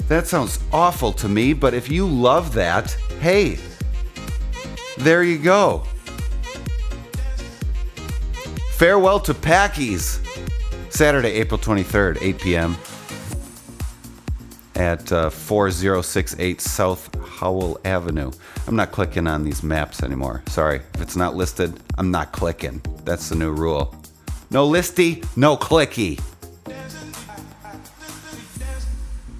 That 0.08 0.26
sounds 0.26 0.58
awful 0.72 1.12
to 1.12 1.28
me, 1.28 1.52
but 1.52 1.74
if 1.74 1.88
you 1.88 2.08
love 2.08 2.54
that, 2.54 2.90
hey, 3.20 3.60
there 4.98 5.22
you 5.22 5.38
go. 5.38 5.84
Farewell 8.72 9.20
to 9.20 9.32
Packies, 9.32 10.18
Saturday, 10.92 11.34
April 11.34 11.60
23rd, 11.60 12.18
8 12.20 12.40
p.m. 12.40 12.76
at 14.80 15.12
uh, 15.12 15.28
4068 15.28 16.58
South 16.58 17.14
Howell 17.38 17.78
Avenue. 17.84 18.32
I'm 18.66 18.76
not 18.76 18.92
clicking 18.92 19.26
on 19.26 19.44
these 19.44 19.62
maps 19.62 20.02
anymore. 20.02 20.42
Sorry. 20.48 20.80
If 20.94 21.02
it's 21.02 21.16
not 21.16 21.36
listed, 21.36 21.78
I'm 21.98 22.10
not 22.10 22.32
clicking. 22.32 22.80
That's 23.04 23.28
the 23.28 23.34
new 23.34 23.52
rule. 23.52 23.94
No 24.50 24.66
listy, 24.66 25.22
no 25.36 25.58
clicky. 25.58 26.18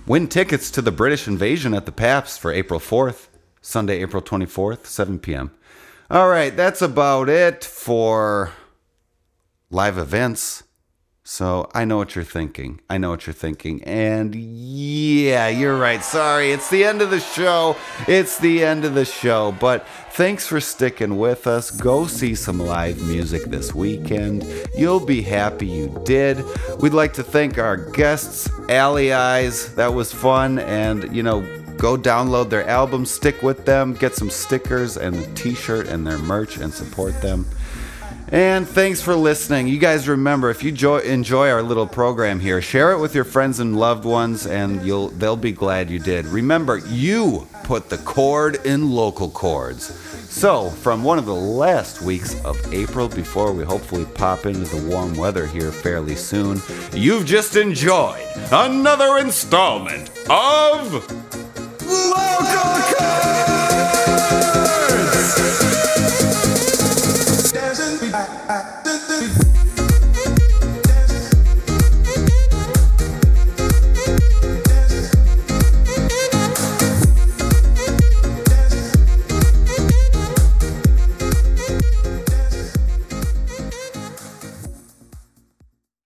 Win 0.07 0.29
tickets 0.29 0.71
to 0.73 0.83
the 0.83 0.93
British 0.93 1.27
invasion 1.27 1.73
at 1.73 1.87
the 1.87 1.93
Paps 1.93 2.37
for 2.37 2.53
April 2.53 2.79
4th, 2.79 3.29
Sunday, 3.63 4.03
April 4.03 4.23
24th, 4.23 4.85
7 4.85 5.19
p.m. 5.21 5.53
All 6.11 6.29
right, 6.29 6.55
that's 6.55 6.83
about 6.83 7.31
it 7.31 7.65
for 7.65 8.53
live 9.71 9.97
events. 9.97 10.65
So 11.33 11.71
I 11.73 11.85
know 11.85 11.97
what 11.97 12.17
you're 12.17 12.25
thinking. 12.25 12.81
I 12.91 12.99
know 12.99 13.11
what 13.11 13.25
you're 13.25 13.33
thinking. 13.33 13.85
And 13.85 14.35
yeah, 14.35 15.47
you're 15.47 15.79
right. 15.79 16.03
Sorry, 16.03 16.51
it's 16.51 16.69
the 16.71 16.83
end 16.83 17.03
of 17.03 17.11
the 17.11 17.21
show. 17.21 17.77
It's 18.09 18.41
the 18.41 18.65
end 18.65 18.85
of 18.85 18.95
the 18.95 19.05
show. 19.05 19.53
But 19.61 19.87
thanks 20.11 20.49
for 20.49 20.61
sticking 20.61 21.19
with 21.19 21.47
us. 21.47 21.71
Go 21.71 22.09
see 22.09 22.35
some 22.35 22.59
live 22.59 23.01
music 23.03 23.45
this 23.45 23.73
weekend. 23.73 24.45
You'll 24.77 25.07
be 25.07 25.23
happy 25.23 25.69
you 25.69 26.03
did. 26.05 26.45
We'd 26.81 26.95
like 26.95 27.13
to 27.13 27.23
thank 27.23 27.59
our 27.59 27.77
guests, 27.77 28.51
Alley 28.69 29.13
Eyes. 29.13 29.73
That 29.77 29.95
was 29.95 30.13
fun. 30.13 30.59
And, 30.59 31.15
you 31.15 31.23
know, 31.23 31.43
go 31.77 31.97
download 31.97 32.51
their 32.51 32.69
album, 32.69 33.07
stick 33.07 33.41
with 33.41 33.67
them, 33.67 33.95
get 33.95 34.17
some 34.17 34.31
stickers 34.31 34.97
and 34.97 35.15
a 35.15 35.35
t 35.35 35.55
shirt 35.55 35.87
and 35.87 36.05
their 36.05 36.19
merch 36.19 36.57
and 36.57 36.75
support 36.75 37.23
them. 37.23 37.47
And 38.33 38.69
thanks 38.69 39.03
for 39.03 39.17
listening. 39.17 39.67
You 39.67 39.79
guys 39.79 40.07
remember 40.09 40.51
if 40.51 40.63
you 40.63 40.71
jo- 40.71 40.99
enjoy 40.99 41.51
our 41.51 41.63
little 41.63 41.87
program 41.87 42.39
here, 42.39 42.63
share 42.63 42.93
it 42.93 43.01
with 43.01 43.13
your 43.13 43.25
friends 43.25 43.59
and 43.59 43.77
loved 43.77 44.05
ones 44.05 44.47
and 44.47 44.87
you'll 44.87 45.09
they'll 45.09 45.37
be 45.37 45.51
glad 45.51 45.91
you 45.91 45.99
did. 45.99 46.27
Remember, 46.27 46.79
you 46.79 47.49
put 47.65 47.89
the 47.89 47.99
chord 47.99 48.65
in 48.65 48.93
local 48.93 49.31
chords. 49.31 49.87
So, 50.31 50.71
from 50.71 51.03
one 51.03 51.19
of 51.19 51.27
the 51.27 51.35
last 51.35 52.03
weeks 52.03 52.41
of 52.45 52.57
April 52.73 53.09
before 53.09 53.53
we 53.53 53.65
hopefully 53.65 54.05
pop 54.15 54.47
into 54.47 54.61
the 54.61 54.89
warm 54.89 55.15
weather 55.17 55.45
here 55.45 55.73
fairly 55.73 56.15
soon, 56.15 56.61
you've 56.93 57.27
just 57.27 57.57
enjoyed 57.57 58.25
another 58.53 59.19
installment 59.19 60.09
of 60.31 60.93
Local 61.91 63.70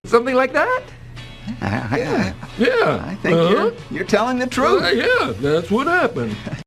Something 0.05 0.35
like 0.35 0.53
that? 0.53 0.83
I, 1.61 1.67
I, 1.67 2.33
Yeah. 2.57 3.05
I 3.05 3.15
think 3.15 3.35
Uh-huh. 3.37 3.49
you're, 3.49 3.73
you're 3.91 4.07
telling 4.07 4.39
the 4.39 4.47
truth. 4.47 4.83
Uh, 4.83 4.87
yeah, 4.89 5.33
that's 5.41 5.69
what 5.71 5.87
happened. 5.87 6.35